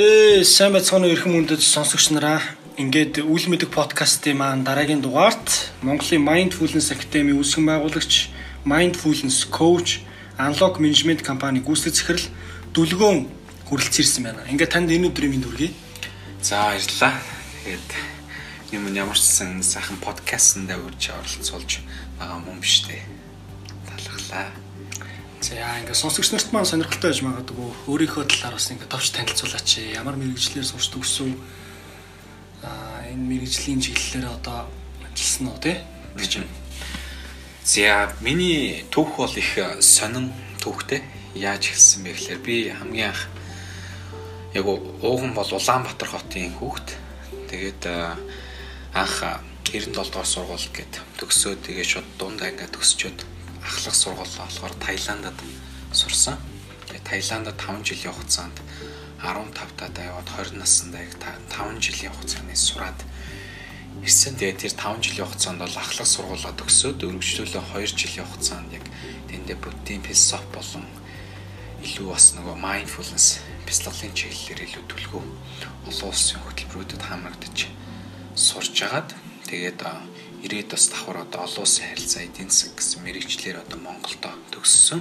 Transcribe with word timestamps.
Ээ 0.00 0.48
сайн 0.48 0.72
байцгаана 0.72 1.04
уу 1.04 1.12
эрхэм 1.12 1.32
хүндэт 1.36 1.60
сонсогч 1.60 2.08
нараа. 2.16 2.40
Ингээд 2.80 3.20
үл 3.20 3.44
мэдэг 3.52 3.68
подкастын 3.68 4.40
маань 4.40 4.64
дараагийн 4.64 5.04
дугаарт 5.04 5.76
Монголын 5.84 6.24
Mindfulness 6.24 6.88
Academy 6.88 7.36
үүсгэн 7.36 7.68
байгуулагч 7.68 8.32
Mindfulness 8.64 9.44
Coach 9.52 10.00
Unlock 10.40 10.80
Management 10.80 11.20
компани 11.20 11.60
гүйцэтгэх 11.60 12.16
захирал 12.16 12.26
дүлгөөн 12.72 13.28
хүрэлцэн 13.68 14.00
ирсэн 14.00 14.24
байна. 14.24 14.48
Ингээд 14.48 14.72
танд 14.72 14.88
энэ 14.88 15.12
өдрийн 15.12 15.36
минь 15.36 15.44
хүргэе. 15.44 15.68
За 16.40 16.72
баярлалаа. 16.72 17.20
Тэгээд 17.60 17.88
юм 18.72 18.88
ямар 18.96 19.20
ч 19.20 19.28
сан 19.28 19.60
сайхан 19.60 20.00
подкастнда 20.00 20.80
үрж 20.80 21.12
оролцуулж 21.12 21.84
байгаа 22.16 22.40
юм 22.40 22.56
биш 22.56 22.88
үү? 22.88 23.04
Талхлаа. 23.84 24.69
За 25.40 25.56
ингээд 25.56 25.96
сонсогч 25.96 26.36
нарт 26.36 26.52
маань 26.52 26.68
сонирхолтой 26.68 27.16
байж 27.16 27.24
магадгүй 27.24 27.68
өөрийнхөө 27.88 28.28
талаар 28.28 28.60
бас 28.60 28.68
ингээд 28.68 28.92
товч 28.92 29.08
танилцуулаач. 29.16 29.70
Ямар 29.96 30.20
мэрэгчлэр 30.20 30.68
сурч 30.68 30.92
төгсөв? 30.92 31.32
Аа 32.60 33.08
энэ 33.08 33.24
мэрэгжлийн 33.24 33.80
чиглэлээр 33.80 34.28
одоо 34.36 34.68
ажилласан 35.00 35.48
уу 35.48 35.56
те? 35.56 35.80
гэж. 36.16 36.44
За 37.64 38.12
миний 38.20 38.84
түүх 38.92 39.16
бол 39.16 39.32
их 39.32 39.56
сонин 39.80 40.28
түүхтэй. 40.60 41.00
Яаж 41.34 41.72
эхэлсэн 41.72 42.04
бэ 42.04 42.12
гэхээр 42.12 42.40
би 42.44 42.68
хамгийн 42.68 43.08
анх 43.08 43.24
яг 44.52 44.66
ууган 44.66 45.32
бол 45.32 45.46
Улаанбаатар 45.46 46.08
хотын 46.10 46.52
хүүхэд. 46.58 46.88
Тэгээд 47.48 47.82
анх 48.92 49.16
97 49.70 49.94
дугаар 49.94 50.26
сургууль 50.26 50.68
гээд 50.74 51.00
төгсөөд 51.16 51.62
тэгээ 51.62 51.86
шууд 51.86 52.08
дунд 52.18 52.42
ангиа 52.42 52.66
төгсчөөд 52.66 53.29
ахлах 53.64 53.94
сургууль 53.94 54.36
болохоор 54.38 54.74
Таиландад 54.80 55.38
сурсан. 55.92 56.36
Тэгээ 56.88 57.04
Таиландад 57.04 57.56
5 57.60 57.84
жилийн 57.88 58.14
хугацаанд 58.14 58.56
15 59.20 59.76
таад 59.76 59.96
яваад 59.98 60.28
20 60.28 60.56
наснда 60.56 60.98
яг 61.00 61.12
5 61.18 61.80
жилийн 61.80 62.12
хугацааны 62.12 62.56
сураад 62.56 63.00
ирсэн. 64.02 64.36
Тэгээ 64.40 64.56
тэр 64.56 64.74
5 64.74 65.04
жилийн 65.04 65.26
хугацаанд 65.28 65.58
бол 65.60 65.76
ахлах 65.76 66.08
сургуулаа 66.08 66.52
төгсөөд 66.56 67.04
өргөжлөлөө 67.04 67.64
2 67.76 68.00
жилийн 68.00 68.26
хугацаанд 68.28 68.70
яг 68.72 68.84
тэндээ 69.28 69.56
буддийн 69.60 70.02
философи 70.02 70.48
болон 70.54 70.86
илүү 71.80 72.06
бас 72.12 72.26
нөгөө 72.36 72.56
mindfulness 72.60 73.40
бяцлаглалын 73.64 74.12
чиглэлээр 74.12 74.60
илүү 74.68 74.84
төлгөө 74.90 75.22
олон 75.88 76.08
улсын 76.12 76.40
хөтөлбөрүүдэд 76.44 77.02
хамрагдаж 77.08 77.58
сурж 78.36 78.76
агаад 78.84 79.10
тэгээд 79.48 79.80
ирээд 80.44 80.72
бас 80.72 80.88
давхар 80.88 81.24
одоо 81.24 81.44
олон 81.44 81.64
улсын 81.64 81.84
харилцаа 81.88 82.22
эдийн 82.24 82.50
засаг 82.50 82.72
гэсэн 82.76 83.04
мэрэгчлэр 83.04 83.56
одоо 83.60 83.78
Монголдо 83.78 84.30
төгссөн. 84.52 85.00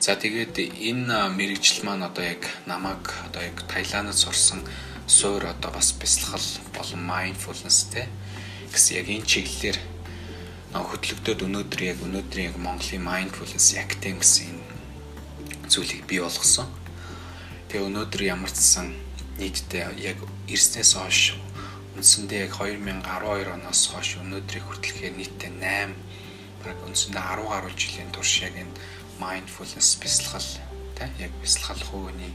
За 0.00 0.16
тэгээд 0.20 0.60
энэ 0.60 1.32
мэрэгжил 1.32 1.84
маань 1.84 2.04
одоо 2.04 2.24
яг 2.24 2.44
намайг 2.68 3.04
одоо 3.24 3.42
яг 3.42 3.56
Таиландд 3.64 4.16
сурсан 4.16 4.60
суур 5.06 5.44
одоо 5.48 5.70
бас 5.72 5.96
бясалгал 5.96 6.44
болон 6.76 7.00
mindfulness 7.08 7.88
те 7.88 8.08
гэсэн 8.72 8.96
яг 9.00 9.08
энэ 9.08 9.24
чиглэлээр 9.24 9.78
хөтлөгдөд 10.74 11.40
өнөөдөр 11.46 11.80
яг 11.86 11.98
өнөөдрийн 12.04 12.50
яг 12.52 12.56
Монголын 12.60 13.00
mindfulness 13.00 13.78
academy 13.80 14.20
гэсэн 14.20 14.52
энэ 14.52 15.70
зүйлийг 15.72 16.04
бий 16.04 16.20
болгосон. 16.20 16.68
Тэгээ 17.72 17.88
өнөөдөр 17.88 18.22
ямар 18.28 18.52
ч 18.52 18.60
сан 18.60 18.92
нийтдээ 19.38 20.04
яг 20.04 20.18
ирснээс 20.50 20.98
хойш 20.98 21.38
үндсэндээ 21.94 22.50
яг 22.50 22.54
2012 22.58 23.54
оноос 23.54 23.82
хойш 23.94 24.18
өнөөдрийг 24.18 24.64
хүртэлхээр 24.66 25.14
нийтдээ 25.14 25.52
8 25.62 25.94
баг 26.66 26.78
үндсэндээ 26.86 27.22
10 27.22 27.50
гаруй 27.50 27.72
жилийн 27.78 28.10
турш 28.10 28.42
яг 28.42 28.54
энэ 28.58 28.74
mindfulness 29.22 30.02
бясалгал 30.02 30.50
тий 30.98 31.10
яг 31.22 31.32
бясалгал 31.38 31.82
хувийн 31.86 32.34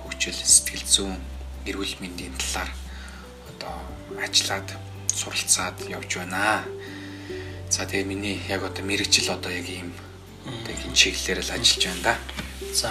хөгжил 0.00 0.40
сэтгэл 0.40 0.86
зүйн 0.88 1.20
эрүүл 1.68 1.94
мэндийн 2.00 2.34
талаар 2.40 2.70
одоо 3.52 3.76
ажиллаад 4.22 4.68
суралцаад 5.12 5.76
явж 5.90 6.10
байна. 6.16 6.64
За 7.68 7.84
тэгээ 7.84 8.06
миний 8.06 8.40
яг 8.48 8.62
одоо 8.62 8.84
мэрэгжил 8.84 9.28
одоо 9.34 9.50
яг 9.52 9.66
ийм 9.68 9.90
одоо 10.46 10.72
энэ 10.72 10.94
чиглэлээр 10.94 11.40
л 11.42 11.54
ажиллаж 11.56 11.82
байна 11.84 12.02
да. 12.06 12.14
За 12.72 12.90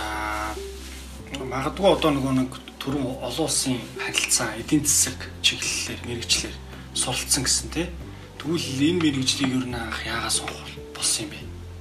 магадгүй 1.39 1.89
одоо 1.95 2.11
нөгөө 2.11 2.33
нэг 2.35 2.51
түрүүн 2.85 3.17
олон 3.17 3.49
улсын 3.49 3.81
харилцаа 3.97 4.53
эдийн 4.61 4.85
засаг 4.85 5.17
чиглэлээр 5.41 6.01
мэрэгчлэр 6.05 6.53
суралцсан 6.93 7.41
гэсэн 7.41 7.69
тий. 7.73 7.89
Тэгвэл 8.37 8.93
энэ 8.93 9.01
мэрэгжлийг 9.01 9.57
юу 9.57 9.65
наах 9.65 10.05
яагаад 10.05 10.29
сонгох 10.37 10.69
болсон 10.93 11.25
юм 11.25 11.29
бэ? 11.33 11.39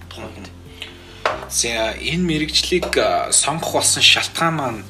Тухайд. 0.09 0.49
За 1.53 1.93
энэ 1.93 2.25
мэрэгжлийг 2.25 2.89
сонгох 3.37 3.85
болсон 3.85 4.01
шалтгаан 4.01 4.57
маань 4.57 4.81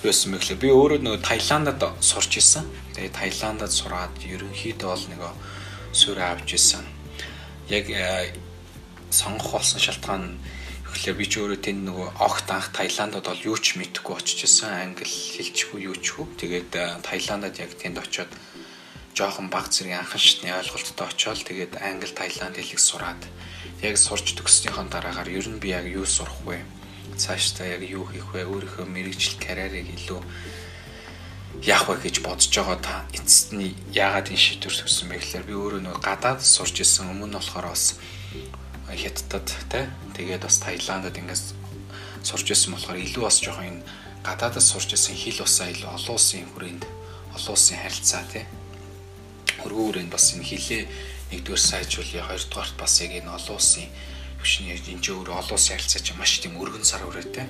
юу 0.00 0.08
байсан 0.08 0.32
бэ 0.32 0.40
гэхээр 0.40 0.62
би 0.64 0.68
өөрөө 0.72 1.00
нөгөө 1.04 1.20
Таиландад 1.20 1.84
сурч 2.00 2.40
исэн. 2.40 2.64
Тэгээ 2.96 3.12
Таиландад 3.12 3.76
сураад 3.76 4.16
ерөнхийдөө 4.24 4.88
бол 4.88 5.04
нөгөө 5.12 5.32
суурь 5.92 6.24
авч 6.24 6.56
исэн. 6.56 6.88
Яг 7.68 7.92
сонгох 9.12 9.60
болсон 9.60 9.84
шалтгаан 9.84 10.40
Тэгэхээр 10.92 11.18
би 11.18 11.26
ч 11.26 11.32
өөрөө 11.40 11.60
тэнд 11.64 11.82
нөгөө 11.88 12.08
огт 12.20 12.48
анх 12.52 12.68
Таиландд 12.76 13.24
бол 13.24 13.48
юу 13.48 13.56
ч 13.56 13.80
мэдэхгүй 13.80 14.14
очиж 14.16 14.44
исэн. 14.44 14.92
Англи 14.92 15.08
хэлчихгүй 15.08 15.88
юу 15.88 15.96
ч 15.96 16.14
хөө. 16.14 16.36
Тэгээд 16.36 16.70
Таиландд 17.02 17.56
яг 17.56 17.72
тэнд 17.80 17.96
очиод 17.98 18.30
жоохон 19.16 19.48
баг 19.48 19.68
зэргийн 19.68 20.00
анхан 20.04 20.20
шатны 20.20 20.52
ойлголттой 20.52 21.06
очиод 21.08 21.44
тэгээд 21.44 21.80
англи 21.80 22.12
Таиланд 22.12 22.56
хэлийг 22.56 22.80
сураад 22.80 23.20
яг 23.84 23.96
сурч 24.00 24.36
төгснөхийн 24.36 24.88
дараагаар 24.88 25.28
ер 25.28 25.48
нь 25.48 25.60
би 25.60 25.72
яг 25.76 25.84
юу 25.84 26.08
сурах 26.08 26.40
вэ? 26.48 26.64
Цаашдаа 27.20 27.76
яг 27.76 27.82
юу 27.84 28.08
хийх 28.08 28.32
вэ? 28.32 28.48
Өөрийнхөө 28.48 28.88
мэрэгжил 28.88 29.36
карьерийг 29.36 29.88
илүү 29.96 30.20
яах 31.60 31.92
вэ 31.92 32.08
гэж 32.08 32.24
бодож 32.24 32.48
байгаа 32.48 32.78
та 32.80 32.94
эцэст 33.12 33.52
нь 33.52 33.76
яагаад 33.92 34.32
энэ 34.32 34.40
шийдвэр 34.40 34.76
төгсөн 34.80 35.08
бэ 35.12 35.16
гэхээр 35.20 35.44
би 35.44 35.54
өөрөө 35.60 35.80
нөгөө 35.84 36.00
гадаад 36.00 36.40
сурч 36.40 36.80
исэн 36.80 37.12
өмнө 37.12 37.36
болохоор 37.36 37.68
бас 37.68 38.00
хятадд 38.96 39.48
те 39.70 39.88
тэгээд 40.16 40.42
бас 40.44 40.56
Таиландд 40.60 41.16
ингээс 41.16 41.54
сурч 42.22 42.46
ирсэн 42.52 42.76
болохоор 42.76 42.98
илүү 43.00 43.22
бас 43.24 43.38
жоохон 43.42 43.66
энэ 43.68 43.82
гадаадас 44.22 44.66
сурч 44.70 44.94
ирсэн 44.94 45.16
хил 45.16 45.42
усаа 45.42 45.68
илүү 45.72 45.90
олон 45.90 46.14
улсын 46.16 46.46
хүрээнд 46.52 46.82
олон 47.36 47.52
улсын 47.56 47.78
харилцаа 47.82 48.22
те 48.32 48.46
өргөөрөнд 49.64 50.10
бас 50.12 50.34
энэ 50.34 50.46
хилээ 50.46 50.82
нэгдүгээр 51.32 51.62
сайжруулъя 51.68 52.22
хоёрдугаарт 52.28 52.76
бас 52.78 52.94
яг 53.00 53.12
энэ 53.18 53.32
олон 53.32 53.56
улсын 53.58 53.88
төвшний 54.38 54.74
энэ 54.74 55.06
өөр 55.06 55.28
олон 55.34 55.56
улсын 55.56 55.74
харилцаа 55.78 56.02
чинь 56.02 56.18
маш 56.18 56.32
тийм 56.42 56.58
өргөн 56.58 56.86
сар 56.86 57.02
үрээтэй 57.06 57.46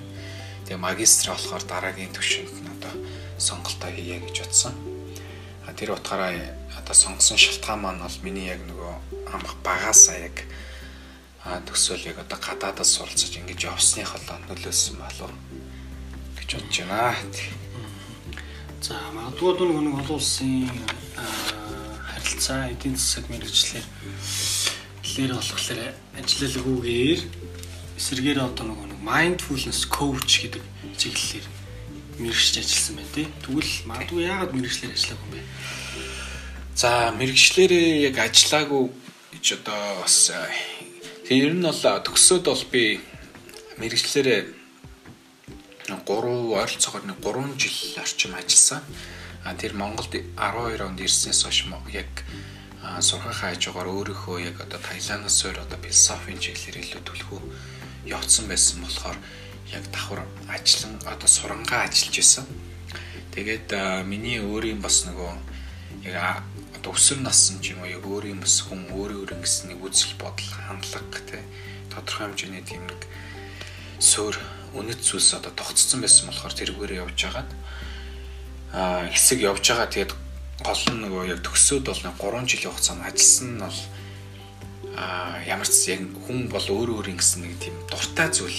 тэгээ 0.68 0.80
магистр 0.80 1.32
болохоор 1.32 1.64
дараагийн 1.66 2.12
төвшөнд 2.12 2.52
нь 2.62 2.72
одоо 2.76 2.94
сонголтоо 3.40 3.90
хийе 3.90 4.20
гэж 4.22 4.36
бодсон. 4.44 4.74
А 5.66 5.72
тэр 5.72 5.96
утгаараа 5.96 6.36
одоо 6.78 6.94
сонгосон 6.94 7.38
шалтгаан 7.40 7.80
маань 7.82 8.04
бол 8.04 8.18
миний 8.22 8.46
яг 8.46 8.60
нөгөө 8.68 8.92
амх 9.34 9.56
багаасаа 9.66 10.16
яг 10.20 10.36
а 11.44 11.58
төсөөл 11.66 12.06
яг 12.06 12.18
одоо 12.22 12.38
гадаадас 12.38 12.94
суралцаж 12.94 13.34
ингэж 13.42 13.66
явсных 13.66 14.14
болоо 14.14 14.38
нөлөөсөн 14.46 14.96
болов 15.02 15.32
гэж 16.38 16.50
бодож 16.54 16.78
байна. 16.86 17.42
За 18.82 18.94
магадгүй 19.14 19.66
нэг 19.66 19.80
нэг 19.82 19.94
олон 20.02 20.18
улсын 20.18 20.70
харилцаа 22.06 22.70
эдийн 22.70 22.94
засаг 22.94 23.26
мэрэгчлэр 23.30 23.86
хэлээр 25.02 25.32
болохоор 25.34 25.80
ажиллалгүйгээр 26.18 27.20
эсэргээр 27.98 28.38
одоо 28.42 28.64
нөгөө 28.70 28.86
нэг 28.90 29.00
mindfulness 29.02 29.82
coach 29.86 30.46
гэдэг 30.46 30.62
чиглэлээр 30.98 31.46
мэрэгч 32.22 32.54
ажилласан 32.58 32.94
байна 32.96 33.14
тий. 33.14 33.26
Тэгвэл 33.42 33.72
магадгүй 33.90 34.22
яагаад 34.30 34.54
мэрэгчлэр 34.54 34.94
ажиллаагүй 34.94 35.26
юм 35.26 35.34
бэ? 35.34 35.42
За 36.74 36.90
мэрэгчлэрээ 37.18 37.88
яг 38.08 38.16
ажиллаагүй 38.18 38.84
гэж 39.34 39.46
одоо 39.58 40.06
бас 40.06 40.30
Тэгээ 41.22 41.46
ер 41.46 41.54
нь 41.54 41.62
бол 41.62 41.82
төгсөөд 42.02 42.44
бол 42.50 42.64
би 42.74 42.98
мэрэгчлэрээ 43.78 44.40
3 45.86 46.02
ойролцоогоор 46.02 47.04
нэг 47.06 47.18
3 47.22 47.54
жил 47.62 48.02
орчим 48.02 48.34
ажилласан. 48.34 48.82
А 49.46 49.54
тэр 49.54 49.74
Монголд 49.78 50.10
12 50.10 50.82
онд 50.82 50.98
ирснээс 50.98 51.46
хойш 51.46 51.66
яг 51.94 52.10
сургахаа 52.98 53.54
хажуугаар 53.54 53.86
өөрийнхөө 53.86 54.38
яг 54.50 54.56
одоо 54.66 54.82
Таиландаас 54.82 55.38
өөр 55.46 55.62
одоо 55.62 55.78
философийн 55.78 56.42
чиглэлээр 56.42 56.82
илүү 56.82 57.02
төлхөө 57.06 57.40
явцсан 58.10 58.50
байсан 58.50 58.82
болохоор 58.82 59.18
яг 59.70 59.84
давхар 59.94 60.26
ажиллан 60.50 60.98
одоо 61.06 61.28
сурангаа 61.30 61.86
ажиллаж 61.86 62.18
исэн. 62.18 62.46
Тэгээд 63.34 63.70
миний 64.10 64.42
өөрийн 64.42 64.82
бас 64.82 65.06
нөгөө 65.06 65.30
яг 66.10 66.42
одоо 66.82 66.98
өсвөр 66.98 67.22
нассан 67.22 67.62
ч 67.62 67.78
юм 67.78 67.86
уу 67.86 67.94
яг 67.94 68.02
өөрийн 68.02 68.42
бас 68.42 68.66
хүн 68.66 68.90
өөрөө 68.90 69.22
өөр 69.22 69.34
ингэсэн 69.38 69.70
нэг 69.70 69.86
үзэл 69.86 70.18
бодол 70.18 70.50
хандлага 70.50 71.22
те. 71.30 71.38
Тодорхой 71.94 72.26
хэмжээний 72.26 72.66
тийм 72.66 72.82
нэг 72.90 73.06
суур 74.02 74.34
үнэт 74.74 74.98
зүйлс 74.98 75.38
одоо 75.38 75.54
тогтцсон 75.54 76.02
байсан 76.02 76.26
болохоор 76.26 76.58
тэрүүгээр 76.58 77.06
явж 77.06 77.18
хагаад 77.22 77.50
а 78.74 79.06
хэсэг 79.14 79.46
явж 79.46 79.62
байгаа 79.62 79.94
тэгээд 79.94 80.12
гол 80.66 80.82
нь 80.90 81.00
нөгөө 81.06 81.22
яг 81.30 81.40
төгсөөд 81.46 81.86
бол 81.86 82.02
3 82.02 82.50
жилийн 82.50 82.74
хугацаанд 82.74 83.06
ажилласан 83.06 83.50
нь 83.54 83.62
бол 83.62 83.78
а 84.98 85.38
ямар 85.46 85.70
ч 85.70 85.94
яг 85.94 86.02
хүн 86.26 86.50
бол 86.50 86.66
өөр 86.66 86.98
өөр 86.98 87.14
ингэсэн 87.14 87.46
нэг 87.46 87.62
тийм 87.62 87.78
дуртай 87.86 88.26
зүйл 88.34 88.58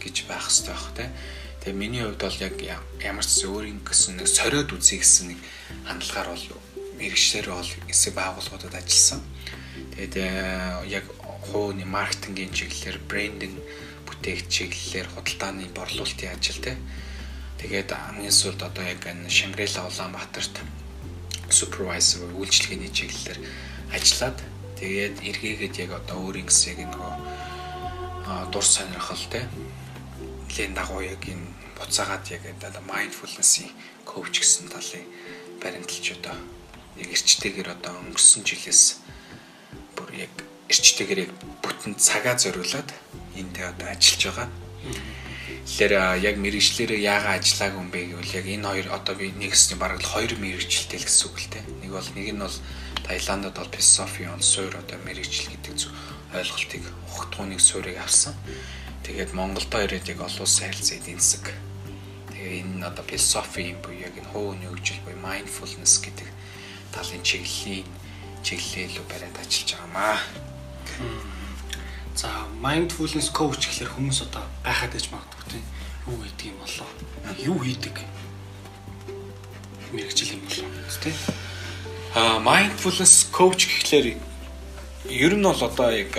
гэж 0.00 0.24
байх 0.24 0.48
хэрэгтэй 0.48 0.72
байх 0.72 0.88
те. 0.96 1.12
Тэгээ 1.60 1.76
миний 1.76 2.00
хувьд 2.00 2.16
бол 2.16 2.38
яг 2.40 2.56
ямар 2.96 3.26
ч 3.28 3.44
өөрийн 3.44 3.84
гэсэн 3.84 4.16
нэг 4.16 4.24
сориод 4.24 4.72
үзье 4.72 5.04
гэсэн 5.04 5.36
нэг 5.36 5.40
хандлагаар 5.84 6.32
бол 6.32 6.44
мэрэгчлэр 6.98 7.46
бол 7.48 7.72
эсэг 7.88 8.12
байгууллагуудад 8.14 8.74
ажилласан. 8.74 9.22
Тэгээд 9.94 10.14
яг 10.90 11.04
хууны 11.48 11.86
маркетингийн 11.86 12.52
чиглэлээр 12.52 12.98
брендинг 13.08 13.56
бүтээгч 14.06 14.46
чиглэлээр 14.50 15.08
худалдааны 15.14 15.70
борлуулалтын 15.72 16.34
ажил 16.34 16.60
те. 16.60 16.76
Тэгээд 17.62 17.90
хамгийн 17.94 18.34
сүүлд 18.34 18.60
одоо 18.62 18.84
яг 18.84 19.02
энэ 19.06 19.30
Шангрила 19.30 19.86
Улаанбаатарт 19.86 20.54
супервайзер 21.50 22.34
үйлчлэгээний 22.36 22.92
чиглэлээр 22.92 23.40
ажиллаад 23.94 24.38
тэгээд 24.78 25.16
эргээгээд 25.24 25.74
яг 25.88 25.90
одоо 26.04 26.28
өөрийн 26.28 26.46
гэсэн 26.46 26.76
яг 26.76 26.80
нөгөө 26.92 27.14
дур 28.52 28.66
сонирхол 28.66 29.24
те 29.32 29.48
нэлийн 30.58 30.74
дагуу 30.74 31.00
яг 31.06 31.22
энэ 31.22 31.46
буцаагаад 31.78 32.26
яг 32.34 32.42
одоо 32.50 32.82
mindfulness-ийн 32.82 33.70
коуч 34.02 34.42
гэсэн 34.42 34.66
талын 34.66 35.06
баримталж 35.62 36.18
одоо 36.18 36.34
яг 36.98 37.08
эрчтэйгээр 37.14 37.68
одоо 37.74 37.94
өнгөрсөн 38.02 38.42
жилээс 38.42 38.82
бүр 39.94 40.10
яг 40.26 40.34
эрчтэйгээр 40.68 41.20
яг 41.24 41.32
бүтэн 41.62 41.94
цагаа 41.96 42.34
зориулаад 42.34 42.90
энд 43.38 43.56
одоо 43.62 43.88
ажиллаж 43.88 44.22
байгаа. 44.26 44.48
Тэгэхээр 45.68 45.94
яг 46.24 46.36
мэрэгчлэрээ 46.42 47.00
яагаад 47.06 47.44
ажиллааг 47.44 47.74
юм 47.76 47.88
бэ 47.92 48.00
гэвэл 48.10 48.36
яг 48.40 48.46
энэ 48.48 48.68
хоёр 48.68 48.88
одоо 48.88 49.14
би 49.14 49.30
нэгсний 49.36 49.78
бараг 49.78 50.00
л 50.00 50.12
хоёр 50.12 50.32
мэрэгчлэлтэй 50.40 50.98
л 50.98 51.06
гэсэн 51.06 51.26
үг 51.28 51.36
л 51.38 51.50
дээ. 51.52 51.64
Нэг 51.84 51.90
бол 51.92 52.08
нэг 52.16 52.28
нь 52.34 52.42
бол 52.42 52.56
Таиландд 53.04 53.54
бол 53.54 53.70
философи 53.70 54.22
он 54.26 54.42
суур 54.42 54.74
одоо 54.74 54.98
мэрэгжил 55.04 55.52
гэдэг 55.52 55.74
зүг 55.76 55.92
ойлголтыг 56.34 56.82
ухтгууныг 57.12 57.60
суурийг 57.60 58.00
авсан. 58.00 58.34
Тэгээд 59.04 59.36
Монголдо 59.36 59.76
ирээд 59.84 60.08
яг 60.08 60.20
олон 60.24 60.44
улсын 60.44 60.72
харилцаа 60.72 60.96
эдийн 60.98 61.20
засаг. 61.20 61.52
Тэгээ 62.32 62.64
энэ 62.64 62.88
одоо 62.88 63.04
философи 63.04 63.72
юм 63.72 63.78
буюу 63.84 64.02
яг 64.08 64.16
энэ 64.16 64.30
хууны 64.32 64.66
хөгжил 64.68 65.04
буюу 65.04 65.20
mindfulness 65.20 66.00
гэдэг 66.00 66.28
талын 66.98 67.22
чиглэлийн 67.22 67.86
чиглэлээ 68.42 68.84
илүү 68.90 69.06
бариад 69.06 69.38
ажиллаж 69.38 69.70
байгаамаа. 69.78 70.18
За 72.18 72.28
mindfulness 72.58 73.30
coach 73.30 73.62
гэхэлэр 73.70 73.94
хүмүүс 73.94 74.26
одоо 74.26 74.42
гайхаад 74.66 74.98
иж 74.98 75.06
магадгүй 75.14 75.44
тийм 75.46 75.64
юу 76.10 76.18
гэдэг 76.18 76.46
юм 76.50 76.58
болоо. 76.58 76.88
Юу 77.38 77.58
хийдэг? 77.62 77.96
Мэргэжил 79.94 80.34
юм 80.34 80.42
болоо 80.42 80.66
тийм. 80.98 81.14
А 82.18 82.42
mindfulness 82.42 83.30
coach 83.30 83.70
гэхлээр 83.70 84.18
ер 85.06 85.32
нь 85.38 85.46
бол 85.46 85.62
одоо 85.62 85.94
яг 85.94 86.18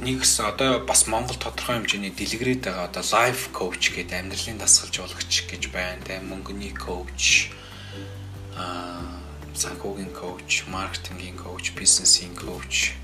нэгс 0.00 0.40
одоо 0.40 0.80
бас 0.80 1.04
Монгол 1.04 1.36
тодорхой 1.36 1.76
хэмжээний 1.76 2.14
дэлгэрээд 2.16 2.64
байгаа 2.64 2.88
одоо 2.88 3.04
life 3.04 3.52
coach 3.52 3.92
гэдэг 3.92 4.16
амьдралын 4.16 4.62
дасгалжуулагч 4.62 5.44
гэж 5.50 5.62
байна. 5.68 6.00
Тэ 6.00 6.24
мөнгөний 6.24 6.72
coach 6.72 7.52
а 8.56 9.17
санхүүгийн 9.58 10.12
коуч, 10.14 10.64
маркетингийн 10.70 11.36
коуч, 11.36 11.74
бизнесийн 11.74 12.34
коуч 12.38 12.94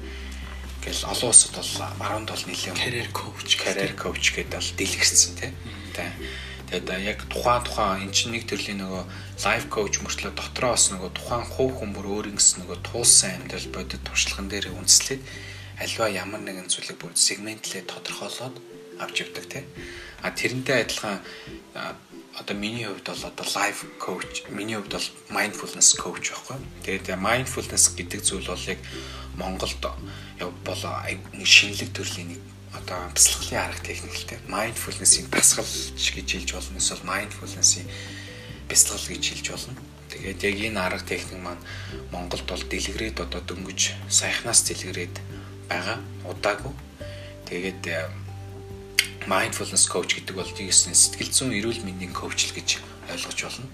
гэл 0.84 1.04
олон 1.08 1.30
улсад 1.32 1.56
бол 1.56 1.72
17 1.98 2.46
нэлийн 2.46 2.76
career 2.76 3.08
coach, 3.10 3.52
career 3.56 3.94
coach 3.96 4.36
гэдэг 4.36 4.58
бол 4.60 4.72
дэлгэрсэн 4.78 5.32
тий. 5.40 5.52
Тэгээд 6.68 6.88
яг 7.04 7.20
тухайн 7.32 7.64
тухайн 7.64 8.02
эн 8.04 8.12
чинь 8.12 8.36
нэг 8.36 8.44
төрлийн 8.48 8.80
нөгөө 8.84 9.04
life 9.44 9.68
coach 9.72 10.00
мөртлөө 10.04 10.32
дотроо 10.36 10.72
бас 10.76 10.92
нөгөө 10.92 11.10
тухайн 11.16 11.44
хувь 11.48 11.74
хүн 11.80 11.90
бүр 11.96 12.06
өөрөнгөс 12.28 12.60
нөгөө 12.60 12.78
туулсан 12.84 13.30
амьдрал 13.36 13.68
бодит 13.72 14.02
туршлаган 14.04 14.48
дээр 14.48 14.72
үндэслээд 14.76 15.22
альва 15.80 16.06
ямар 16.08 16.42
нэгэн 16.44 16.68
зүйлийг 16.68 16.98
бүр 17.00 17.12
сегментлээ 17.16 17.84
тодорхойлоод 17.88 18.56
авч 19.00 19.16
явдаг 19.24 19.44
тий. 19.48 19.64
А 20.22 20.30
тэрнтэй 20.30 20.84
адилхан 20.84 21.18
одоо 22.40 22.56
миний 22.56 22.84
хувьд 22.84 23.06
бол 23.06 23.24
одоо 23.30 23.46
life 23.54 23.86
coach 23.98 24.50
миний 24.50 24.76
хувьд 24.76 24.92
бол 24.92 25.08
mindfulness 25.30 25.94
coach 25.94 26.32
байхгүй. 26.34 26.58
Тэгээд 26.82 27.14
mindfulness 27.18 27.94
гэдэг 27.94 28.20
зүйл 28.22 28.48
бол 28.50 28.66
яг 28.66 28.78
Монголд 29.38 29.82
бол 30.64 30.82
шинэлэг 31.44 31.90
төрлийн 31.94 32.34
нэг 32.34 32.40
одоо 32.74 32.98
бясалгалын 33.14 33.62
арга 33.62 33.82
техниктэй 33.86 34.38
mindfulness-ийн 34.50 35.30
дасгалч 35.30 35.94
гэж 35.94 36.26
хэлж 36.26 36.50
болно. 36.58 36.78
Эсвэл 36.82 37.06
mindfulness-ийн 37.06 37.86
бясалгал 38.68 39.06
гэж 39.14 39.24
хэлж 39.30 39.46
болно. 39.54 39.78
Тэгээд 40.10 40.40
яг 40.42 40.56
энэ 40.58 40.80
арга 40.82 41.06
техник 41.06 41.38
маань 41.38 41.62
Монголд 42.10 42.46
бол 42.50 42.62
дэлгэрээд 42.62 43.22
одоо 43.22 43.40
дөнгөж 43.46 43.94
саяхнаас 44.10 44.66
дэлгэрээд 44.66 45.14
байгаа. 45.70 45.98
Удаагүй. 46.26 46.74
Тэгээд 47.46 47.82
mindfulness 49.26 49.88
coach 49.88 50.20
гэдэг 50.20 50.36
бол 50.36 50.52
тийгсэн 50.52 50.92
сэтгэл 50.92 51.32
зүйн 51.32 51.56
эрүүл 51.58 51.84
мэндийн 51.84 52.12
коуч 52.12 52.52
л 52.52 52.56
гэж 52.56 52.84
ойлгож 53.08 53.38
болно. 53.44 53.68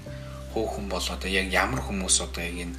Хөөхөн 0.55 0.87
бол 0.91 1.03
одоо 1.03 1.31
яг 1.31 1.51
ямар 1.51 1.83
хүмүүс 1.83 2.23
одоо 2.23 2.43
яг 2.43 2.57
энэ 2.71 2.77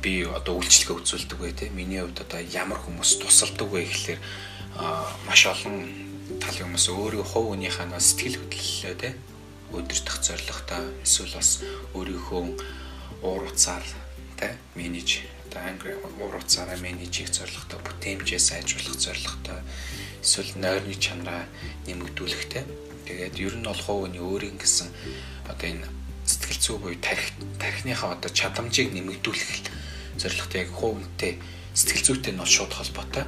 би 0.00 0.24
одоо 0.24 0.60
үйлчлэгээ 0.60 0.96
үзүүлдэг 0.96 1.38
вэ 1.40 1.52
те? 1.52 1.68
Миний 1.68 2.00
хувьд 2.00 2.24
одоо 2.24 2.40
ямар 2.40 2.80
хүмүүс 2.80 3.20
тусалдаг 3.20 3.68
вэ 3.68 3.84
гэхлээр 3.84 4.20
маш 5.28 5.42
олон 5.44 5.76
талын 6.40 6.72
хүмүүс 6.72 6.86
өөрийн 6.88 7.28
хувь 7.28 7.48
хүнийхээ 7.52 8.00
сэтгэл 8.00 8.40
хөдлөлөө 8.40 8.94
те? 8.96 9.10
Өдөртөх 9.72 10.16
зорилготой 10.24 10.84
эсвэл 11.04 11.36
бас 11.36 11.60
өөрийнхөө 11.92 12.42
уур 13.24 13.44
уцаар 13.52 13.84
те? 14.40 14.56
Менеж 14.72 15.24
одоо 15.52 15.68
англи 15.68 15.92
уур 16.00 16.36
уцаараа 16.40 16.80
менежийг 16.80 17.28
зорилготой 17.28 17.80
бүтээмжээ 17.84 18.40
сайжруулах 18.40 18.96
зорилготой 18.96 19.60
эсвэл 20.22 20.54
нойрны 20.56 20.94
чанараа 20.94 21.44
нэмэгдүүлэхтэй. 21.90 22.64
Тэгээд 23.06 23.34
ер 23.42 23.54
нь 23.58 23.66
бол 23.66 23.82
хувийн 23.82 24.16
өөрийн 24.22 24.56
гэсэн 24.56 24.88
одоо 25.50 25.66
энэ 25.66 25.86
сэтгэл 26.24 26.62
зүй 26.62 26.76
буюу 26.78 26.98
тарих 27.02 27.34
тарихныхаа 27.58 28.14
одоо 28.14 28.30
чадамжийг 28.30 28.94
нэмэгдүүлэх 28.94 29.52
зорилготой 30.16 30.60
яг 30.62 30.70
хувинтэй 30.70 31.42
сэтгэл 31.74 32.06
зүйтэй 32.06 32.32
нь 32.32 32.40
бол 32.40 32.46
шууд 32.46 32.72
холбоотой 32.72 33.26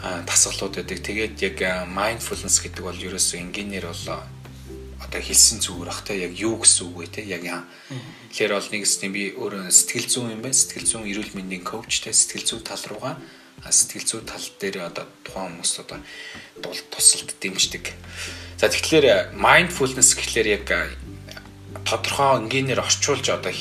дасгалууд 0.00 0.74
байдаг. 0.80 0.98
Тэгээд 1.04 1.36
яг 1.44 1.58
mindfulness 1.92 2.64
гэдэг 2.64 2.80
бол 2.80 2.96
ерөөсөө 2.96 3.44
энгийнээр 3.44 3.86
бол 3.92 4.24
одоо 5.04 5.20
хэлсэн 5.20 5.60
зүгээр 5.60 5.90
бах 5.92 6.02
те 6.08 6.16
яг 6.16 6.32
юу 6.40 6.56
гэсэн 6.64 6.88
үг 6.88 6.96
вэ 6.96 7.06
те 7.12 7.22
яг 7.28 7.44
яа. 7.44 7.68
Тэгэхээр 8.32 8.56
бол 8.56 8.68
нэгсний 8.72 9.10
би 9.12 9.22
өөрөө 9.36 9.68
сэтгэл 9.68 10.08
зүйн 10.08 10.32
юм 10.38 10.40
байна. 10.40 10.56
Сэтгэл 10.56 10.88
зүйн 10.88 11.04
эрүүл 11.04 11.36
мэндийн 11.36 11.64
коуч 11.68 12.00
те 12.00 12.16
сэтгэл 12.16 12.48
зүй 12.48 12.60
тал 12.64 12.80
руугаа 12.88 13.20
сэтгэл 13.68 14.08
зүй 14.08 14.22
тал 14.24 14.46
дээр 14.56 14.88
одоо 14.88 15.04
тухайн 15.20 15.60
хүмүүс 15.60 15.72
одоо 15.84 16.00
тусалд 16.88 17.36
дэмждэг. 17.36 17.92
За 18.56 18.72
тэгэхээр 18.72 19.36
mindfulness 19.36 20.16
гэхлээр 20.16 20.48
яг 20.56 20.68
тодорхой 21.84 22.40
энгийнээр 22.40 22.80
орчуулж 22.80 23.28
одоо 23.28 23.52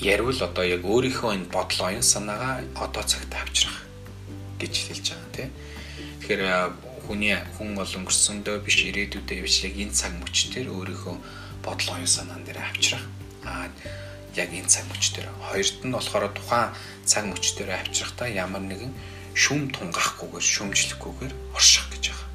яривал 0.00 0.40
одоо 0.44 0.64
яг 0.64 0.84
өөрийнхөө 0.84 1.30
энэ 1.36 1.52
бодол 1.52 1.80
оюун 1.88 2.04
санаагаа 2.04 2.64
одоо 2.76 3.04
цагт 3.04 3.32
авчрах 3.32 3.84
гэж 4.60 4.74
хэлж 4.88 5.06
байгаа 5.12 5.32
тийм. 5.36 5.50
Тэгэхээр 6.20 6.42
хүний 7.04 7.36
хүн 7.56 7.76
бол 7.76 7.92
өнгөрсөндөө 7.98 8.56
биш 8.64 8.78
ирээдүйдээ 8.88 9.40
биш 9.44 9.64
яг 9.64 9.74
энэ 9.76 9.96
цаг 9.96 10.12
мөч 10.20 10.36
төр 10.52 10.68
өөрийнхөө 10.72 11.16
бодол 11.64 11.88
оюун 11.96 12.08
санаан 12.08 12.44
дээр 12.44 12.60
авчрах. 12.60 13.04
Аа 13.44 13.68
яг 14.36 14.50
энэ 14.54 14.68
цаг 14.70 14.86
мөч 14.88 15.04
төр 15.16 15.26
хоёрт 15.42 15.80
нь 15.84 15.92
болохоор 15.92 16.30
тухайн 16.32 16.70
цаг 17.04 17.24
мөч 17.26 17.44
төр 17.58 17.74
авчрахтаа 17.74 18.28
ямар 18.30 18.62
нэгэн 18.62 18.92
шүм 19.40 19.72
тунгахгүйгээр 19.72 20.46
шүмжлэхгүйгээр 20.52 21.34
орших 21.56 21.86
гэж 21.92 22.04
байгаа. 22.12 22.28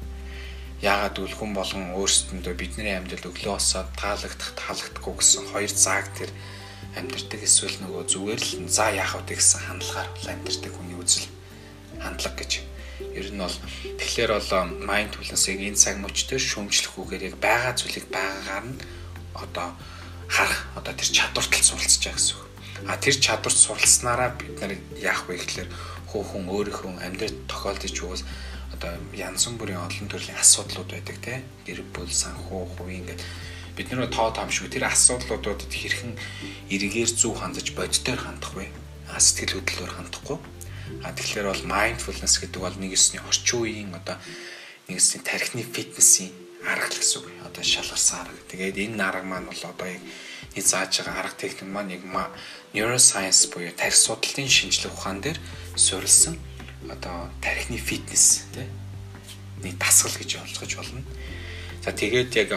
Яагаад 0.82 1.16
үл 1.22 1.34
хүн 1.38 1.52
болгон 1.54 1.94
өөрсдөндөө 1.94 2.54
бидний 2.58 2.94
амьдрал 2.98 3.30
өглөө 3.30 3.54
босоод 3.54 3.88
таалагдах 3.94 4.50
таалагдахгүй 4.58 5.14
гэсэн 5.14 5.44
хоёр 5.54 5.70
зааг 5.70 6.06
тэр 6.18 6.30
амьдрдаг 6.98 7.40
эсвэл 7.46 7.78
нөгөө 7.86 8.02
зүгээр 8.10 8.42
л 8.42 8.50
за 8.66 8.90
яах 8.90 9.14
вэ 9.22 9.38
гэсэн 9.38 9.60
хандлагаар 9.70 10.08
амьдрдаг 10.34 10.72
хүний 10.74 10.98
үзэл 10.98 11.30
хандлага 12.02 12.36
гэж. 12.42 12.52
Ер 13.14 13.28
нь 13.30 13.40
бол 13.40 13.58
тэгэхээр 14.00 14.30
бол 14.34 14.50
mindfulness-ыг 14.90 15.60
энэ 15.62 15.78
цаг 15.78 15.96
мөчтөр 16.02 16.40
шөмжлөхгүйгээр 16.40 17.26
яг 17.30 17.36
байгаа 17.38 17.72
зүйлийг 17.76 18.06
байгаагаар 18.10 18.66
нь 18.66 18.80
одоо 19.36 19.68
харах 20.26 20.60
одоо 20.74 20.92
тэр 20.96 21.10
чадвартал 21.12 21.62
суралцж 21.62 22.02
байгаа 22.02 22.16
гэсэн 22.18 22.36
үг. 22.40 22.50
А 22.88 22.96
тэр 22.96 23.16
чадварт 23.16 23.56
суралцсанараа 23.56 24.30
бид 24.36 24.56
нар 24.60 24.72
яах 25.00 25.28
вэ 25.28 25.36
гэхээр 25.40 25.68
хүүхэн 26.10 26.46
өөрийнхөө 26.48 27.02
амьдрал 27.02 27.36
тохиолдож 27.50 27.96
уус 28.02 28.22
одоо 28.74 28.92
янзан 29.14 29.56
бүрийн 29.58 29.80
олон 29.80 30.08
төрлийн 30.10 30.38
асуудлууд 30.38 30.90
байдаг 30.90 31.16
те. 31.22 31.42
Гэр 31.66 31.82
бүл 31.94 32.10
санхүү 32.10 32.62
хувийн 32.76 33.06
ингээд 33.06 33.22
бид 33.76 33.88
нэр 33.92 34.10
тоо 34.10 34.32
таамшгүй 34.32 34.68
тэр 34.72 34.88
асуудлуудад 34.90 35.70
хэрхэн 35.70 36.14
эргээр 36.72 37.10
зөв 37.12 37.38
хандаж 37.38 37.72
бодитоор 37.76 38.20
хандах 38.20 38.52
вэ 38.56 38.68
а 39.12 39.20
сэтгэл 39.20 39.62
хөдлөлөөр 39.62 39.92
хандахгүй. 39.94 40.38
А 41.04 41.12
тэгэхээр 41.14 41.50
бол 41.50 41.64
mindfulness 41.68 42.40
гэдэг 42.42 42.60
бол 42.62 42.76
нэгэсний 42.78 43.22
орчин 43.22 43.58
үеийн 43.62 43.92
одоо 43.94 44.16
нэгэсний 44.88 45.22
тархины 45.22 45.62
фитнесийн 45.62 46.32
арга 46.66 46.90
л 46.90 46.98
гэсэн 46.98 47.22
үг. 47.22 47.28
Одоо 47.46 47.62
шалгарсан 47.62 48.26
арга. 48.26 48.50
Тэгээд 48.50 48.76
энэ 48.82 49.02
арга 49.02 49.26
маань 49.26 49.46
бол 49.46 49.62
одоо 49.62 49.86
яг 49.86 50.02
нэг 50.56 50.64
зааж 50.64 50.92
байгаа 51.04 51.20
арга 51.22 51.36
техник 51.36 51.68
маань 51.70 51.94
яг 51.94 52.02
neuroscience 52.74 53.48
буюу 53.52 53.72
тархи 53.76 53.98
судлалын 53.98 54.48
шинжилгээ 54.48 54.92
ухаан 54.92 55.20
дээр 55.20 55.38
суурилсан 55.76 56.38
одоо 56.90 57.30
тархины 57.40 57.78
фитнес 57.78 58.44
тий 58.52 58.66
дасгал 59.62 60.12
гэж 60.12 60.36
ойлгож 60.42 60.72
болно. 60.76 61.02
За 61.84 61.92
тэгээд 61.92 62.36
яг 62.36 62.50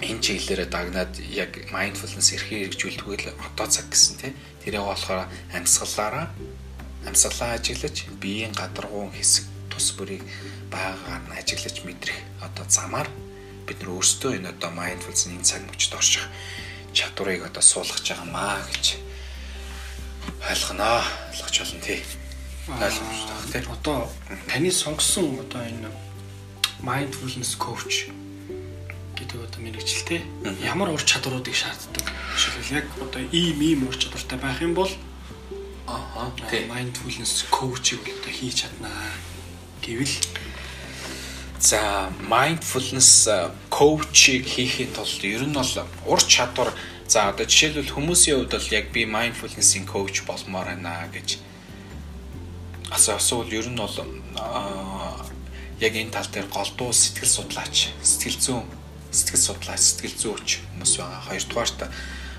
энэ 0.00 0.20
чиглэлээр 0.20 0.68
дагнаад 0.68 1.12
яг 1.32 1.52
mindfulness 1.72 2.32
эрхийг 2.34 2.72
хэрэгжүүлдэг 2.72 3.34
л 3.34 3.36
одоо 3.40 3.66
цаг 3.68 3.88
гэсэн 3.90 4.16
тий. 4.20 4.32
Тэрээ 4.64 4.80
болохоор 4.80 5.28
амьсгалаараа 5.52 6.28
амьсгалаа 7.06 7.56
ажиглаж 7.56 8.08
биеийн 8.20 8.52
гадаргуун 8.52 9.12
хэсэг 9.12 9.44
тус 9.70 9.92
бүрийг 9.96 10.24
байгаагаар 10.72 11.22
нь 11.28 11.36
ажиглаж 11.36 11.76
мэдрэх 11.84 12.18
одоо 12.40 12.64
замаар 12.68 13.08
бид 13.66 13.80
нар 13.80 13.96
өөрсдөө 13.96 14.40
энэ 14.40 14.52
одоо 14.52 14.70
mindfulness-ийн 14.72 15.44
цаг 15.44 15.62
мөчд 15.68 15.92
орших 15.92 16.24
чадварыг 16.92 17.44
одоо 17.48 17.62
суулгаж 17.64 18.04
байгаа 18.04 18.28
маа 18.28 18.60
гэж 18.68 18.84
ойлгоно. 20.48 21.04
Ойлгож 21.32 21.56
болно 21.60 21.80
тий. 21.80 22.23
Ойлгомжтой 22.68 23.36
тий. 23.52 23.62
Одоо 23.70 24.08
таны 24.48 24.70
сонгосон 24.70 25.38
одоо 25.40 25.62
энэ 25.62 25.90
mindfulness 26.80 27.56
coach 27.58 28.08
гэдэг 29.16 29.38
одоо 29.44 29.60
мэрэгчлээ 29.60 30.22
ямар 30.64 30.90
ур 30.90 31.02
чадваруудыг 31.02 31.54
шаарддаг. 31.54 32.04
Жишээлбэл 32.36 32.76
яг 32.80 32.86
одоо 33.00 33.22
ийм 33.32 33.60
ийм 33.60 33.88
ур 33.88 33.96
чадвартай 33.96 34.38
байх 34.38 34.60
юм 34.62 34.74
бол 34.74 34.90
Аа 35.86 36.32
тий. 36.50 36.64
mindfulness 36.64 37.44
coach-ийг 37.52 38.00
одоо 38.00 38.32
хийж 38.32 38.64
чаднаа 38.64 39.12
гэвэл 39.84 40.16
За 41.60 42.12
mindfulness 42.28 43.28
коучийг 43.70 44.44
хийхин 44.48 44.92
тулд 44.92 45.20
ер 45.24 45.44
нь 45.44 45.52
бол 45.52 45.72
ур 46.04 46.20
чадвар 46.20 46.72
за 47.08 47.28
одоо 47.28 47.44
жишээлбэл 47.44 47.92
хүмүүсийн 47.92 48.36
хувьд 48.36 48.52
бол 48.56 48.72
яг 48.72 48.86
би 48.92 49.04
mindfulness-ийн 49.04 49.84
коуч 49.84 50.24
болмоор 50.28 50.68
байна 50.72 51.08
гэж 51.12 51.38
асуувал 52.90 53.52
ер 53.52 53.68
нь 53.70 53.78
бол 53.78 53.96
яг 55.80 55.92
энэ 55.94 56.10
тал 56.10 56.28
дээр 56.28 56.48
голдуу 56.48 56.92
сэтгэл 56.92 57.28
судлаач, 57.28 57.94
сэтгэл 58.02 58.40
зүйн 58.40 58.66
сэтгэл 59.14 59.46
судлаач, 59.46 59.80
сэтгэл 59.80 60.18
зүйч 60.18 60.48
хүмүүс 60.74 60.92
байгаа. 60.98 61.22
Хоёрдугаарт 61.30 61.80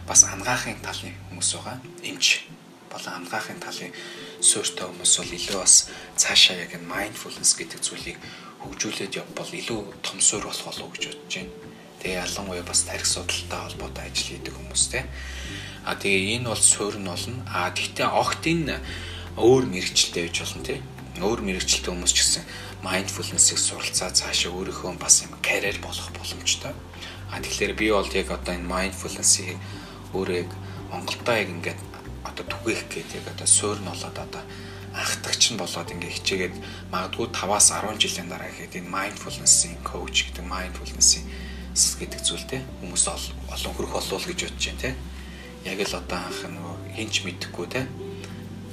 бас 0.08 0.22
ангаахын 0.28 0.80
талын 0.84 1.16
хүмүүс 1.32 1.50
байгаа. 1.56 1.80
Эмч 2.04 2.52
болон 2.92 3.14
ангаахын 3.24 3.60
талын 3.64 3.96
суурьтай 4.44 4.86
хүмүүс 4.92 5.14
бол 5.20 5.32
илүү 5.40 5.58
бас 5.64 5.75
цаашаа 6.20 6.60
яг 6.60 6.75
энэ 6.75 6.92
mindfulness 6.92 7.56
гэдэг 7.56 7.80
зүйлийг 7.80 8.20
хөгжүүлээд 8.60 9.18
явбал 9.24 9.52
илүү 9.52 9.82
том 10.04 10.20
суурь 10.20 10.48
болох 10.48 10.66
болов 10.68 10.84
уу 10.84 10.94
гэж 10.94 11.04
бодож 11.16 11.34
байна. 11.40 11.52
Тэгээ 12.04 12.22
ялангуяа 12.28 12.66
бас 12.68 12.82
тарих 12.84 13.08
судалтай 13.08 13.60
холбоотой 13.64 14.04
ажил 14.12 14.30
хийдэг 14.36 14.54
хүмүүс 14.54 14.84
те. 14.92 15.08
А 15.88 15.96
тэгээ 15.96 16.44
энэ 16.44 16.50
бол 16.52 16.60
суурь 16.60 17.00
нь 17.00 17.08
болно. 17.08 17.40
А 17.48 17.72
тэгтээ 17.72 18.08
огт 18.12 18.44
энэ 18.44 18.84
өөр 19.36 19.63
мэрэгчлээ 19.68 20.32
гэж 20.32 20.36
болно 20.44 20.63
те. 20.63 20.80
Өөр 21.20 21.39
мэрэгчлээ 21.44 21.92
хүмүүс 21.92 22.13
ч 22.15 22.20
гэсэн 22.24 22.44
mindfulness-ийг 22.84 23.60
суралцаа 23.60 24.12
цаашаа 24.15 24.51
өөрийнхөө 24.56 24.96
бас 24.96 25.24
юм 25.27 25.36
карьер 25.44 25.80
болох 25.84 26.08
боломжтой. 26.15 26.72
А 27.32 27.44
тэгэхээр 27.44 27.74
би 27.75 27.92
бол 27.92 28.08
яг 28.08 28.32
одоо 28.32 28.56
энэ 28.56 28.72
mindfulness-ийг 28.72 29.60
өөрөө 30.15 30.38
яг 30.48 30.51
Монголдоо 30.92 31.36
яг 31.36 31.50
ингээд 31.51 31.80
одоо 32.24 32.46
түгээх 32.48 32.84
гэдэг 32.88 33.15
яг 33.20 33.27
одоо 33.36 33.48
суурь 33.48 33.82
нь 33.84 33.89
болоод 33.92 34.15
одоо 34.15 34.44
анхдагч 34.96 35.51
нь 35.51 35.60
болоод 35.60 35.92
ингээ 35.92 36.15
хичээгээд 36.15 36.56
магадгүй 36.92 37.27
5-аас 37.36 37.68
10 37.75 38.00
жилийн 38.00 38.30
дараа 38.32 38.48
ихэд 38.48 38.80
энэ 38.80 38.94
mindfulness-ийн 38.96 39.75
coach 39.84 40.32
гэдэг 40.32 40.46
mindfulness-ийн 40.48 41.25
гэдэг 41.75 42.22
зүйлтэй 42.24 42.62
хүмүүс 42.80 43.04
олон 43.51 43.74
хөрөх 43.75 43.94
болов 44.00 44.24
гэж 44.24 44.39
бодож 44.48 44.63
байна 44.63 44.80
те. 44.80 44.92
Яг 45.68 45.80
л 45.84 46.00
одоо 46.00 46.20
анх 46.24 46.39
нөгөө 46.48 46.75
хинч 46.96 47.15
мэдэхгүй 47.27 47.68
те. 47.68 47.84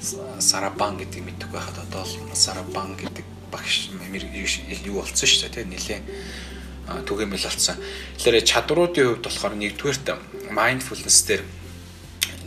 Сарабан 0.02 0.98
гэдэг 0.98 1.22
мэдэхгүй 1.22 1.54
байхад 1.54 1.78
одоо 1.78 2.02
л 2.02 2.34
Сарабан 2.34 2.98
гэдэг 2.98 3.22
багш 3.54 3.94
юу 3.94 4.98
болсон 4.98 5.28
шүү 5.30 5.46
дээ 5.46 5.54
те 5.54 5.62
нилээ 5.62 6.00
түгээмэл 7.06 7.46
болсон. 7.46 7.78
Тэгэхээр 8.18 8.42
чадруудын 8.42 9.06
хувьд 9.14 9.22
болохоор 9.22 9.54
нэгдүгээрт 9.54 10.06
mindfulness 10.50 11.18
дээр 11.30 11.42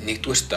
нэгдүгээрт 0.03 0.51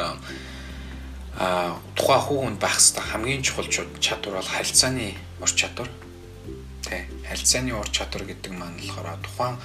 а 1.38 1.78
тухайн 1.94 2.22
хүүхэнд 2.26 2.58
байх 2.58 2.74
хэвээр 2.82 3.06
хамгийн 3.14 3.46
чухал 3.46 3.70
чадвар 3.70 4.42
бол 4.42 4.50
харилцааны 4.58 5.14
ур 5.38 5.52
чадвар. 5.54 5.90
Тэ 6.82 7.06
харилцааны 7.30 7.78
ур 7.78 7.86
чадвар 7.94 8.26
гэдэг 8.26 8.52
маань 8.58 8.74
болохоор 8.74 9.22
тухайн 9.22 9.56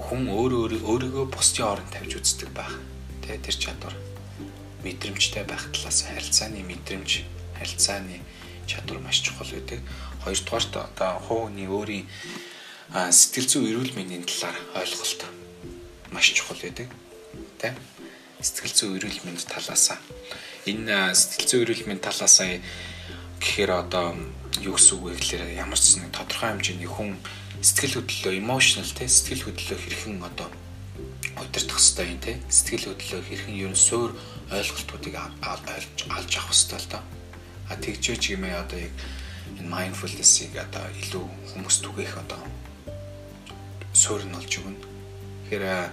хүн 0.00 0.22
өөрөө 0.32 0.80
өөрийгөө 0.88 1.26
бусдын 1.28 1.68
оронд 1.68 1.92
тавьж 1.92 2.16
үздэг 2.16 2.48
байх. 2.56 2.80
Тэ 3.20 3.36
тэр 3.44 3.56
чадвар 3.60 3.92
мэдрэмжтэй 4.86 5.42
байх 5.42 5.66
талаас 5.74 6.06
харилцааны 6.06 6.62
мэдрэмж, 6.62 7.10
харилцааны 7.58 8.22
чадвар 8.70 9.02
маш 9.02 9.18
чухал 9.26 9.50
гэдэг. 9.50 9.82
Хоёрдугаарт 10.22 10.72
одоо 10.78 11.18
хувийн 11.26 11.66
өөрийн 11.66 12.06
сэтгэл 12.94 13.50
зүй 13.50 13.64
эрүүл 13.74 13.98
мэндийн 13.98 14.22
талаар 14.22 14.56
ойлголт 14.78 15.26
маш 16.14 16.30
чухал 16.30 16.62
байдаг. 16.62 16.86
Тэ 17.58 17.74
сэтгэл 18.40 18.74
зүй 18.78 18.90
эрүүл 19.02 19.20
мэнд 19.26 19.42
талаасаа 19.50 19.98
энэ 20.66 21.14
сэтгэл 21.14 21.48
зүй 21.48 21.60
эрүүл 21.62 21.86
мэнд 21.86 22.02
талаасаа 22.02 22.58
гэхээр 23.40 23.70
одоо 23.70 24.18
юу 24.60 24.74
гэсэн 24.74 24.98
үг 24.98 25.02
вэ 25.06 25.12
гэхээр 25.16 25.42
ямар 25.54 25.78
ч 25.78 26.02
нэг 26.02 26.10
тодорхой 26.10 26.50
хэмжээний 26.52 26.90
хүн 26.90 27.16
сэтгэл 27.62 28.02
хөдлөлөө 28.02 28.34
emotional 28.36 28.90
те 28.92 29.06
сэтгэл 29.06 29.46
хөдлөлөө 29.46 29.78
хэрхэн 29.78 30.16
одоо 30.26 30.48
удирдах 31.38 31.78
хэвээр 31.78 32.12
юм 32.12 32.20
те 32.20 32.32
сэтгэл 32.50 32.86
хөдлөлөө 32.92 33.22
хэрхэн 33.24 33.56
ер 33.62 33.72
нь 33.72 33.78
суур 33.78 34.10
ойлголтуудыг 34.52 35.14
олж 35.16 35.32
авах 35.42 36.54
хэвээр 36.54 36.82
л 36.82 36.90
доо 36.90 37.02
а 37.68 37.74
тэгжээч 37.74 38.22
гэмээ 38.30 38.54
одоо 38.62 38.78
яг 38.78 38.94
энэ 39.58 39.70
mindfulness-ийг 39.70 40.54
одоо 40.54 40.86
илүү 41.02 41.24
хүмүүс 41.50 41.76
түгээх 41.82 42.14
одоо 42.22 42.40
суур 43.90 44.22
нь 44.22 44.34
болж 44.34 44.52
өгнө. 44.60 44.78
Тэгэхээр 45.50 45.90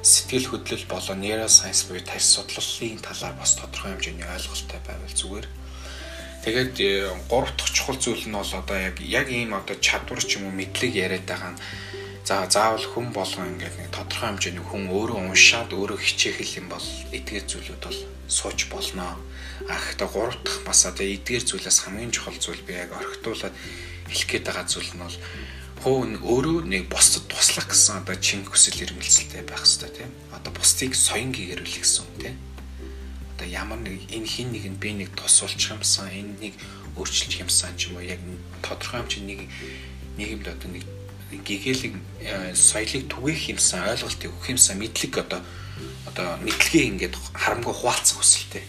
сэтгэл 0.00 0.48
хөдлөл 0.48 0.86
болон 0.88 1.20
neuroscience 1.20 1.84
буюу 1.88 2.00
тарих 2.00 2.24
судлалын 2.24 3.04
талаар 3.04 3.36
бас 3.36 3.52
тодорхой 3.56 3.92
хэмжээний 3.92 4.24
ойлголттой 4.24 4.80
байвал 4.80 5.16
зүгээр. 5.20 5.46
Тэгээд 6.44 6.74
гурав 7.28 7.52
дахь 7.52 7.72
чухал 7.76 8.00
зүйл 8.00 8.24
нь 8.24 8.32
бол 8.32 8.48
одоо 8.48 8.78
яг 8.80 8.96
яг 9.04 9.28
ийм 9.28 9.52
одоо 9.52 9.76
чадвар 9.76 10.24
ч 10.24 10.40
юм 10.40 10.48
уу 10.48 10.56
мэдлэг 10.56 10.96
яриад 10.96 11.28
байгаа 11.28 11.52
нь 11.52 11.60
за 12.30 12.46
заавал 12.46 12.86
хүн 12.86 13.10
болгон 13.10 13.58
ингээд 13.58 13.74
нэг 13.74 13.90
тодорхой 13.90 14.30
хэмжээний 14.30 14.62
хүн 14.62 14.86
өөрөө 14.86 15.34
уншаад 15.34 15.74
өөрөө 15.74 15.98
хичээх 15.98 16.62
юм 16.62 16.70
бол 16.70 16.86
эдгээр 17.10 17.42
зүйлүүд 17.42 17.82
бол 17.82 18.00
сууж 18.30 18.70
болно. 18.70 19.18
А 19.66 19.74
гэхдээ 19.74 20.06
гурав 20.14 20.38
дахь 20.46 20.62
бас 20.62 20.86
одоо 20.86 21.10
эдгээр 21.10 21.42
зүйлээс 21.42 21.78
хамгийн 21.82 22.14
чухал 22.14 22.38
зүйл 22.38 22.62
би 22.62 22.78
яг 22.78 22.94
орхитуулаад 22.94 23.50
хэлэх 24.06 24.28
гээд 24.30 24.46
байгаа 24.46 24.62
зүйл 24.62 24.94
нь 24.94 25.02
бол 25.02 25.18
хуу 25.82 25.98
өөрөө 26.06 26.58
нэг 26.70 26.86
бусдад 26.86 27.26
туслах 27.26 27.66
гэсэн 27.66 27.98
одоо 27.98 28.14
чин 28.22 28.46
хүсэл 28.46 28.78
эрмэлзэлтэй 28.78 29.42
байх 29.42 29.66
хэрэгтэй 29.66 29.90
тийм. 29.90 30.10
Одоо 30.30 30.54
бусдыг 30.54 30.94
соён 30.94 31.34
гэгэрүүлэх 31.34 31.82
гэсэн 31.82 32.06
үг 32.06 32.14
тийм. 32.30 32.38
Одоо 33.34 33.46
ямар 33.50 33.82
нэг 33.82 34.06
энэ 34.06 34.30
хин 34.30 34.54
нэгэнд 34.54 34.78
би 34.78 34.94
нэг 34.94 35.10
тусуулчих 35.18 35.74
юмсан, 35.74 36.06
энэ 36.06 36.38
нэг 36.38 36.54
өөрчилчих 36.94 37.42
юмсан 37.42 37.74
ч 37.74 37.90
юм 37.90 37.98
уу 37.98 38.06
яг 38.06 38.22
тодорхой 38.62 39.02
хэмжээний 39.02 39.50
нийгэмд 40.14 40.46
одоо 40.46 40.70
нэг 40.78 40.86
гэгээлэг 41.30 41.94
э, 42.20 42.54
соёлыг 42.54 43.06
түгээх 43.06 43.54
юмсан, 43.54 43.86
ойлголтыг 43.86 44.30
өгөх 44.34 44.50
юмсан 44.50 44.78
мэдлэг 44.82 45.14
одоо 45.22 45.40
одоо 46.10 46.36
мэдлэгээ 46.42 46.84
ингээд 46.90 47.14
харамгүй 47.34 47.74
хуваалцах 47.74 48.18
хүсэлтэй. 48.18 48.66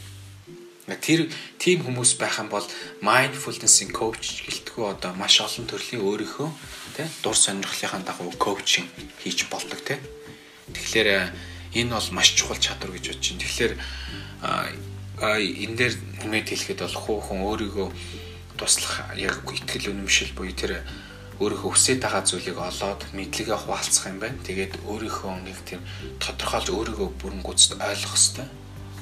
Тэр 0.91 1.32
тийм 1.58 1.88
хүмүүс 1.88 2.20
байх 2.20 2.38
юм 2.38 2.51
бол 2.51 2.68
mindfulness-ийн 3.01 3.96
коуч 3.96 4.46
гэлтгүү 4.46 4.86
одоо 4.91 5.15
маш 5.15 5.39
олон 5.39 5.65
төрлийн 5.65 6.03
өөрийнхөө 6.03 6.50
тий 7.00 7.08
дур 7.24 7.38
сонирхлынхаа 7.38 8.03
дагуу 8.03 8.30
коучинг 8.36 8.91
хийж 9.24 9.48
болдог 9.48 9.80
тий. 9.82 9.98
Тэгэхээр 10.70 11.08
э, 11.08 11.32
энэ 11.80 11.96
бол 11.96 12.10
маш 12.12 12.36
чухал 12.36 12.60
чадвар 12.60 12.91
гэж 12.91 13.15
бодож 13.15 13.27
байна. 13.32 13.41
Тэгэхээр 13.41 13.74
энэ 15.22 15.75
дээр 15.77 15.94
нэмээд 16.25 16.48
хэлэхэд 16.50 16.82
бол 16.82 16.98
хүүхэн 16.98 17.39
өөрийгөө 17.46 17.88
туслах 18.58 19.06
яг 19.18 19.41
итгэл 19.46 19.94
үнэмшил 19.94 20.34
буюу 20.34 20.53
тэр 20.53 20.82
өөрийнхөө 21.41 21.71
хүсэж 21.74 21.98
байгаа 22.05 22.24
зүйлийг 22.29 22.57
олоод 22.62 23.01
мэдлэгээ 23.17 23.57
хуваалцах 23.57 24.05
юм 24.13 24.19
байна. 24.21 24.38
Тэгээд 24.45 24.74
өөрийнхөө 24.86 25.33
нэг 25.41 25.57
тийм 25.65 25.81
тодорхойлж 26.21 26.69
өөрийгөө 26.69 27.10
бүрэн 27.17 27.41
гүйцэд 27.41 27.81
ойлгох 27.81 28.13
хэрэгтэй. 28.13 28.48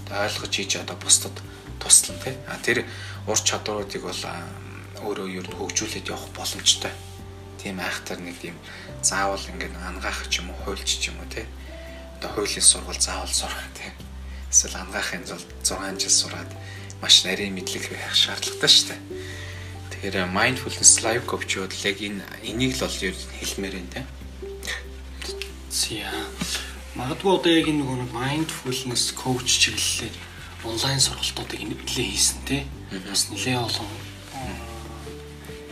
Тэгээд 0.07 0.23
ойлгож 0.23 0.53
хийж 0.55 0.71
одоо 0.79 0.97
бусдад 1.03 1.35
туслан 1.83 2.17
тий. 2.23 2.35
А 2.47 2.55
тэр 2.63 2.87
ур 3.27 3.39
чадваруудыг 3.39 4.03
бол 4.07 4.23
өөрөө 5.03 5.27
юу 5.27 5.43
хөгжүүлээд 5.51 6.11
явах 6.11 6.31
боломжтой 6.35 6.91
тийм 7.59 7.79
айхтар 7.79 8.19
нэг 8.19 8.39
тийм 8.39 8.55
заавал 9.03 9.39
ингээд 9.39 9.75
ангаах 9.83 10.27
ч 10.31 10.39
юм 10.39 10.51
уу 10.51 10.59
хуульч 10.63 10.87
ч 10.99 11.11
юм 11.11 11.19
уу 11.19 11.27
те 11.27 11.43
одоо 12.19 12.31
хуулийн 12.35 12.63
сургал 12.63 12.99
заавал 12.99 13.31
сурах 13.31 13.67
те 13.75 13.91
эсвэл 14.51 14.79
ангаахын 14.79 15.27
зул 15.27 15.43
6 15.63 15.99
жил 15.99 16.15
сураад 16.19 16.51
маш 17.01 17.23
нарийн 17.23 17.55
мэдлэг 17.55 17.83
байх 17.91 18.15
шаардлагатай 18.15 18.69
шүү 18.71 18.87
дээ. 18.91 18.99
Тэгэхээр 19.99 20.31
mindfulness 20.31 21.03
live 21.03 21.27
coach-ууд 21.27 21.75
л 21.75 21.83
яг 21.83 21.99
энэ 21.99 22.23
энийг 22.47 22.79
л 22.79 22.87
бол 22.87 23.03
ер 23.03 23.11
нь 23.11 23.35
хэлмээр 23.35 23.75
байна 23.75 23.91
те. 23.91 24.01
Зя. 25.67 26.07
Магадгүй 26.95 27.27
одоо 27.35 27.51
яг 27.51 27.67
энэ 27.67 27.83
нөгөө 27.83 28.07
mindfulness 28.15 29.11
coach 29.11 29.59
чиглэлээр 29.59 30.15
онлайн 30.63 31.03
сургалтуудыг 31.03 31.59
нэлээд 31.67 32.15
хийсэн 32.15 32.39
те. 32.47 32.63
Бас 33.11 33.27
нэлээд 33.27 33.59
олон 33.59 33.91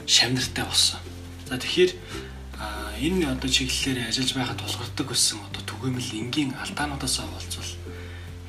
шамнартай 0.04 0.68
болсон. 0.68 1.00
За 1.48 1.56
тэгэхээр 1.56 1.92
энэ 3.00 3.32
одоо 3.32 3.48
чиглэлээр 3.48 4.12
ажиллаж 4.12 4.32
байхад 4.36 4.60
тулгардаг 4.60 5.08
байсан 5.08 5.40
одоо 5.48 5.64
түгээмэл 5.64 6.20
энгийн 6.20 6.52
алдаануудаас 6.60 7.24
олцвол 7.24 7.72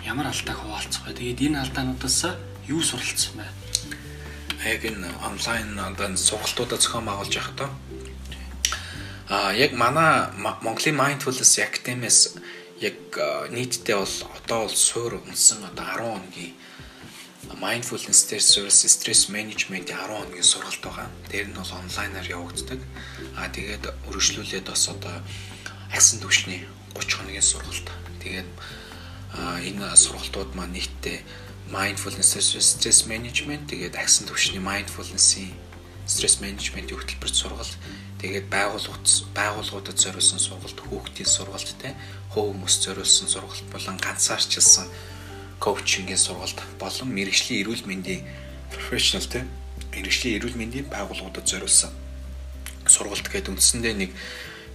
ямар 0.03 0.27
алдааг 0.27 0.59
хуваалцах 0.59 1.07
вэ? 1.07 1.23
Тэгээд 1.23 1.55
энэ 1.55 1.63
алдаануудаас 1.63 2.35
юу 2.67 2.83
суралцсан 2.83 3.39
бэ? 3.39 3.47
Яг 4.65 4.85
энэ 4.85 5.09
онлайн 5.23 5.79
одоо 5.79 6.17
сургалтуудаа 6.17 6.79
зохион 6.79 7.07
байгуулж 7.07 7.35
байхдаа 7.37 7.71
а 9.29 9.53
яг 9.53 9.73
манай 9.73 10.33
Монголын 10.37 10.97
Mindfulness 10.97 11.61
Academy-с 11.61 12.41
яг 12.81 12.97
нийтдээ 13.53 13.97
бол 13.97 14.17
одоо 14.39 14.59
бол 14.65 14.77
суур 14.77 15.21
унсан 15.21 15.65
одоо 15.69 15.85
10 15.85 16.01
хоногийн 16.01 16.55
mindfulness 17.61 18.29
дээр 18.29 18.43
service 18.43 18.89
stress 18.89 19.29
management 19.29 19.89
10 19.89 19.97
хоногийн 20.09 20.43
сургалт 20.43 20.83
байгаа. 20.83 21.09
Тэр 21.29 21.49
нь 21.49 21.57
бол 21.57 21.73
онлайнаар 21.81 22.29
явагддаг. 22.29 22.81
Аа 23.37 23.49
тэгээд 23.49 23.85
өргөжлүүлээд 24.09 24.67
бас 24.69 24.89
одоо 24.89 25.17
агсан 25.93 26.21
түвшний 26.21 26.65
30 26.95 27.19
хоногийн 27.19 27.43
сургалт. 27.43 27.89
Тэгээд 28.23 28.49
энэ 29.65 29.97
сургалтууд 29.97 30.55
маань 30.55 30.77
нийтдээ 30.77 31.21
mindfulness 31.73 32.35
stress 32.61 33.07
management 33.07 33.69
тэгээд 33.69 33.97
агсан 33.97 34.29
түвшний 34.29 34.63
mindfulness-ийн 34.63 35.53
стресс 36.09 36.41
менежментийн 36.41 36.97
хөтөлбөрт 36.97 37.37
сургалт 37.37 37.75
тэгээд 38.21 38.49
байгууллагууд 38.49 39.07
байгууллагуудад 39.37 39.99
зориулсан 40.01 40.41
сургалт 40.41 40.81
хүүхдийн 40.81 41.29
сургалт 41.29 41.71
те 41.77 41.93
хөө 42.33 42.57
хүмүүс 42.57 42.75
зориулсан 42.85 43.29
сургалт 43.29 43.69
болон 43.69 43.97
ганцаарчилсан 44.01 44.89
коучингийн 45.61 46.17
сургалт 46.17 46.59
болон 46.81 47.09
мэрэгжлийн 47.13 47.61
эрүүл 47.63 47.85
мэндийн 47.85 48.25
professional 48.73 49.29
те 49.29 49.45
мэрэгжлийн 49.93 50.41
эрүүл 50.41 50.57
мэндийн 50.57 50.89
байгууллагуудад 50.89 51.45
зориулсан 51.45 51.93
сургалт 52.89 53.29
гэдэг 53.29 53.53
үндсэндээ 53.53 53.95
нэг 54.01 54.11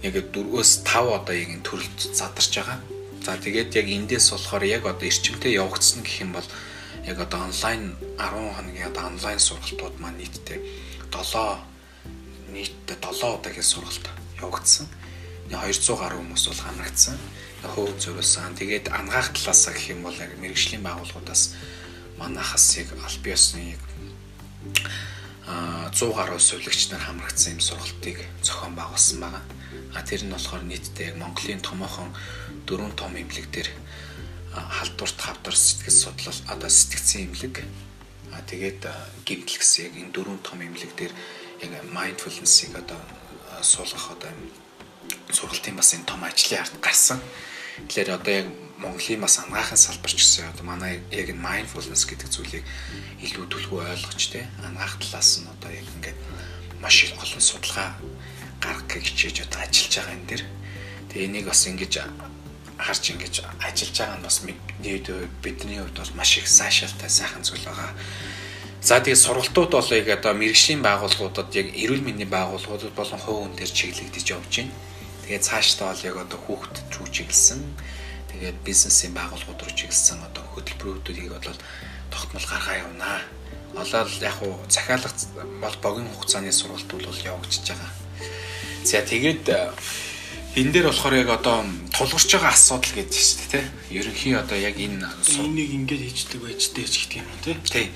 яг 0.06 0.14
4-өөс 0.30 0.86
5 0.86 1.18
одоо 1.18 1.34
яг 1.34 1.50
энэ 1.50 1.64
төрөлд 1.64 1.98
задарч 2.12 2.52
байгаа. 2.54 2.78
За 3.24 3.40
тэгээд 3.40 3.72
яг 3.74 3.86
эндээс 3.88 4.36
болохоор 4.36 4.64
яг 4.68 4.84
одоо 4.84 5.08
эрчимтэй 5.08 5.56
явагдсан 5.56 6.04
гэх 6.04 6.22
юм 6.22 6.36
бол 6.36 6.46
яг 7.06 7.18
одоо 7.20 7.40
онлайн 7.48 7.96
10 8.18 8.56
хоногийн 8.56 8.88
одоо 8.88 9.04
онлайн 9.12 9.38
сургалтууд 9.38 10.00
маань 10.00 10.18
нийтдээ 10.18 10.58
7 11.12 11.58
нийтдээ 12.54 12.96
7 13.00 13.38
удаагийн 13.38 13.62
сургалт 13.72 14.06
явагдсан. 14.40 14.88
200 15.50 16.00
гаруй 16.00 16.18
хүмүүс 16.20 16.44
бол 16.48 16.62
хамрагдсан. 16.64 17.16
Хөвд 17.64 17.98
зөрүүлсэн. 18.00 18.56
Тэгээд 18.56 18.88
ангаах 18.88 19.32
талаасаа 19.36 19.72
гэх 19.76 19.92
юм 19.92 20.02
бол 20.04 20.16
яг 20.16 20.32
мэрэгжлийн 20.40 20.84
байгууллагуудаас 20.84 21.42
манахас 22.16 22.76
яг 22.80 22.88
аль 22.96 23.20
биесны 23.24 23.76
а 25.46 25.90
100 25.92 26.14
гаруй 26.16 26.40
сувлагч 26.40 26.88
нар 26.88 27.04
хамрагдсан 27.04 27.52
юм 27.56 27.60
сургалтыг 27.60 28.16
зохион 28.40 28.74
байгуулсан 28.80 29.20
байгаа. 29.20 29.44
А 29.92 30.00
тэр 30.02 30.24
нь 30.24 30.32
болохоор 30.32 30.64
нийтдээ 30.64 31.12
яг 31.12 31.16
Монголын 31.20 31.60
томоохон 31.60 32.08
дөрвөн 32.66 32.96
том 32.96 33.12
эмнэлэг 33.12 33.48
дээр 33.52 33.68
халдварт 34.54 35.18
хавдар 35.20 35.56
сэтгэл 35.56 36.02
судлал 36.02 36.38
одоо 36.48 36.70
сэтгцэн 36.70 37.26
эмнэлэг 37.26 37.64
А 38.34 38.42
тэгээд 38.42 38.82
гимтэл 39.22 39.62
гэсэн 39.62 39.86
яг 39.86 39.94
энэ 39.94 40.10
дөрвөн 40.10 40.42
том 40.42 40.58
эмнэлэг 40.58 40.90
дээр 40.98 41.14
яг 41.62 41.72
mindfulness-ийг 41.94 42.74
одоо 42.74 42.98
суулгах 43.62 44.10
одоо 44.10 44.34
сургалтын 45.30 45.78
бас 45.78 45.94
энэ 45.94 46.02
том 46.02 46.18
ажлын 46.26 46.66
ард 46.66 46.74
гарсан. 46.82 47.22
Тэгэхээр 47.86 48.10
одоо 48.18 48.34
яг 48.34 48.46
Монголын 48.82 49.22
бас 49.22 49.38
ангаахын 49.38 49.78
салбарч 49.78 50.18
гэсэн 50.18 50.50
одоо 50.50 50.66
манай 50.66 50.98
яг 51.14 51.30
энэ 51.30 51.38
mindfulness 51.38 52.10
гэдэг 52.10 52.26
зүйлийг 52.34 52.66
илүү 53.22 53.46
түлхүү 53.46 53.78
ойлгож 53.86 54.24
тэ 54.26 54.50
ангаах 54.66 54.98
талаас 54.98 55.38
нь 55.38 55.46
одоо 55.46 55.70
яг 55.70 55.86
ингээд 55.94 56.18
маш 56.82 57.06
их 57.06 57.14
олон 57.14 57.38
судалгаа 57.38 57.94
гаргахыг 58.58 59.14
хичээж 59.14 59.46
одоо 59.46 59.62
ажиллаж 59.62 59.94
байгаа 59.94 60.14
энэ 60.18 60.26
дэр. 60.26 60.42
Тэгээ 61.14 61.26
энийг 61.30 61.46
бас 61.46 61.62
ингэж 61.70 62.02
харж 62.78 63.04
ингэж 63.14 63.34
ажиллаж 63.62 63.96
байгаа 63.98 64.18
нь 64.18 64.26
бас 64.26 64.38
бидний 64.42 65.78
хувьд 65.78 65.98
бол 65.98 66.18
маш 66.18 66.38
их 66.38 66.48
сайшаалтай 66.48 67.10
сайхан 67.10 67.42
зүйл 67.46 67.64
байгаа. 67.64 67.94
За 68.84 69.00
тэгээ 69.00 69.16
сургалтууд 69.16 69.70
бол 69.72 69.90
яг 69.96 70.08
одоо 70.18 70.34
мэрэгжлийн 70.34 70.82
байгууллагуудад 70.84 71.48
яг 71.56 71.72
эрүүл 71.72 72.04
мэндийн 72.04 72.28
байгууллагуудад 72.28 72.92
болон 72.92 73.20
хүн 73.22 73.56
төр 73.56 73.70
чиглэгдэж 73.70 74.26
явж 74.36 74.52
байна. 74.60 74.76
Тэгээд 75.24 75.46
цаашдаа 75.48 75.88
бол 75.94 76.04
яг 76.04 76.16
одоо 76.20 76.38
хүүхдэд 76.44 76.86
рүү 76.92 77.08
чиглэсэн 77.08 77.60
тэгээд 78.28 78.58
бизнесийн 78.60 79.16
байгууллагууд 79.16 79.60
руу 79.64 79.72
чиглэсэн 79.72 80.20
одоо 80.20 80.44
хөтөлбөрүүдийг 80.52 81.32
бол 81.32 81.58
тогтмол 82.12 82.44
гаргаа 82.44 82.76
явнаа. 82.84 83.18
Олол 83.72 84.12
яг 84.20 84.38
уу 84.44 84.60
захиалга 84.68 85.08
бол 85.64 85.76
богино 85.80 86.12
хугацааны 86.12 86.52
сургалтууд 86.52 87.08
бол 87.08 87.24
явагдаж 87.24 87.64
байгаа. 87.64 87.90
За 88.84 89.00
тэгээд 89.00 89.48
энэ 90.54 90.72
дээр 90.72 90.86
болохоор 90.88 91.14
яг 91.18 91.30
одоо 91.34 91.66
тулгарч 91.90 92.30
байгаа 92.30 92.54
асуудал 92.54 92.94
гэдэг 92.94 93.10
чинь 93.10 93.50
тийм 93.50 93.66
ерөнхий 93.90 94.34
одоо 94.38 94.58
яг 94.58 94.78
энэ 94.78 95.02
энийг 95.42 95.70
ингэж 95.74 96.00
хийждэг 96.06 96.40
байжтэй 96.42 96.86
ч 96.86 97.10
гэдэг 97.10 97.22
юм 97.22 97.30
тийм. 97.42 97.58
Тийм 97.66 97.90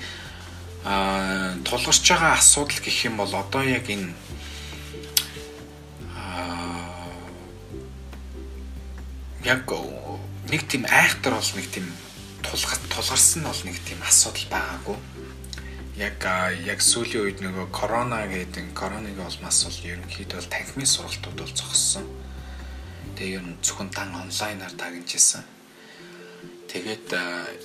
а 0.83 1.55
тулгарч 1.63 2.03
байгаа 2.09 2.33
асуудал 2.35 2.79
гэх 2.83 3.05
юм 3.05 3.17
бол 3.17 3.33
одоо 3.35 3.63
яг 3.63 3.89
энэ 3.89 4.11
яг 9.43 9.63
нэг 10.51 10.61
тийм 10.67 10.85
айхтар 10.89 11.33
бол 11.33 11.51
нэг 11.55 11.67
тийм 11.71 11.87
тулгар 12.43 12.79
тулгарсан 12.89 13.43
бол 13.43 13.61
нэг 13.63 13.77
тийм 13.87 13.99
асуудал 14.03 14.47
байгаагүй. 14.51 14.97
Яг 15.99 16.23
яг 16.63 16.79
сүүлийн 16.79 17.23
үед 17.23 17.39
нөгөө 17.43 17.67
корона 17.75 18.23
гэдэг 18.27 18.71
короныг 18.71 19.19
олмаас 19.19 19.67
бол 19.67 19.79
ерөнхийдөө 19.83 20.47
танхимын 20.47 20.87
сургалтууд 20.87 21.37
бол 21.43 21.53
зогссон. 21.53 22.07
Тэгээ 23.19 23.35
ер 23.35 23.43
нь 23.43 23.59
зөвхөн 23.59 23.91
дан 23.91 24.15
онлайнаар 24.15 24.71
тагнажсэн. 24.79 25.43
Тэгээд 26.71 27.11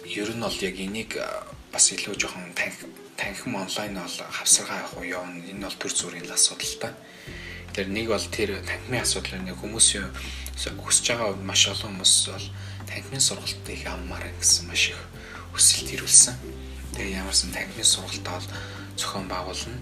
ер 0.03 0.31
нь 0.35 0.43
бол 0.43 0.59
яг 0.59 0.77
энийг 0.83 1.15
бас 1.71 1.95
илүү 1.95 2.19
жоохон 2.19 2.51
танхим 2.59 2.91
танхим 3.15 3.55
онлайн 3.55 3.95
бол 3.95 4.19
хавсаргаа 4.35 4.83
явах 4.83 4.99
уу 4.99 5.07
явна. 5.07 5.39
Энэ 5.47 5.63
бол 5.63 5.79
төр 5.79 5.95
зүрийн 5.95 6.27
асуудал 6.27 6.75
та. 6.83 6.91
Тэр 7.71 7.87
нэг 7.87 8.11
бол 8.11 8.27
тэр 8.35 8.67
танхимын 8.67 9.07
асуудал 9.07 9.47
нэг 9.47 9.55
хүмүүсийн 9.63 10.11
хүсэж 10.59 11.07
байгаа 11.15 11.39
маш 11.39 11.71
олон 11.71 12.03
хүмүүс 12.03 12.15
бол 12.35 12.47
танхимын 12.91 13.23
сургалтыг 13.23 13.79
их 13.79 13.87
аммаар 13.87 14.27
гэсэн 14.43 14.67
маш 14.67 14.91
их 14.91 14.99
хүсэлт 15.55 15.95
ирүүлсэн. 15.95 16.35
Тэгээ 16.99 17.23
ямарсан 17.23 17.55
танхимын 17.55 17.87
сургалтаа 17.87 18.43
бол 18.43 18.51
зохион 18.99 19.27
байгуулна. 19.31 19.79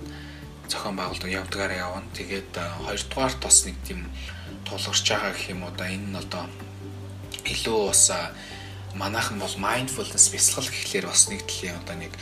Зохион 0.69 0.97
байгуулалт 1.01 1.33
явдгаараа 1.33 1.81
явна. 1.81 2.13
Тэгээд 2.13 2.53
хоёрдугаар 2.85 3.33
тос 3.41 3.65
нэг 3.65 3.77
тийм 3.89 4.05
тулгарч 4.73 5.05
байгаа 5.05 5.33
гэх 5.37 5.53
юм 5.53 5.63
уу 5.69 5.73
да? 5.77 5.93
Энэ 5.93 6.09
нь 6.09 6.17
одоо 6.17 6.45
илүү 7.45 7.81
бас 7.93 8.05
манайхан 8.97 9.39
бол 9.39 9.57
mindfulness 9.61 10.33
бясалгал 10.33 10.73
гэхлээр 10.73 11.07
бас 11.13 11.29
нэг 11.29 11.45
төрлийн 11.45 11.77
одоо 11.77 11.97
нэг 12.01 12.13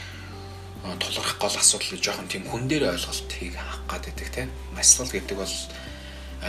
тулгарх 0.98 1.38
гол 1.38 1.56
асуудал 1.56 2.02
жоохон 2.02 2.28
тийм 2.28 2.44
хүн 2.50 2.66
дээр 2.66 2.90
ойлголтыг 2.90 3.54
авах 3.54 4.02
гэдэг 4.02 4.28
тийм 4.34 4.48
маслал 4.74 5.10
гэдэг 5.10 5.36
бол 5.36 5.56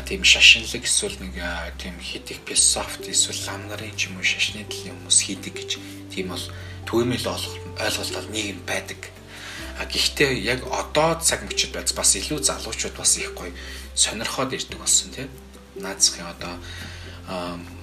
тийм 0.07 0.23
шашинлаг 0.23 0.83
эсвэл 0.87 1.17
нэг 1.19 1.35
тийм 1.77 1.99
хитик 1.99 2.39
философт 2.47 3.03
эсвэл 3.05 3.43
лам 3.47 3.67
нарын 3.67 3.95
ч 3.99 4.07
юм 4.07 4.17
уу 4.17 4.23
шашны 4.23 4.63
төлөв 4.63 4.95
хүмүүс 4.95 5.19
хийдэг 5.27 5.53
гэж 5.53 5.71
тийм 6.15 6.31
бол 6.31 6.45
төвөмөл 6.87 7.27
ойлголт 7.27 8.13
бол 8.15 8.29
нэг 8.31 8.45
юм 8.55 8.59
байдаг. 8.63 9.01
А 9.79 9.85
гэхдээ 9.85 10.31
яг 10.47 10.63
одоо 10.69 11.19
цаг 11.19 11.43
мөчид 11.43 11.75
байц 11.75 11.91
бас 11.91 12.15
илүү 12.15 12.39
залуучууд 12.39 12.95
бас 12.95 13.17
их 13.17 13.33
гоё 13.35 13.51
сонирхоод 13.95 14.53
ирдэг 14.53 14.79
болсон 14.79 15.11
тийм 15.11 15.27
наацхийн 15.75 16.27
одоо 16.27 16.59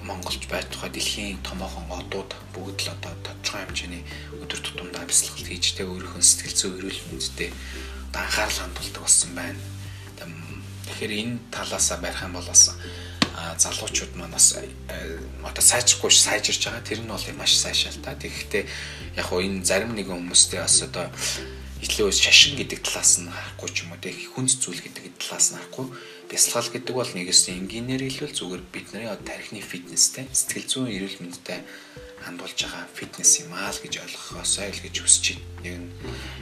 Монголч 0.03 0.45
байж 0.45 0.67
тухай 0.69 0.89
дэлхийн 0.93 1.41
томоохон 1.41 1.89
одууд 1.89 2.31
бүгд 2.53 2.85
л 2.85 2.93
одоо 2.93 3.13
тодорхой 3.25 3.65
хэмжээний 3.65 4.03
өдөр 4.43 4.59
тутамдаа 4.61 5.07
бясалгалт 5.09 5.47
хийж 5.49 5.73
тэ 5.73 5.89
өөрийнхөө 5.89 6.21
сэтгэл 6.21 6.59
зүй 6.59 6.71
эрүүл 6.77 7.01
мэндэд 7.09 7.53
одоо 8.13 8.21
анхаарал 8.21 8.59
хандуулдаг 8.61 9.01
болсон 9.01 9.31
байна. 9.33 9.57
Тэгэхээр 10.85 11.13
энэ 11.17 11.39
талаасаа 11.49 11.97
барих 11.97 12.21
юм 12.21 12.33
бол 12.37 12.45
бас 12.45 12.77
залуучууд 13.57 14.13
маань 14.19 14.35
бас 14.37 14.59
одоо 15.41 15.63
сайжрахгүй 15.63 16.11
сайжирч 16.11 16.61
байгаа. 16.67 16.83
Тэр 16.85 17.01
нь 17.01 17.09
бол 17.09 17.25
маш 17.37 17.57
сайшаалтай. 17.57 18.15
Тэгэхдээ 18.21 18.63
яг 19.17 19.25
хоо 19.25 19.41
энэ 19.41 19.63
зарим 19.65 19.95
нэгэн 19.95 20.13
хүмүүстэй 20.19 20.59
бас 20.61 20.83
одоо 20.83 21.07
илүү 21.79 22.11
шашин 22.11 22.59
гэдэг 22.59 22.83
талаас 22.83 23.23
нь 23.23 23.31
харахгүй 23.31 23.69
ч 23.71 23.87
юм 23.87 23.95
уу 23.95 24.03
тэг 24.03 24.15
хүнс 24.35 24.59
зүйл 24.59 24.83
гэдэг 24.83 25.15
талаас 25.15 25.55
нь 25.55 25.57
харахгүй 25.57 25.87
бясалгал 26.29 26.69
гэдэг 26.69 26.95
бол 26.95 27.11
нэгээс 27.11 27.49
энгийнээр 27.49 28.05
хэлвэл 28.05 28.37
зүгээр 28.37 28.63
бидний 28.69 29.09
тархины 29.25 29.61
фитнестэй 29.65 30.29
сэтгэл 30.29 30.69
зүйн 30.69 30.93
эрүүл 30.93 31.17
мэндтэй 31.25 31.59
хандуулж 32.21 32.57
байгаа 32.61 32.85
фитнес 32.93 33.31
юм 33.41 33.51
аа 33.57 33.73
л 33.73 33.81
гэж 33.81 33.93
ойлгохоосоо 34.03 34.69
л 34.69 34.83
гэж 34.85 34.95
хүсэж 35.01 35.25
байна. 35.33 35.45
Нэг 35.65 35.75
нь 35.81 35.89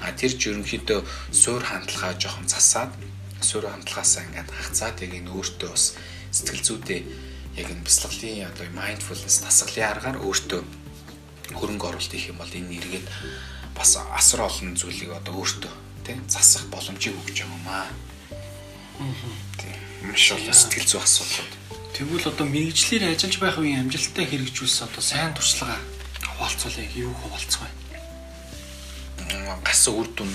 а 0.03 0.11
тэр 0.11 0.33
ч 0.35 0.41
ерөнхийдөө 0.51 0.99
суур 1.31 1.63
хандлагаа 1.63 2.13
жоохон 2.19 2.47
засаад 2.49 2.91
суур 3.39 3.65
хандлагаасаа 3.69 4.25
ингээд 4.27 4.49
хацаад 4.51 4.97
яг 5.05 5.13
энэ 5.15 5.31
өөртөө 5.31 5.69
бас 5.71 5.95
сэтгэл 6.33 6.65
зүйдээ 6.67 7.01
яг 7.61 7.67
энэ 7.71 7.85
бясалгалын 7.85 8.49
одоо 8.51 8.65
mindfulness 8.73 9.37
дасгалын 9.45 9.87
аргаар 9.87 10.17
өөртөө 10.19 10.61
хөрөнгө 11.55 11.87
оруулалт 11.87 12.13
хийх 12.13 12.33
юм 12.33 12.41
бол 12.41 12.51
энэ 12.51 12.69
нэргээд 12.73 13.07
бас 13.77 13.95
асар 13.95 14.43
олон 14.49 14.75
зүйлийг 14.75 15.13
одоо 15.13 15.33
өөртөө 15.39 15.73
тий 16.05 16.17
засах 16.27 16.65
боломжийг 16.73 17.15
өгч 17.21 17.37
байгаа 17.45 17.55
юм 17.55 17.67
аа. 17.69 17.89
Аа. 18.99 20.11
маш 20.11 20.31
олон 20.31 20.53
сэтгэл 20.53 20.87
зүй 20.87 21.01
асуудлууд. 21.01 21.53
Тэгвэл 21.93 22.29
одоо 22.29 22.45
мэрэгчлэр 22.45 23.03
ажиллаж 23.09 23.35
байх 23.41 23.57
үеийн 23.57 23.89
амжилттай 23.89 24.25
хэрэгжүүлсэн 24.29 24.87
одоо 24.89 25.03
сайн 25.03 25.33
туршлага 25.33 25.77
хуваалцуулъя 26.37 26.87
юу 26.93 27.13
хуваалцах 27.13 27.65
вэ? 27.65 27.69
Гасан 29.65 29.93
үр 29.97 30.07
дүн 30.13 30.31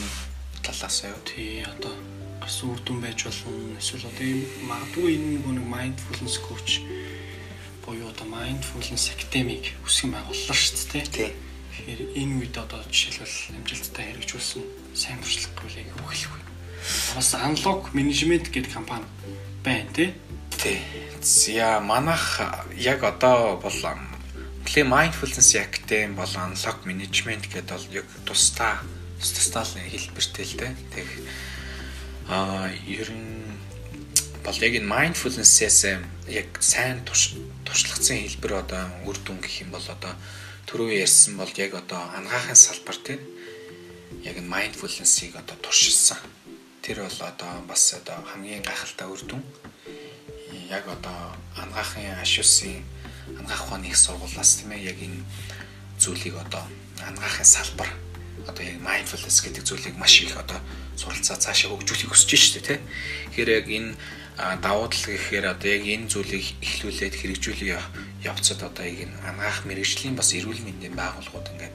талаас 0.63 1.07
юу? 1.07 1.19
Тий 1.23 1.63
одоо 1.63 1.95
гасан 2.43 2.75
үр 2.75 2.81
дүн 2.83 2.99
байж 3.03 3.23
болно. 3.23 3.79
Эсвэл 3.79 4.11
одоо 4.11 4.27
ийм 4.27 4.43
магадгүй 4.67 5.15
энэ 5.15 5.47
нэг 5.47 5.67
mindfulness 5.67 6.37
coach 6.43 6.83
буюу 7.87 8.11
одоо 8.11 8.27
mindfulness 8.27 9.11
academy 9.15 9.63
үсгэн 9.87 10.11
байгууллаа 10.15 10.55
шүү 10.59 10.91
дээ. 10.91 11.07
Тий. 11.11 11.31
Тэгэхээр 11.73 12.01
энэ 12.19 12.35
үед 12.43 12.55
одоо 12.59 12.83
жишээлбэл 12.91 13.59
амжилттай 13.59 14.05
хэрэгжүүлсэн 14.11 14.63
сайн 14.95 15.19
туршлага 15.23 15.55
гэвэл 15.63 15.81
яг 15.83 15.95
хэлэх 15.95 16.31
вэ? 16.31 16.52
Бас 17.15 17.35
Unlock 17.35 17.95
Management 17.95 18.51
гэдэг 18.51 18.73
компани 18.73 19.07
байна 19.63 19.89
тий. 19.95 20.15
Тий. 20.51 20.79
За 21.21 21.81
манайх 21.81 22.41
яг 22.77 23.03
одоо 23.05 23.57
бол 23.57 23.79
Play 24.65 24.85
Mindfulness 24.85 25.55
Academy 25.55 26.15
бол 26.15 26.27
Unlock 26.27 26.85
Management 26.85 27.47
гэдэг 27.53 27.71
бол 27.71 27.87
яг 27.93 28.07
тусдаа 28.27 28.83
тусдаа 29.23 29.63
л 29.63 29.79
хэлбэртэй 29.79 30.45
л 30.45 30.57
дээ. 30.59 30.75
Тэг 30.91 31.07
аа 32.29 32.71
ер 32.87 33.11
нь 33.11 33.55
бол 34.43 34.59
яг 34.59 34.75
энэ 34.75 34.91
mindfulness-ээс 34.91 35.81
яг 36.27 36.49
сайн 36.59 37.07
туршлагацсан 37.07 38.19
хэлбэр 38.19 38.67
одоо 38.67 38.83
үр 39.07 39.19
дүн 39.23 39.39
гэх 39.39 39.63
юм 39.63 39.71
бол 39.71 39.87
одоо 39.87 40.15
түрүү 40.67 40.99
ярьсан 40.99 41.39
бол 41.39 41.51
яг 41.55 41.79
одоо 41.79 42.03
ангаахын 42.19 42.59
салбар 42.59 42.99
тийм 42.99 43.23
яг 44.27 44.35
энэ 44.35 44.51
mindfulness-ийг 44.51 45.39
одоо 45.39 45.55
туршилсан. 45.63 46.19
Тэр 46.83 46.99
бол 47.07 47.21
одоо 47.23 47.63
бас 47.71 47.95
одоо 47.95 48.19
хамгийн 48.27 48.63
гайхалтай 48.67 49.07
үр 49.07 49.23
дүн. 49.23 49.43
Яг 50.67 50.83
одоо 50.91 51.31
ангаахын 51.55 52.19
ашуусын 52.19 52.83
ангаах 53.39 53.71
ухааны 53.71 53.87
их 53.87 53.97
сургуулиас 53.97 54.59
тийм 54.59 54.75
ээ 54.75 54.91
яг 54.91 54.99
энэ 54.99 55.23
зүйлийг 56.03 56.35
одоо 56.43 56.67
ангаахын 57.07 57.47
салбар 57.47 57.87
одоо 58.51 58.65
яг 58.67 58.83
mindfulness 58.83 59.47
гэдэг 59.47 59.63
зүйлийг 59.63 59.95
маш 59.95 60.27
их 60.27 60.35
одоо 60.35 60.59
суралцаа 60.99 61.39
цаашаа 61.39 61.71
хөгжүүлэх 61.71 62.11
хүсэж 62.11 62.31
шүү 62.35 62.53
дээ 62.59 62.67
тийм. 62.67 62.83
Тэгэхээр 63.31 63.51
яг 63.63 63.67
энэ 63.71 63.91
давуу 64.59 64.91
тал 64.91 65.07
гэхээр 65.07 65.47
одоо 65.55 65.71
яг 65.71 65.85
энэ 65.87 66.11
зүйлийг 66.11 66.47
эхлүүлээд 66.67 67.15
хэрэгжүүлэх 67.15 68.27
явцад 68.27 68.59
одоо 68.59 68.83
яг 68.91 69.07
энэ 69.07 69.15
ангаах 69.23 69.63
мэрэгжлийн 69.71 70.19
бас 70.19 70.35
эрүүл 70.35 70.67
мэндийн 70.67 70.99
байгууллагууд 70.99 71.47
ингээд 71.55 71.75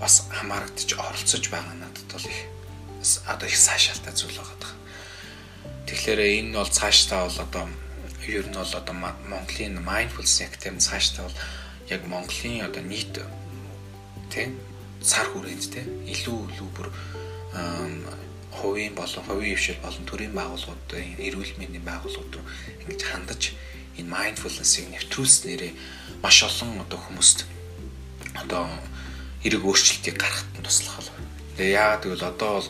бас 0.00 0.24
хамаарагдаж 0.32 0.90
оролцож 0.96 1.44
байгаа 1.52 1.76
надад 1.76 2.08
бол 2.08 2.26
их 2.32 2.40
одоо 3.26 3.48
их 3.48 3.56
сайшаалтай 3.56 4.14
зүйл 4.14 4.38
байгаа. 4.38 4.72
Тэгэхээр 5.86 6.20
энэ 6.38 6.56
бол 6.56 6.70
цаашдаа 6.70 7.26
бол 7.26 7.38
одоо 7.46 7.64
ер 8.26 8.46
нь 8.46 8.54
бол 8.54 8.74
одоо 8.80 8.94
Монголын 8.94 9.82
mindfulness 9.82 10.40
academy 10.46 10.78
цаашдаа 10.78 11.26
бол 11.26 11.38
яг 11.90 12.02
Монголын 12.06 12.64
одоо 12.64 12.82
нийт 12.82 13.18
тийм 14.30 14.56
цар 15.02 15.26
хүрээнд 15.34 15.64
те 15.74 15.82
илүү 16.14 16.38
илүү 16.54 16.70
бүр 16.76 16.88
хувийн 18.54 18.94
болон 18.94 19.24
хувийн 19.26 19.56
хвшил 19.58 19.82
болон 19.82 20.04
төрийн 20.06 20.32
байгууллагуудын 20.38 21.18
эрүүл 21.18 21.52
мэндийн 21.58 21.84
байгууллагууд 21.84 22.34
руу 22.38 22.46
ингэж 22.86 23.00
хандаж 23.02 23.42
энэ 23.98 24.12
mindfulness-ийг 24.14 24.86
нэвтрүүлснээрээ 24.94 25.72
маш 26.22 26.38
олон 26.46 26.80
одоо 26.84 26.98
хүмүүст 27.02 27.44
одоо 28.38 28.64
эрэг 29.42 29.62
өөрчлөлтийг 29.66 30.16
гаргахад 30.16 30.62
туслах 30.62 30.96
бол. 31.02 31.10
Тэгээ 31.56 31.76
яагаад 31.76 32.02
гэвэл 32.04 32.30
одоо 32.32 32.50
бол 32.58 32.68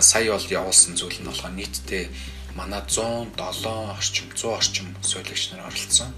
сая 0.00 0.30
бол 0.30 0.46
явуулсан 0.58 0.94
зүйл 0.96 1.18
нь 1.20 1.28
болохоор 1.28 1.54
нийтдээ 1.58 2.04
манай 2.54 2.82
107 2.86 3.34
орчим 3.98 4.26
100 4.30 4.58
орчим 4.58 4.86
суулагч 5.02 5.42
нар 5.50 5.66
оролцсон. 5.66 6.10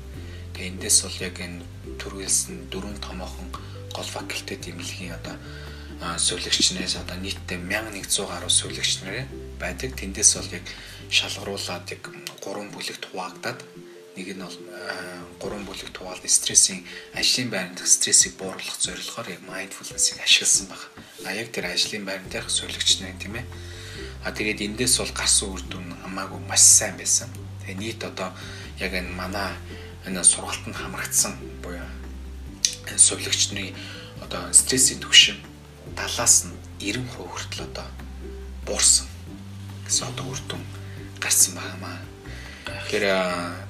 Тэгээ 0.52 0.70
эндээс 0.76 0.98
бол 1.04 1.18
яг 1.24 1.37
энэ 1.40 1.64
төрүүлсэн 2.00 2.68
дөрвөн 2.68 2.98
томоохон 3.00 3.48
гол 3.96 4.09
факультет 4.16 4.68
имлэгийн 4.68 5.16
одоо 5.16 5.37
суулагчнээс 6.20 7.00
одоо 7.00 7.16
нийтдээ 7.16 7.59
1100 7.59 8.28
гаруй 8.28 8.52
суулагч 8.52 9.00
нар 9.00 9.24
байдаг. 9.59 9.96
Тэндээс 9.96 10.30
бол 10.37 10.50
яг 10.52 10.64
шалгаруулад 11.09 11.88
яг 11.90 12.02
гурван 12.44 12.68
бүлэгт 12.70 13.09
хуваагдаад 13.09 13.59
нэг 14.16 14.33
нь 14.33 14.40
бол 14.40 14.59
гурван 15.37 15.68
бүлэгт 15.68 15.96
хуваалт 15.96 16.24
стрессийн 16.24 16.81
ажлын 17.12 17.52
байранд 17.52 17.85
стрессийг 17.85 18.40
бууруулах 18.40 18.81
зорилгоор 18.81 19.29
яг 19.29 19.42
mindfulness-ийг 19.44 20.24
ашигласан 20.24 20.66
баг. 20.72 20.83
А 21.29 21.37
яг 21.37 21.52
тэр 21.52 21.68
ажлын 21.68 22.09
байранд 22.09 22.33
дээрх 22.33 22.48
суулагч 22.48 23.05
нар 23.05 23.12
тийм 23.20 23.37
ээ. 23.37 23.44
А 24.24 24.33
тэгээд 24.33 24.64
эндээс 24.64 24.96
бол 25.05 25.12
гарсан 25.12 25.52
үр 25.52 25.62
дүн 25.68 25.87
хамаагүй 26.00 26.40
маш 26.48 26.64
сайн 26.64 26.96
байсан. 26.96 27.29
Тэгээ 27.61 27.76
нийт 27.76 28.00
одоо 28.09 28.33
яг 28.81 28.92
энэ 28.96 29.12
манай 29.12 29.52
энэ 30.09 30.24
сургалтанд 30.24 30.81
хамрагдсан 30.81 31.37
буюу 31.61 31.85
сувлагчны 32.96 33.76
одоо 34.24 34.48
стрессийн 34.57 35.02
түвшин 35.05 35.37
талаас 35.92 36.48
нь 36.48 36.57
90% 36.81 37.05
хүртэл 37.20 37.68
одоо 37.68 37.87
буурсан 38.64 39.07
гэсэн 39.85 40.09
одоо 40.09 40.33
үр 40.33 40.40
дүн 40.48 40.62
гарсан 41.20 41.55
байнамаа. 41.59 42.06
Тэгэхээр 42.66 43.07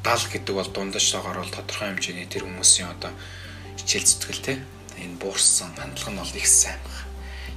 70 0.01 0.33
гэдэг 0.33 0.55
бол 0.57 0.71
дундажтойгоор 0.73 1.39
бол 1.45 1.53
тодорхой 1.53 1.93
хэмжээний 1.93 2.29
тэр 2.33 2.49
хүмүүсийн 2.49 2.89
одоо 2.97 3.13
хичээл 3.77 4.09
зүтгэл 4.09 4.41
те 4.41 4.55
энэ 4.97 5.21
буурсан 5.21 5.77
хандлага 5.77 6.11
нь 6.17 6.21
бол 6.21 6.33
их 6.41 6.49
сайн 6.49 6.81
байна. 6.81 7.05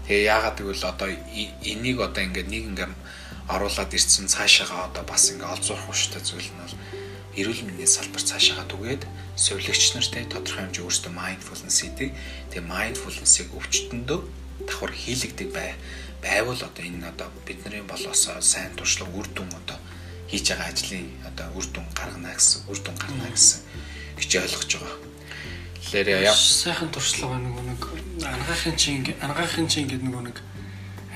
Тэгээ 0.03 0.27
яагаад 0.35 0.57
гэвэл 0.59 0.83
одоо 0.83 1.07
энийг 1.63 1.97
одоо 2.03 2.21
ингээд 2.27 2.51
нэг 2.51 2.63
ингээм 2.75 2.93
оруулаад 3.55 3.91
ирсэн 3.95 4.27
цаашаага 4.27 4.91
одоо 4.91 5.03
бас 5.07 5.31
ингээд 5.31 5.53
олзуурах 5.55 5.87
хүчтэй 5.87 6.21
зүйл 6.27 6.51
нь 6.51 6.59
бол 6.59 6.75
эрүүл 7.39 7.63
мэндийн 7.71 7.87
салбар 7.87 8.23
цаашаага 8.27 8.67
түгээд 8.67 9.03
сувилагч 9.39 9.95
нартай 9.95 10.27
тодорхой 10.27 10.67
хэмжээ 10.67 10.83
өөрсдөө 10.83 11.13
mindfulness 11.15 11.77
хийдэг. 11.79 12.09
Тэгээ 12.51 12.67
mindfulness-ыг 12.67 13.47
өвчтөндөө 13.55 14.19
давхар 14.67 14.91
хийлэгдэг 14.91 15.49
бай 15.55 15.71
байвал 16.19 16.59
одоо 16.59 16.83
энэ 16.83 17.07
одоо 17.07 17.31
бидний 17.47 17.83
болоос 17.87 18.27
сайн 18.43 18.75
туршлага 18.75 19.15
үр 19.15 19.27
дүн 19.31 19.47
одоо 19.55 19.79
хийж 20.29 20.45
байгаа 20.53 20.69
ажлын 20.69 21.07
одоо 21.25 21.47
үр 21.57 21.65
дүн 21.73 21.87
гаргана 21.97 22.33
гэсэн 22.37 22.69
үр 22.69 22.79
дүн 22.79 22.97
гарна 23.01 23.27
гэсэн 23.33 23.59
гэж 24.21 24.31
ойлгож 24.37 24.71
байгаа. 24.77 24.97
Тэгэхээр 25.79 26.07
яа 26.21 26.35
сайхан 26.37 26.89
туршлага 26.93 27.41
нэг 27.41 27.55
нэг 27.65 27.81
ангаахын 28.21 28.77
чинь 28.77 29.09
ангаахын 29.25 29.67
чинь 29.67 29.89
гэдэг 29.89 30.05
нэг 30.05 30.17
нэг 30.29 30.37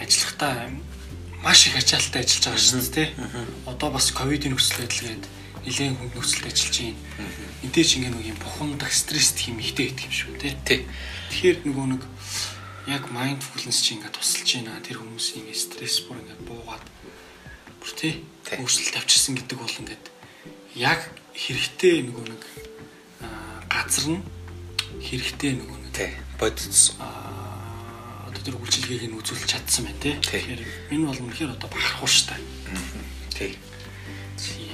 ажиллахтаа 0.02 0.74
маш 1.46 1.68
их 1.68 1.78
ачаалттай 1.78 2.24
ажиллаж 2.24 2.46
байгаа 2.48 2.64
шүү 2.64 2.82
дээ 2.82 2.92
тий. 2.96 3.10
Одоо 3.70 3.90
бас 3.92 4.10
ковидын 4.16 4.56
нөхцөл 4.56 4.82
байдлгээд 4.82 5.24
нэлээд 5.68 5.94
хүнд 6.00 6.16
нөхцөлд 6.16 6.48
ажиллаж 6.50 6.76
байна. 6.80 6.98
Эдгээр 7.64 7.88
чинь 7.88 8.04
нэг 8.08 8.26
юм 8.34 8.38
бухимдах 8.40 8.92
стресст 8.96 9.38
хэм 9.38 9.60
ихтэй 9.60 9.92
идэх 9.92 10.08
юм 10.08 10.16
шүү 10.16 10.34
тий. 10.42 10.56
Тэгэхээр 11.30 11.58
нөгөө 11.68 11.88
нэг 11.94 12.04
яг 12.88 13.04
mindfulness 13.12 13.84
чинь 13.84 14.00
ингээд 14.00 14.16
тусалж 14.16 14.50
байна. 14.58 14.82
Тэр 14.84 14.98
хүмүүсийн 15.04 15.52
стресс 15.52 16.04
бүр 16.08 16.24
ингээд 16.24 16.42
буугаад 16.48 16.84
бүр 17.84 17.92
тий 18.00 18.24
өөрчлөлт 18.48 18.96
авчирсан 18.96 19.36
гэдэг 19.36 19.60
бол 19.60 19.76
ингээд 19.84 20.06
яг 20.80 21.04
хэрэгтэй 21.36 22.08
нөгөө 22.08 22.26
нэг 22.32 22.44
газар 23.68 24.08
нь 24.16 24.24
хэрэгтэй 25.04 25.52
нөгөө 25.60 25.78
нэг 25.84 25.92
тий 25.92 26.12
бодис 26.40 26.96
одоо 26.96 28.40
тэр 28.40 28.56
үйлчилгээг 28.56 29.12
нь 29.12 29.20
үзүүлж 29.20 29.52
чадсан 29.52 29.84
байна 29.84 30.00
тий. 30.00 30.16
Тэгэхээр 30.16 30.64
энэ 30.96 31.08
бол 31.12 31.20
үнэхээр 31.28 31.60
одоо 31.60 31.68
бахархуу 31.68 32.08
штэ. 32.08 32.40
Тий. 33.36 33.60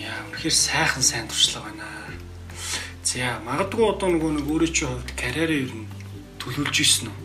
Яа 0.05 0.29
үнэхээр 0.29 0.53
сайхан 0.53 1.01
сайн 1.01 1.25
туршлага 1.25 1.73
байна. 1.73 1.89
За 3.01 3.41
магадгүй 3.41 3.89
одоо 3.89 4.13
нөгөө 4.13 4.31
нэг 4.37 4.45
өөрөө 4.45 4.69
чи 4.69 4.85
хувьд 4.85 5.09
карьераа 5.17 5.57
ер 5.65 5.73
нь 5.73 5.89
төлөвлөж 6.37 6.77
ирсэн 6.77 7.09
үү? 7.09 7.17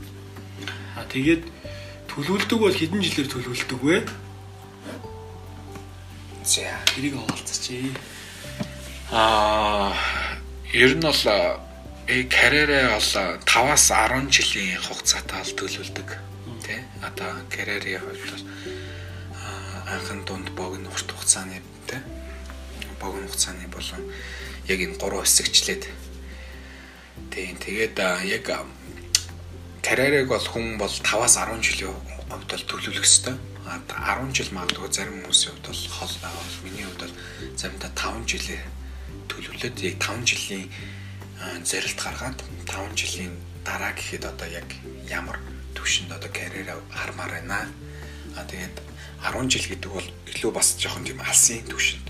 Тэгээд 1.13 1.45
төлөвлөдөг 2.09 2.59
бол 2.59 2.73
хэдэн 2.73 3.05
жилээр 3.05 3.29
төлөвлөдөг 3.29 3.81
вэ? 3.85 4.24
За, 6.45 6.61
тэрийг 6.93 7.17
овалцчихъя. 7.17 7.89
Аа, 9.11 9.97
ер 10.75 10.93
нь 10.93 11.01
бол 11.01 11.23
э 12.07 12.29
карьерээ 12.29 12.93
бол 12.93 13.01
5-аас 13.49 13.89
10 13.89 14.29
жилийн 14.29 14.77
хугацаатай 14.77 15.41
төлөвлөдөг. 15.57 16.09
Тэ? 16.61 16.85
Одоо 17.01 17.33
карьерийн 17.49 18.05
хувьд 18.05 18.21
бол 18.29 18.45
анхан 19.89 20.21
дунд 20.29 20.53
богино 20.53 20.93
урт 20.93 21.09
хугацааны 21.17 21.65
тэ? 21.89 22.05
Богино 23.01 23.25
хугацааны 23.25 23.65
болон 23.73 24.05
яг 24.69 24.79
энэ 24.85 25.01
гурван 25.01 25.25
хэсэгчлээд 25.25 25.89
тийм 27.33 27.57
тэгээд 27.57 27.97
яг 28.29 28.53
карьерийг 29.81 30.29
бол 30.29 30.45
хүн 30.45 30.77
бол 30.77 30.93
5-аас 30.93 31.41
10 31.41 31.65
жилийн 31.65 31.97
хувьд 32.29 32.45
бол 32.53 32.65
төлөвлөх 32.69 33.01
ёстой. 33.01 33.41
А 33.65 33.81
10 34.21 34.37
жил 34.37 34.51
магадгүй 34.53 34.93
зарим 34.93 35.25
хүмүүсийн 35.25 35.57
хувьд 35.57 35.67
бол 35.69 35.83
хол 35.97 36.15
байгаа. 36.21 36.47
Миний 36.65 36.85
хувьд 36.85 37.01
бол 37.05 37.15
заримдаа 37.57 37.91
5 37.97 38.29
жилээ 38.29 38.63
төлөвлөд 39.31 39.77
яг 39.81 39.97
5 40.05 40.29
жилийн 40.29 40.69
зорилт 41.65 42.01
гаргаад 42.05 42.39
5 42.69 43.01
жилийн 43.01 43.33
дараа 43.65 43.93
гэхэд 43.97 44.25
одоо 44.29 44.49
яг 44.53 44.69
ямар 45.09 45.41
төвшөнд 45.73 46.13
одоо 46.13 46.29
карьераа 46.29 46.79
хармаар 46.93 47.33
байна. 47.41 47.69
А 48.37 48.45
тэгээд 48.45 48.77
10 49.25 49.49
жил 49.49 49.67
гэдэг 49.73 49.91
бол 49.91 50.09
илүү 50.29 50.53
бас 50.53 50.77
жоохон 50.77 51.05
тийм 51.09 51.21
алсын 51.25 51.65
төвшөнд 51.65 52.07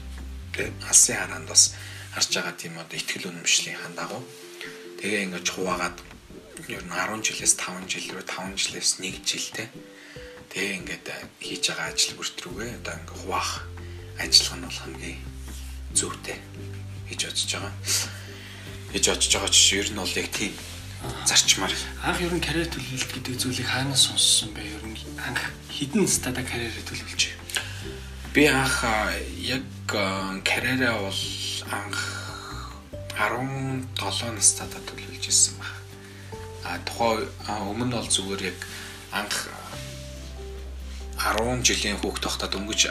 тэ 0.55 0.75
алсын 0.91 1.17
хараанд 1.23 1.47
бас 1.47 1.75
харж 2.15 2.31
байгаа 2.35 2.55
тийм 2.59 2.75
одоо 2.83 2.97
ихтгэл 2.99 3.31
үнэмшлийн 3.31 3.79
хан 3.79 3.95
дагуу 3.95 4.23
тэгээ 4.99 5.25
ингэж 5.31 5.47
хуваагаад 5.55 5.99
ер 6.67 6.83
нь 6.83 6.95
10 6.95 7.23
жилээс 7.27 7.55
5 7.59 7.87
жил 7.87 8.07
рүү 8.15 8.27
5 8.27 8.59
жилээс 8.59 8.91
1 8.99 9.23
жилтэй 9.23 9.69
тэгээ 10.55 10.79
ингээд 10.79 11.07
хийж 11.43 11.65
байгаа 11.75 11.91
ажил 11.91 12.15
бүртрүүгээ 12.15 12.79
одоо 12.79 12.95
ингээ 12.95 13.19
хуваах 13.27 13.51
ажиллагаа 14.23 14.59
нь 14.63 14.67
бол 14.71 14.81
хамгийн 14.87 15.19
зөвтэй 15.99 16.39
гэж 17.11 17.21
бодож 17.27 17.51
байгаа. 17.51 17.75
гэж 18.95 19.05
бодож 19.11 19.33
байгаа 19.35 19.51
ч 19.51 19.59
ер 19.75 19.89
нь 19.91 19.99
бол 19.99 20.15
яг 20.15 20.29
тийм 20.31 20.55
зарчмаар 21.27 21.75
анх 22.07 22.21
ер 22.23 22.31
нь 22.31 22.47
карьер 22.47 22.71
төлөвлөлт 22.71 23.11
гэдэг 23.11 23.35
зүйлийг 23.35 23.67
хаанаас 23.67 24.07
сонссон 24.07 24.55
бэ? 24.55 24.63
Ер 24.63 24.85
нь 24.87 24.95
анх 25.27 25.43
хідэн 25.75 26.07
стада 26.07 26.47
карьерээ 26.47 26.87
төлөвлөж? 26.87 27.23
Би 28.31 28.47
анх 28.47 28.87
яг 29.43 29.67
карьераа 30.47 31.03
бол 31.03 31.23
анх 31.75 31.99
17 33.19 33.91
настайдаа 34.39 34.83
төлөвлөж 34.87 35.25
ирсэн 35.27 35.59
баг. 35.59 35.75
А 36.63 36.79
тухай 36.87 37.27
өмнө 37.51 37.99
бол 37.99 38.07
зүгээр 38.07 38.55
яг 38.55 38.59
анх 39.11 39.51
10 41.19 41.63
жилийн 41.63 41.99
хүүхд 41.99 42.23
тогтоод 42.23 42.55
өнгөж 42.59 42.91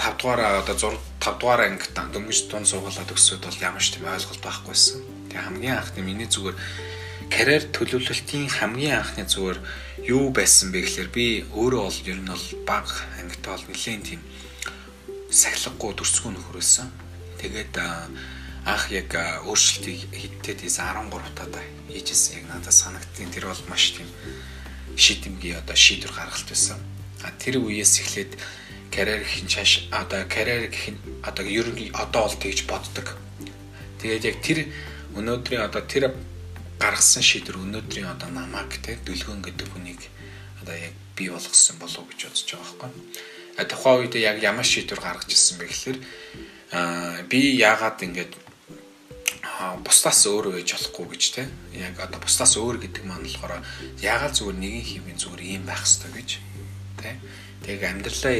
5 0.00 0.16
дугаар 0.16 0.64
одоо 0.64 0.76
6 0.76 0.98
5 1.20 1.40
дугаар 1.40 1.60
анги 1.68 1.86
дөнгөж 1.92 2.38
тун 2.48 2.64
суугалаад 2.64 3.10
өсөд 3.12 3.44
бол 3.44 3.58
ямар 3.60 3.82
ч 3.84 3.92
тийм 3.92 4.08
ойлголт 4.08 4.40
байхгүйсэн. 4.40 5.28
Тэгээ 5.28 5.44
хамгийн 5.44 5.76
анхны 5.76 6.00
миний 6.00 6.28
зүгээр 6.30 6.56
карьер 7.28 7.64
төлөвлөлтийн 7.76 8.48
хамгийн 8.48 9.04
анхны 9.04 9.28
зүгээр 9.28 9.58
юу 10.08 10.32
байсан 10.32 10.72
бэ 10.72 10.80
гэхээр 10.88 11.10
би 11.12 11.26
өөрөө 11.52 11.82
бол 11.84 12.00
ер 12.08 12.18
нь 12.24 12.32
бол 12.32 12.46
баг 12.64 12.88
ангид 13.20 13.44
бол 13.44 13.64
нэлээд 13.68 14.02
тийм 14.08 14.20
сахилгагүй 15.28 15.92
дурсгүй 15.94 16.32
нөхөрөөсөн. 16.32 16.88
Тэгээд 17.44 17.74
анх 18.64 18.84
яг 18.88 19.12
өөрчлөлтийг 19.44 20.00
хийдтэй 20.16 20.54
тийс 20.56 20.80
13 20.80 21.12
таа 21.36 21.48
хийжсэн 21.92 22.40
яг 22.40 22.44
надад 22.48 22.72
санагдтiin 22.72 23.30
тэр 23.30 23.52
бол 23.52 23.62
маш 23.68 23.92
тийм 23.96 24.08
шийдэмгий 25.00 25.56
одоо 25.56 25.76
шийдвэр 25.76 26.12
гаргалт 26.12 26.48
байсан. 26.52 26.78
А 27.24 27.32
тэр 27.40 27.64
үеэс 27.64 28.04
эхлээд 28.04 28.32
карьер 28.92 29.24
гэх 29.24 29.40
нь 29.44 29.48
чааш 29.48 29.88
одоо 29.90 30.28
карьер 30.28 30.68
гэх 30.68 30.92
нь 30.92 31.00
одоо 31.24 31.44
ер 31.48 31.68
нь 31.72 31.88
одоо 31.96 32.28
бол 32.28 32.36
тэгж 32.36 32.68
боддог. 32.68 33.16
Тэгээд 34.04 34.24
яг 34.28 34.36
тэр 34.44 34.58
өнөөдрийн 35.16 35.64
одоо 35.64 35.82
тэр 35.88 36.12
гаргасан 36.80 37.24
шийдвэр 37.24 37.60
өнөөдрийн 37.64 38.08
одоо 38.12 38.28
намайг 38.28 38.72
те 38.84 39.00
дүлгөн 39.04 39.40
гэдэг 39.40 39.68
хүнийг 39.72 40.00
одоо 40.60 40.76
яг 40.76 40.94
бий 41.16 41.28
болгосон 41.28 41.76
болов 41.80 42.04
гэж 42.08 42.20
бодож 42.28 42.48
байгаа 42.52 42.64
байхгүй. 42.80 42.90
А 43.56 43.64
тухайн 43.64 43.98
үед 44.04 44.14
яг 44.20 44.36
ямар 44.40 44.64
шийдвэр 44.64 45.00
гаргаж 45.00 45.28
ирсэн 45.32 45.56
бэ 45.60 45.66
гэхээр 45.68 45.98
аа 46.72 47.22
би 47.28 47.56
яагаад 47.60 48.00
ингэж 48.00 48.30
бусдаас 49.84 50.20
өөр 50.26 50.56
байж 50.56 50.72
болохгүй 50.72 51.06
гэж 51.12 51.24
те 51.36 51.42
яг 51.76 52.00
одоо 52.00 52.20
бусдаас 52.20 52.56
өөр 52.56 52.76
гэдэг 52.80 53.04
маань 53.04 53.24
болохоор 53.28 53.60
яагаад 54.00 54.34
зүгээр 54.36 54.58
нэгэн 54.60 54.86
хэвийн 54.88 55.18
зүгээр 55.20 55.42
ийм 55.44 55.62
байх 55.68 55.84
хэрэгтэй 55.84 56.12
гэж 56.16 56.30
те 57.00 57.10
тэг 57.64 57.78
амьдралаа 57.84 58.34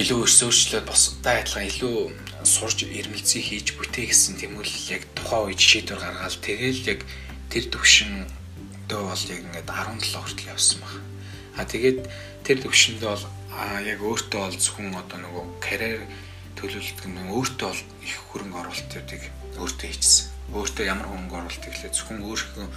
илүү 0.00 0.18
өрсөөрчлөөд 0.24 0.86
босдоо 0.88 1.32
адилхан 1.38 1.68
илүү 1.70 1.96
сурж 2.42 2.88
ирмэлцээ 2.88 3.42
хийж 3.46 3.68
бүтээ 3.76 4.06
гэсэн 4.10 4.40
тэмүүлэл 4.40 4.96
яг 4.96 5.02
тухайн 5.12 5.52
үед 5.52 5.60
шийдвэр 5.60 6.00
гаргаад 6.00 6.40
тэгэл 6.40 6.80
яг 6.88 7.00
тэр 7.52 7.64
төвшин 7.68 8.26
дөө 8.88 9.02
бол 9.06 9.24
яг 9.28 9.40
ингээд 9.44 9.68
17 9.68 10.18
хүртэл 10.18 10.50
явсан 10.50 10.78
баг. 10.80 10.94
А 11.58 11.62
тэгээд 11.68 12.00
тэр 12.42 12.58
төвшөндөө 12.64 13.10
бол 13.12 13.26
яг 13.84 13.98
өөртөө 14.00 14.40
бол 14.40 14.56
зөвхөн 14.56 14.96
одоо 14.96 15.18
нөгөө 15.20 15.44
карьер 15.60 16.02
төлөвлөлт 16.56 16.98
гэмээр 17.04 17.34
өөртөө 17.36 17.68
бол 17.68 17.82
их 18.02 18.16
хөрөнгө 18.32 18.58
оруулалтуудыг 18.60 19.22
өөртөө 19.58 19.88
хийчихсэн. 19.90 20.26
Өөртөө 20.54 20.84
ямар 20.86 21.06
хөрөнгө 21.10 21.36
оруулалт 21.38 21.64
гэхлээр 21.64 21.94
зөвхөн 21.94 22.26
өөрийнхөө 22.26 22.68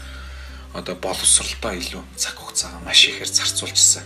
одоо 0.74 0.96
боловсролтой 0.98 1.78
илүү 1.78 2.04
цаг 2.18 2.36
хугацаагаа 2.38 2.82
маш 2.82 3.02
ихээр 3.10 3.30
зарцуулчихсан. 3.30 4.06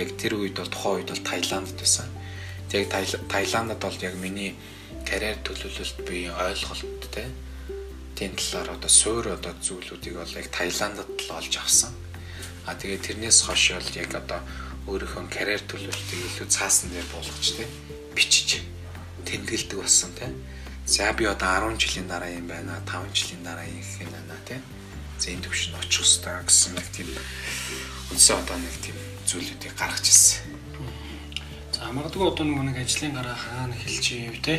Яг 0.00 0.08
тэр 0.18 0.38
үед 0.40 0.58
бол 0.58 0.70
тухайн 0.70 1.02
үед 1.02 1.10
бол 1.14 1.22
Таиландд 1.22 1.78
байсан 1.78 2.08
яг 2.72 2.88
Таиландд 3.28 3.78
бол 3.80 3.96
яг 4.00 4.14
миний 4.16 4.56
карьер 5.04 5.36
төлөвлөлт 5.44 5.98
буюу 6.08 6.32
ойлголт 6.32 7.04
те 7.12 7.28
тийм 8.16 8.32
талаар 8.36 8.76
одоо 8.76 8.88
суур 8.88 9.28
одоо 9.28 9.52
зүйлүүдийг 9.60 10.16
бол 10.16 10.32
яг 10.36 10.48
Таиландд 10.48 11.04
л 11.04 11.30
олж 11.36 11.56
авсан. 11.56 11.92
А 12.64 12.74
тэгээд 12.74 13.02
тэрнээс 13.02 13.44
хойш 13.44 13.76
бол 13.76 13.90
яг 13.96 14.14
одоо 14.14 14.40
өөрийнхөө 14.88 15.28
карьер 15.28 15.60
төлөвлөлтийг 15.68 16.20
илүү 16.32 16.48
цаасан 16.48 16.90
дээр 16.90 17.08
болгож 17.12 17.48
те 17.60 17.66
бичиж 18.16 18.62
тэмдэглэдэг 19.26 19.78
болсон 19.78 20.10
те. 20.16 20.32
За 20.86 21.12
би 21.12 21.24
одоо 21.24 21.70
10 21.70 21.78
жилийн 21.78 22.08
дараа 22.08 22.30
юм 22.30 22.46
байна. 22.46 22.82
5 22.86 23.14
жилийн 23.14 23.42
дараа 23.42 23.64
гэх 23.64 24.02
юм 24.02 24.10
байна 24.10 24.36
те. 24.44 24.60
За 25.18 25.30
энэ 25.30 25.42
төвшөнд 25.46 25.78
очих 25.78 26.02
хэрэгтэй 26.02 26.42
гэсэн 26.42 26.72
нэг 26.74 26.86
тийм 26.90 27.08
үндсэн 28.10 28.36
одоо 28.42 28.56
нэг 28.58 28.74
тийм 28.82 28.96
зүйлүүдийг 29.26 29.74
гаргаж 29.78 30.06
ирсэн. 30.10 30.42
За 31.72 31.86
магадгүй 31.94 32.26
одоо 32.26 32.44
нэг 32.44 32.76
ажлын 32.82 33.14
гараа 33.14 33.38
хаана 33.38 33.78
эхэлчихээ 33.78 34.42
те. 34.42 34.56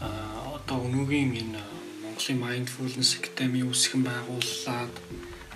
А 0.00 0.08
одоо 0.56 0.88
өнөөгийн 0.88 1.36
энэ 1.36 1.60
Монголын 2.02 2.40
Mindfulness 2.40 3.20
Academy 3.20 3.60
үүсгэн 3.68 4.02
байгууллаад 4.08 4.94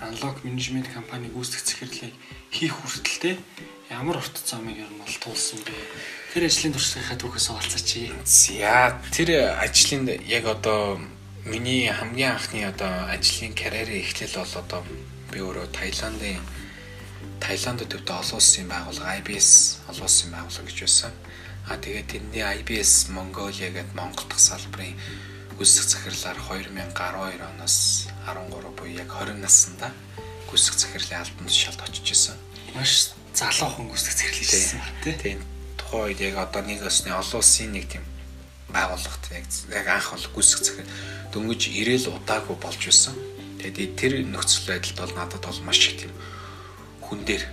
Unlock 0.02 0.44
Management 0.44 0.92
компаниг 0.92 1.32
үүсгэх 1.32 1.64
захирлыг 1.64 2.14
хийх 2.52 2.74
хүртэл 2.76 3.18
те 3.22 3.32
ямар 3.90 4.20
урт 4.20 4.36
замыг 4.44 4.76
ер 4.76 4.90
нь 4.90 5.00
бол 5.00 5.16
туулсан 5.20 5.58
бэ? 5.64 5.74
Тэр 6.32 6.48
ажлын 6.48 6.72
туршлагынхаа 6.72 7.20
түүхээс 7.20 7.48
олцооч. 7.52 7.90
За 8.24 8.96
тэр 9.12 9.52
ажлын 9.52 10.08
яг 10.24 10.48
одоо 10.48 10.96
миний 11.44 11.92
хамгийн 11.92 12.40
анхны 12.40 12.64
одоо 12.64 13.04
ажлын 13.12 13.52
карьерийн 13.52 14.00
эхлэл 14.00 14.40
бол 14.40 14.56
одоо 14.64 14.80
би 15.28 15.44
өөрөө 15.44 15.68
Таиландын 15.76 16.40
Таиланд 17.36 17.84
төвдөө 17.84 18.16
олон 18.16 18.40
улсын 18.40 18.64
байгууллага 18.64 19.20
IBS 19.20 19.84
олон 19.92 20.08
улсын 20.08 20.32
байгууллага 20.32 20.72
гэж 20.72 20.78
байсан. 20.80 21.12
А 21.68 21.76
тэгээд 21.76 22.08
тэрний 22.08 22.40
IBS 22.64 23.12
Mongolia 23.12 23.68
гэдэг 23.68 23.92
Монгол 23.92 24.24
дахь 24.24 24.40
салбарын 24.40 24.96
гүйцэтгэх 25.60 26.16
захирлаар 26.16 26.40
2012 26.48 27.44
оноос 27.44 28.08
13 28.24 28.72
буюу 28.72 28.96
яг 28.96 29.12
20 29.20 29.36
наснда 29.36 29.92
гүйцэтгэх 30.48 30.80
захирлын 30.80 31.20
албан 31.28 31.44
тушаалд 31.44 31.84
очиж 31.84 32.08
исэн. 32.08 32.40
Маш 32.72 33.12
залуухан 33.36 33.92
гүйцэтгэх 33.92 34.16
захирал 34.16 34.40
хийсэн 34.40 34.80
тийм. 35.04 35.18
Тийм. 35.20 35.38
Тухайн 35.92 36.16
үед 36.16 36.24
яг 36.24 36.40
одоо 36.40 36.64
нэг 36.64 36.80
өсний 36.88 37.12
олон 37.12 37.44
улсын 37.44 37.68
нэг 37.68 37.84
тийм 37.84 38.00
байгууллагт 38.72 39.28
яг 39.28 39.44
яг 39.76 39.86
анх 39.92 40.16
бол 40.16 40.40
захирал 40.40 40.88
дөнгөж 41.36 41.68
ирээл 41.68 42.16
удаагүй 42.16 42.56
болж 42.56 42.80
байсан. 42.80 43.12
Тэгээд 43.60 43.92
тэр 44.00 44.12
нөхцөл 44.24 44.72
байдалд 44.72 44.96
бол 44.96 45.12
надад 45.12 45.44
бол 45.44 45.60
маш 45.68 45.92
их 45.92 46.00
тийм 46.00 46.12
хүн 47.04 47.20
дээр 47.28 47.44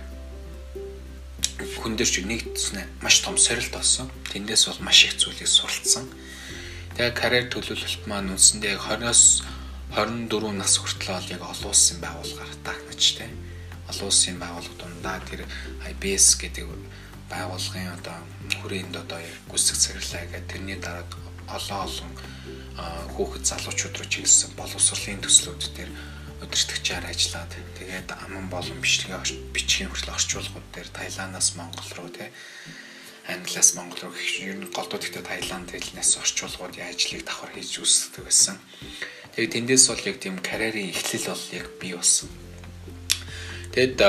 хүн 1.84 2.00
дээр 2.00 2.08
ч 2.08 2.24
нэгдсэн 2.24 3.04
маш 3.04 3.20
том 3.20 3.36
сорилт 3.36 3.76
болсон. 3.76 4.08
Тэндээс 4.32 4.72
бол 4.72 4.88
маш 4.88 5.04
их 5.04 5.20
зүйлийг 5.20 5.44
суралцсан. 5.44 6.08
Тэгээ 6.96 7.12
карьер 7.12 7.46
төлөвлөлт 7.52 8.08
маань 8.08 8.32
үндсэндээ 8.32 8.80
20-оос 8.80 9.44
24 9.92 10.56
нас 10.56 10.80
хүртэл 10.80 11.12
бол 11.12 11.28
яг 11.28 11.42
олон 11.44 11.68
улсын 11.76 12.00
байгууллагаар 12.00 12.56
тагнаж 12.64 13.04
тэ. 13.20 13.28
Олон 13.92 14.08
улсын 14.08 14.40
байгууллага 14.40 14.80
дундаа 14.80 15.20
тэр 15.28 15.44
IBS 15.92 16.40
гэдэг 16.40 16.64
байгууллагын 17.30 17.94
одоо 17.96 18.18
хүрээнд 18.60 18.94
одоо 19.02 19.20
гүйцэтгэх 19.48 20.04
цаглаа 20.04 20.24
гэдэг 20.28 20.50
тэрний 20.50 20.78
дараа 20.82 21.06
олон 21.56 21.80
олон 21.86 22.10
хүүхэд 23.14 23.44
залуучууд 23.46 23.96
руу 23.98 24.08
чиглэсэн 24.10 24.50
боловсролын 24.58 25.22
төслүүд 25.22 25.62
дээр 25.76 25.90
удирдахчаар 26.42 27.04
ажиллаад 27.06 27.52
тэгээд 27.78 28.08
аман 28.24 28.46
болон 28.48 28.78
бичлэгээ 28.80 29.52
бичгийн 29.54 29.90
хүртэл 29.90 30.16
орчуулгууд 30.16 30.68
дээр 30.72 30.88
Таиландаас 30.88 31.48
Монгол 31.58 31.90
руу 31.98 32.08
те 32.08 32.32
Англиас 33.28 33.76
Монгол 33.76 34.00
руу 34.08 34.12
гэх 34.16 34.40
ер 34.40 34.56
нь 34.56 34.72
голдууд 34.72 35.04
ихтэй 35.04 35.22
Таиланд 35.22 35.68
хэлнээс 35.70 36.16
орчуулгуудын 36.22 36.88
ажлыг 36.88 37.22
давхар 37.28 37.52
хийж 37.52 37.78
үздэг 37.84 38.24
байсан. 38.24 38.56
Тэгээд 39.36 39.54
тэндээс 39.54 39.84
бол 39.92 40.08
яг 40.08 40.16
тийм 40.18 40.36
карьерийн 40.40 40.90
эхлэл 40.90 41.28
бол 41.30 41.46
яг 41.52 41.66
бий 41.76 41.92
болсон. 41.94 42.28
Тэгэд 43.76 44.00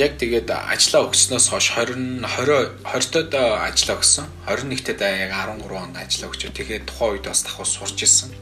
яг 0.00 0.16
тэгээд 0.16 0.48
ажиллаа 0.48 1.12
өгснөөс 1.12 1.46
хойш 1.52 1.66
20 1.76 2.24
20 2.24 2.80
20-тод 2.88 3.32
ажиллаа 3.36 3.96
өгсөн. 4.00 4.26
21-т 4.48 5.00
яг 5.04 5.32
13 5.36 5.76
онд 5.76 5.96
ажиллаа 6.00 6.28
өгчөө. 6.32 6.56
Тэгээд 6.56 6.88
тухайн 6.88 7.20
үед 7.20 7.28
бас 7.28 7.44
давхар 7.44 7.68
сурч 7.68 7.98
ирсэн. 8.08 8.32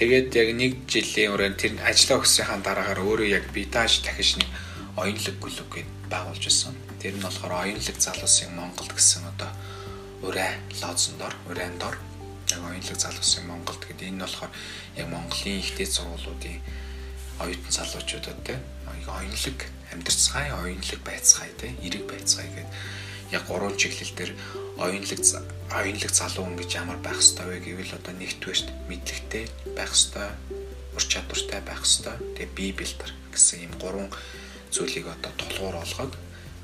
Тэгээд 0.00 0.32
яг 0.32 0.48
нэг 0.56 0.72
жилийн 0.88 1.36
өрөөнд 1.36 1.60
тэр 1.60 1.76
ажиллаа 1.84 2.24
өгсөхийн 2.24 2.64
дараагаар 2.64 3.04
өөрөө 3.04 3.28
яг 3.36 3.44
битаж 3.52 4.00
дахиж 4.00 4.40
нэг 4.40 4.48
оюунлаг 4.96 5.36
клуб 5.44 5.68
гэд 5.76 5.90
байгуулж 6.08 6.44
ирсэн. 6.48 6.72
Тэр 7.04 7.20
нь 7.20 7.24
болохоор 7.24 7.52
оюунлаг 7.68 7.98
залуусын 8.00 8.56
Монголд 8.56 8.92
гэсэн 8.96 9.28
одоо 9.28 9.52
урай 10.24 10.56
лоозондор, 10.80 11.36
урайндор 11.52 12.00
яг 12.48 12.60
оюунлаг 12.64 12.96
залуусын 12.96 13.44
Монголд 13.44 13.84
гэдэг 13.84 14.08
энэ 14.08 14.16
нь 14.16 14.24
болохоор 14.24 14.52
яг 14.96 15.06
Монголын 15.12 15.60
ихтэй 15.60 15.84
сургуулиудын 15.84 16.56
оюутан 17.44 17.72
залуучуудад 17.76 18.40
те 18.40 18.56
оюунлаг 18.88 19.60
амьдарцгаая, 19.92 20.56
оюунлаг 20.60 21.00
байцгаая 21.04 21.52
те 21.60 21.72
эрэг 21.84 22.04
байцгаая 22.08 22.48
гэдэг 22.48 22.68
яг 23.32 23.42
гурван 23.48 23.76
чиглэл 23.76 24.12
дээр 24.16 24.32
оюунлаг 24.76 25.20
оюунлаг 25.72 26.12
залуу 26.12 26.44
хүн 26.44 26.56
гэж 26.60 26.70
ямар 26.76 26.98
байх 27.00 27.18
ёстой 27.24 27.46
вэ 27.48 27.58
гэвэл 27.64 27.96
одоо 27.96 28.12
нэгдүгээрт 28.16 28.68
мэдлэгтэй 28.88 29.44
байх 29.76 29.92
ёстой, 29.92 30.28
ур 30.92 31.04
чадвартай 31.04 31.60
байх 31.64 31.80
ёстой. 31.80 32.16
Тэгээ 32.36 32.56
бие 32.56 32.72
бэлтэр 32.76 33.12
гэсэн 33.32 33.64
ийм 33.64 33.72
гурван 33.80 34.12
зүйлийг 34.68 35.08
одоо 35.08 35.32
тулгуур 35.40 35.76
олгоод 35.80 36.12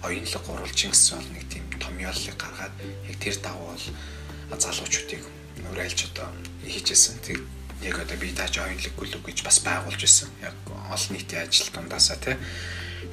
оюунлаг 0.04 0.42
гурвалжин 0.44 0.92
гэсэн 0.92 1.16
бол 1.16 1.30
нэг 1.32 1.44
тийм 1.48 1.64
томьёолыг 1.80 2.36
гаргаад 2.36 2.74
яг 3.08 3.16
тэр 3.16 3.36
давуу 3.40 3.72
бол 3.72 4.60
залуучуудыг 4.60 5.24
уриалж 5.72 6.00
одоо 6.12 6.28
хийжсэн. 6.68 7.16
Тэг 7.24 7.40
яг 7.80 7.96
одоо 7.96 8.16
би 8.20 8.32
тааж 8.36 8.60
оюунлаг 8.60 8.92
клуб 8.92 9.24
гэж 9.24 9.40
бас 9.40 9.58
байгуулж 9.64 10.00
ирсэн. 10.04 10.28
Яг 10.44 10.56
олон 10.68 11.12
нийтийн 11.16 11.48
ажил 11.48 11.72
дундаасаа 11.72 12.16
тий. 12.20 12.36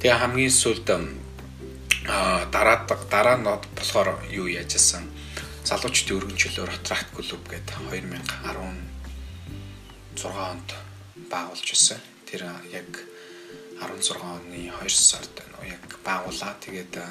Тэгээ 0.00 0.20
хамгийн 0.20 0.52
сүүлд 0.52 0.88
а 2.06 2.46
дараа 2.54 2.86
дараа 3.10 3.36
нь 3.38 3.46
болохоор 3.46 4.08
юу 4.30 4.46
яажсэн 4.46 5.10
залуучдын 5.66 6.22
өргөн 6.22 6.38
чөлөө 6.38 6.70
Ротракт 6.70 7.10
клуб 7.10 7.42
гэдэг 7.50 7.90
2016 7.90 10.22
онд 10.30 10.68
байгуулж 11.26 11.66
ирсэн. 11.74 11.98
Тэр 12.22 12.46
яг 12.70 12.86
16 13.82 14.22
оны 14.22 14.70
2 14.70 14.86
сард 14.94 15.34
яг 15.66 15.82
байгууллаа. 16.06 16.54
Тэгээд 16.62 17.02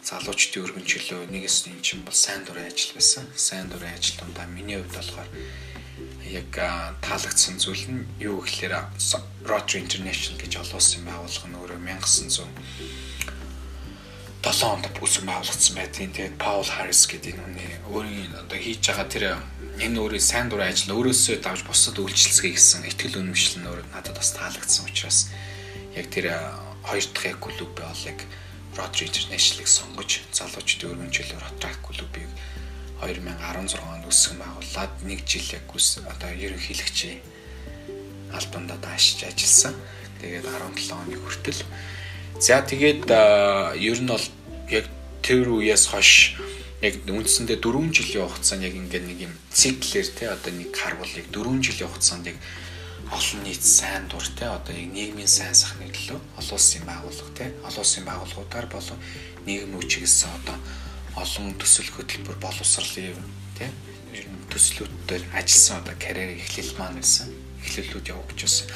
залуучдын 0.00 0.64
өргөн 0.64 0.88
чөлөө 0.88 1.28
нэгээс 1.28 1.68
нь 1.68 1.84
чинь 1.84 2.00
бол 2.00 2.16
сайн 2.16 2.48
дурын 2.48 2.64
ажил 2.64 2.96
байсан. 2.96 3.28
Сайн 3.36 3.68
дурын 3.68 3.92
ажил 3.92 4.24
дундаа 4.24 4.48
миний 4.48 4.80
хувьд 4.80 4.96
болохоор 4.96 5.28
яг 6.30 6.50
таалагдсан 7.02 7.58
зүйл 7.58 7.86
нь 7.90 8.06
юу 8.22 8.42
гэхээр 8.44 8.74
Rotary 9.48 9.82
International 9.82 10.38
гэж 10.38 10.52
олон 10.62 10.78
улсын 10.78 11.02
байгууллага 11.02 11.48
нь 11.50 11.58
өөрөө 11.58 11.78
1900 11.82 13.12
7 14.42 14.66
онд 14.66 14.86
үүсгэн 14.98 15.26
байгуулагдсан 15.30 15.74
байдгийн. 15.78 16.12
Тэгээд 16.12 16.36
Paul 16.42 16.66
Harris 16.66 17.06
гэдэг 17.06 17.38
энэ 17.38 17.42
хүний 17.46 17.70
өөрийн 17.94 18.32
одоо 18.42 18.58
хийж 18.58 18.82
байгаа 18.82 19.06
тэр 19.06 19.24
энэ 19.78 19.98
өөрийн 20.02 20.18
сайн 20.18 20.50
дурын 20.50 20.66
ажил 20.66 20.98
өөрөөсөө 20.98 21.36
давж 21.38 21.62
бусад 21.62 21.96
үйлчлэлцгээ 22.02 22.52
гэсэн 22.58 22.82
ихтгэл 22.90 23.22
үнэмшил 23.22 23.62
нь 23.62 23.70
өөрөө 23.70 23.86
надад 23.94 24.18
бас 24.18 24.34
таалагдсан 24.34 24.90
учраас 24.90 25.30
яг 25.94 26.06
тэр 26.10 26.26
хоёр 26.82 27.06
дахь 27.14 27.38
клуб 27.38 27.70
бол 27.70 28.02
яг 28.02 28.18
Rotary 28.74 29.06
International-ыг 29.06 29.68
сонгож 29.70 30.10
залуучдын 30.34 30.90
өргөнжил 30.90 31.30
Rotary 31.38 31.78
клубыг 31.86 32.26
2016 33.02 33.82
онд 33.82 34.04
үүсгэн 34.06 34.38
байгуулад 34.38 34.92
нэг 35.02 35.26
жил 35.26 35.48
яг 35.58 35.66
үс 35.74 35.98
одоо 36.06 36.30
ерөнхийлөгчийн 36.30 37.18
албанд 38.30 38.70
одоо 38.70 38.90
ашиж 38.94 39.26
ажилласан. 39.26 39.74
Тэгээд 40.22 40.46
17 40.46 40.94
оны 40.94 41.16
хүртэл 41.18 41.62
за 42.38 42.62
тэгээд 42.62 43.10
ер 43.10 43.98
нь 43.98 44.06
бол 44.06 44.26
яг 44.70 44.86
тэр 45.22 45.50
үеэс 45.50 45.90
хойш 45.90 46.38
яг 46.82 46.94
үндсэндээ 47.06 47.58
4 47.58 47.94
жилийн 47.94 48.26
хугацаанд 48.26 48.66
яг 48.66 48.74
ингээд 48.74 49.06
нэг 49.06 49.18
юм 49.30 49.34
циклэр 49.50 50.08
те 50.14 50.30
одоо 50.30 50.50
нэг 50.54 50.70
харвал 50.74 51.10
яг 51.14 51.26
4 51.30 51.62
жилийн 51.62 51.90
хугацаанд 51.90 52.26
яг 52.30 52.38
олон 53.10 53.40
нийт 53.46 53.62
сайн 53.62 54.08
дур 54.08 54.26
те 54.38 54.46
одоо 54.46 54.74
яг 54.74 54.88
нийгмийн 54.90 55.30
сайн 55.30 55.54
сайхны 55.54 55.86
төлөө 55.90 56.18
олон 56.38 56.54
улсын 56.58 56.82
байгууллага 56.88 57.32
те 57.38 57.46
олон 57.62 57.82
улсын 57.84 58.04
байгууллагуудаар 58.08 58.66
болон 58.66 58.98
нийгэм 59.46 59.78
үчигээс 59.78 60.26
одоо 60.26 60.56
олон 61.16 61.52
төсөл 61.60 61.90
хөтөлбөр 61.92 62.38
боловсролын 62.40 63.20
тийм 63.58 63.72
төслүүдээр 64.52 65.24
ажилласан 65.32 65.80
одоо 65.80 65.96
карьер 65.96 66.36
эхлэл 66.36 66.76
маань 66.76 67.00
байсан. 67.00 67.28
Эхлэлүүд 67.64 68.12
явуулж 68.12 68.40
байсан. 68.40 68.68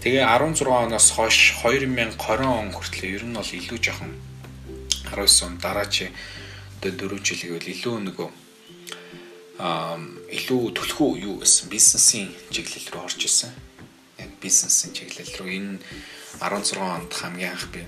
Тэгээ 0.00 0.24
16 0.24 0.66
оноос 0.68 1.08
хойш 1.12 1.38
2020 1.62 2.16
он 2.48 2.72
хүртэл 2.72 3.12
ер 3.12 3.24
нь 3.28 3.36
бол 3.36 3.46
илүү 3.46 3.78
жоохон 3.78 4.12
19 5.12 5.46
он 5.46 5.54
дараачийн 5.60 6.12
одоо 6.80 6.92
4 7.12 7.20
жилийг 7.20 7.52
бол 7.56 7.72
илүү 7.76 7.96
нөгөө 8.08 8.28
аа 9.60 10.00
илүү 10.32 10.62
төлхөө 10.74 11.10
юу 11.22 11.36
гэсэн 11.44 11.68
бизнесийн 11.68 12.28
чиглэл 12.50 12.88
рүү 12.90 13.02
орж 13.04 13.20
исэн. 13.28 13.52
Яг 14.18 14.32
бизнесийн 14.40 14.96
чиглэл 14.96 15.36
рүү 15.38 15.50
энэ 15.60 15.78
16 16.40 16.80
онд 16.80 17.12
хамгийн 17.12 17.52
анх 17.52 17.68
би 17.70 17.84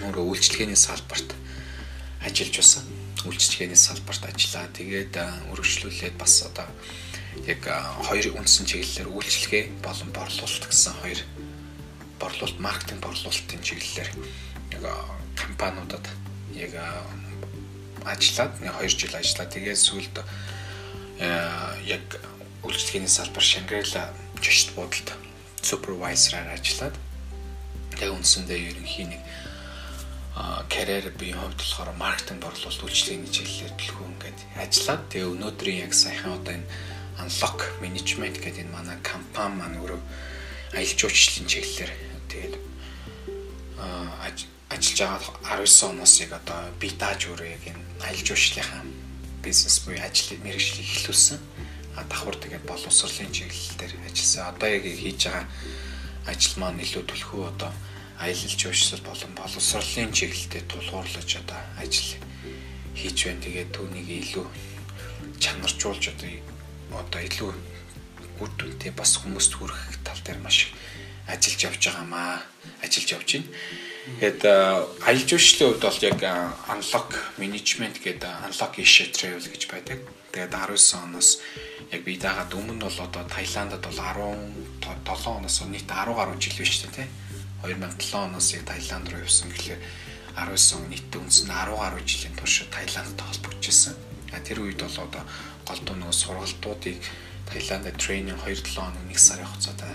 өөрөө 0.00 0.24
үйлчлэгээний 0.32 0.80
салбарт 0.80 1.36
ажиллаж 2.24 2.56
байсан. 2.56 2.82
Үйлчлэгээний 3.26 3.78
салбарт 3.78 4.22
ажиллаа. 4.26 4.66
Тэгээд 4.74 5.14
өргөжлүүлээд 5.52 6.16
бас 6.18 6.42
одоо 6.46 6.66
яг 7.46 7.62
хоёр 8.06 8.34
үндсэн 8.38 8.66
чиглэлээр 8.66 9.08
үйлчлэгээ 9.10 9.64
болон 9.82 10.10
борлуулалт 10.14 10.64
гэсэн 10.66 10.94
хоёр 11.02 11.20
борлуулалт 12.18 12.58
маркетинг 12.60 13.00
борлуулалтын 13.02 13.62
чиглэлээр 13.62 14.10
яг 14.78 14.84
компаниудад 15.34 16.06
яг 16.54 16.74
ажиллаад 18.04 18.52
нэг 18.62 18.74
2 18.78 18.88
жил 18.90 19.14
ажиллаа. 19.14 19.46
Тэгээд 19.46 19.78
сүүлд 19.78 20.16
яг 21.86 22.04
үйлчлэгээний 22.62 23.10
салбар 23.10 23.42
Шангрила 23.42 24.10
жишт 24.42 24.74
бодолд 24.74 25.08
супервайзераар 25.62 26.58
ажиллаад 26.58 26.94
яг 27.98 28.10
үндсэндээ 28.14 28.58
ерөнхий 28.70 29.06
нэг 29.06 29.22
карьер 30.68 31.12
би 31.20 31.32
хувьд 31.32 31.58
болохоор 31.60 31.90
маркетинг 31.96 32.40
борлуулалт 32.42 32.82
үйлчлэгээний 32.82 33.32
чиглэлээр 33.32 33.74
төлхөө 33.76 34.06
ингээд 34.12 34.38
ажиллаад 34.64 35.02
тэгээ 35.12 35.32
өнөөдрийн 35.34 35.82
яг 35.84 35.92
саяхан 35.92 36.32
одоо 36.40 36.54
энэ 36.56 36.68
unlock 37.20 37.60
management 37.84 38.36
гэдэг 38.40 38.64
энэ 38.64 38.74
манай 38.74 38.96
компани 39.04 39.54
маань 39.60 39.76
өөрөө 39.80 40.00
аялал 40.72 40.98
жуулчлалын 41.00 41.48
чиглэлээр 41.52 41.92
тэгээд 42.32 42.54
ажиллаж 44.72 44.98
байгаа 45.44 45.60
19 45.60 45.90
оноос 45.92 46.14
яг 46.24 46.32
одоо 46.40 46.60
би 46.80 46.88
дааж 46.96 47.28
өөрөө 47.28 47.48
яг 47.52 47.64
энэ 47.68 47.82
аялал 48.00 48.24
жуулчлалынхаа 48.24 49.02
бизнес 49.42 49.80
буюу 49.84 50.00
ажил 50.00 50.38
мэргэжлийг 50.38 50.86
эхлүүлсэн. 50.86 51.38
А 51.96 52.04
давхар 52.04 52.36
тэгээд 52.38 52.64
боловсролын 52.64 53.32
чиглэл 53.34 53.76
дээр 53.76 53.92
ажилласан. 54.06 54.54
Одоо 54.54 54.68
яг 54.70 54.84
хийж 54.86 55.26
байгаа 55.26 55.46
ажил 56.30 56.54
маань 56.56 56.80
илүү 56.80 57.04
төлхөө 57.10 57.42
одоо 57.52 57.72
аялал 58.22 58.54
жуулчлал 58.54 59.02
болон 59.02 59.32
боловсролын 59.34 60.12
чиглэлд 60.14 60.54
тулгуурлаж 60.70 61.30
одоо 61.42 61.58
ажил 61.82 62.14
хийж 62.94 63.18
байна. 63.26 63.42
Тэгээд 63.42 63.74
түүнийг 63.74 64.08
илүү 64.22 64.46
чанаржуулж 65.42 66.14
одоо 66.14 66.30
одоо 67.02 67.18
илүү 67.18 67.50
үр 68.38 68.50
дүнтэй 68.54 68.94
бас 68.94 69.18
хүмүүст 69.18 69.58
хүрэх 69.58 70.06
тал 70.06 70.22
дээр 70.22 70.38
маш 70.38 70.70
ажиллаж 71.26 71.66
явж 71.66 71.82
байгаамаа. 71.82 72.46
Ажиллаж 72.86 73.10
явж 73.10 73.28
байна. 73.34 73.50
Тэгээд 74.22 74.40
аялал 74.46 75.26
жуулчлалын 75.26 75.70
хувьд 75.74 75.82
бол 75.82 76.06
яг 76.06 76.20
unlock 76.70 77.10
management 77.42 77.98
гэдэг 78.06 78.30
unlock 78.46 78.78
issue 78.78 79.10
travel 79.10 79.50
гэж 79.50 79.66
байдаг. 79.66 79.98
Тэгээд 80.30 80.54
19 80.54 80.78
оноос 81.02 81.42
яг 81.90 82.00
би 82.06 82.14
дагаад 82.22 82.54
өмнө 82.54 82.86
бол 82.86 82.98
одоо 83.02 83.26
Таиландд 83.26 83.82
бол 83.82 83.98
17 83.98 85.26
оноос 85.26 85.58
нийт 85.66 85.90
10 85.90 86.14
гаруй 86.14 86.38
жил 86.38 86.54
биш 86.62 86.86
те 86.86 87.10
2007 87.62 88.14
оноос 88.18 88.54
яг 88.54 88.64
Таиланд 88.66 89.08
руу 89.08 89.22
явсан 89.22 89.48
гэхлээр 89.50 89.80
19 90.34 90.76
он 90.76 90.84
нийтдээ 90.90 91.20
үндсэн 91.22 91.46
10 91.46 91.78
гаруй 91.78 92.02
жилийн 92.02 92.34
турш 92.34 92.66
Таиландтай 92.70 93.26
холбогдчихсан. 93.26 93.94
А 94.32 94.40
тэр 94.40 94.64
үед 94.64 94.82
бол 94.82 94.98
одоо 95.06 95.22
голдуу 95.68 95.96
нөгөө 95.96 96.16
сургалтуудыг 96.16 96.98
Таиландд 97.46 97.96
тренинг 98.02 98.40
2-7 98.42 98.74
хоног 98.74 99.04
1 99.06 99.18
сарын 99.18 99.46
хугацаатай 99.46 99.94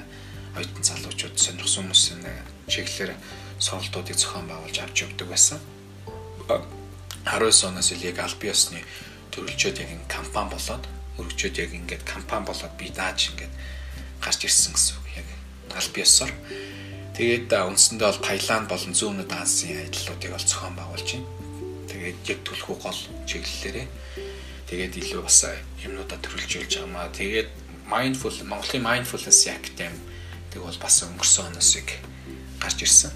оюутан 0.55 0.83
залуучууд 0.83 1.35
сонирхсан 1.35 1.83
хүмүүсийн 1.89 2.23
чиглэлээр 2.71 3.11
сургалтуудыг 3.59 4.15
зохион 4.15 4.47
байгуулж 4.47 4.77
авч 4.79 4.97
явдаг 5.03 5.27
байсан. 5.27 5.59
19 6.47 7.67
оноос 7.67 7.91
л 7.91 8.07
яг 8.07 8.17
аль 8.23 8.39
биесны 8.39 8.79
төрөлчөөд 9.33 9.77
яг 9.83 9.89
ин 9.91 10.03
компани 10.07 10.55
болоод 10.55 10.83
өргөжөөд 11.19 11.55
яг 11.59 11.71
ингээд 11.73 12.03
компани 12.05 12.45
болоод 12.45 12.73
би 12.79 12.87
дааж 12.93 13.33
ингээд 13.33 13.53
гарч 14.23 14.39
ирсэн 14.47 14.73
гэсэн 14.73 14.95
үг 15.01 15.07
яг 15.19 15.27
аль 15.75 15.91
биесээр 15.91 16.31
Тэгээд 17.17 17.49
үндсэндээ 17.49 18.07
бол 18.13 18.21
Таиланд 18.21 18.69
болон 18.69 18.93
зүүн 18.93 19.25
өмнөд 19.25 19.33
Азийн 19.33 19.89
аяллуудыг 19.89 20.29
бол 20.37 20.45
зохион 20.45 20.77
байгуулж 20.77 21.09
байна. 21.17 21.25
Тэгээд 21.89 22.19
яг 22.29 22.39
төлхөө 22.45 22.77
гол 22.77 22.99
чиглэлээрээ 23.25 23.87
тэгээд 24.69 24.93
илүү 25.01 25.21
бас 25.25 25.39
юмнуудаа 25.81 26.21
төрөлжүүлж 26.21 26.77
байгаа 26.77 26.93
маа. 26.93 27.09
Тэгээд 27.09 27.49
mindful 27.89 28.37
Монголын 28.45 28.85
mindfulness 28.85 29.49
academy 29.49 29.97
тэг 30.53 30.61
бол 30.61 30.77
бас 30.77 30.95
өнгөрсөн 31.09 31.49
оноос 31.49 31.71
яг 31.81 31.89
гарч 32.61 32.85
ирсэн. 32.85 33.13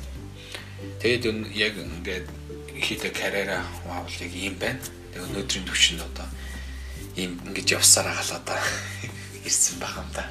Тэгээд 0.98 1.54
яг 1.54 1.78
ингээд 1.78 2.26
хийдэг 2.82 3.14
карьераа 3.14 3.62
ваавал 3.86 4.18
яг 4.18 4.34
ийм 4.34 4.58
байна. 4.58 4.82
Тэгээд 5.14 5.30
өнөөдрийн 5.30 5.70
төвшөнд 5.70 6.02
одоо 6.02 6.26
ийм 7.22 7.38
ингэж 7.54 7.78
явсаар 7.78 8.10
агаал 8.10 8.42
одоо 8.42 8.58
ирсэн 9.46 9.78
байгаа 9.78 10.02
юм 10.02 10.12
да. 10.18 10.26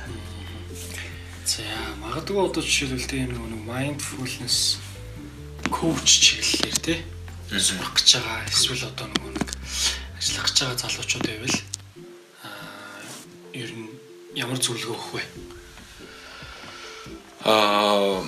За 1.45 1.62
магадгүй 2.01 2.36
одоо 2.45 2.62
жишээлбэл 2.62 3.09
тийм 3.09 3.32
нэг 3.32 3.64
mindfulness 3.64 4.76
коуч 5.72 6.05
чиглэлээр 6.05 6.78
те 6.84 6.95
сурах 7.59 7.97
гэж 7.97 8.20
байгаа 8.20 8.45
эсвэл 8.51 8.84
одоо 8.91 9.07
нөгөө 9.09 9.32
нэг 9.34 9.49
ажиллах 10.20 10.47
гэж 10.47 10.57
байгаа 10.61 10.78
залуучууд 10.84 11.24
байвал 11.26 11.57
аа 12.45 13.01
ер 13.57 13.70
нь 13.72 13.88
ямар 14.36 14.59
зөвлөгөө 14.61 14.95
өгөх 14.95 15.11
вэ? 15.16 15.22
Аа 17.49 18.22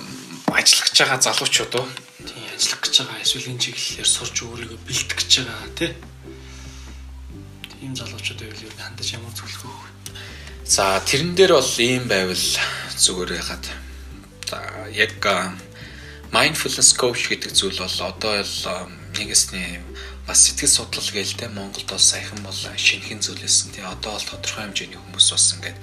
ажиллах 0.57 0.87
гэж 0.89 0.97
байгаа 0.99 1.21
залуучууд 1.21 1.73
уу? 1.79 1.87
Тийм 2.27 2.43
ажиллах 2.57 2.81
гэж 2.81 2.93
байгаа 2.99 3.23
эсвэл 3.23 3.49
энэ 3.53 3.63
чиглэлээр 3.63 4.09
сурч 4.09 4.35
өөрийгөө 4.41 4.79
бэлтгэх 4.83 5.19
гэж 5.21 5.31
байгаа 5.47 5.71
тий. 5.77 5.91
Тийм 7.77 7.93
залуучууд 7.95 8.39
байвал 8.41 8.65
юу 8.65 8.73
хандаж 8.75 9.07
ямар 9.13 9.33
зөвлөх 9.37 9.63
вэ? 9.63 10.02
За 10.65 11.03
тэрэн 11.03 11.35
дээр 11.35 11.59
бол 11.59 11.73
ийм 11.75 12.07
байвал 12.07 12.47
зүгээр 12.95 13.31
ягаад. 13.35 13.65
За 14.47 14.59
яг 14.95 15.19
mindfulness 16.31 16.95
coach 16.95 17.27
гэдэг 17.27 17.51
зүйл 17.51 17.83
бол 17.83 17.99
одоо 17.99 18.41
л 18.41 18.57
нэгэсний 19.13 19.83
бас 20.25 20.39
сэтгэл 20.47 20.71
судлал 20.71 21.09
гээл 21.11 21.35
те 21.35 21.51
Монголд 21.51 21.85
бол 21.91 21.99
саяхан 21.99 22.39
бол 22.47 22.55
шинхэн 22.55 23.19
зүйлсэн 23.19 23.75
тий 23.75 23.83
одоо 23.83 24.15
бол 24.15 24.23
тодорхой 24.23 24.71
хэмжээний 24.71 24.97
хүмүүс 24.97 25.27
бас 25.35 25.45
ингээд 25.59 25.77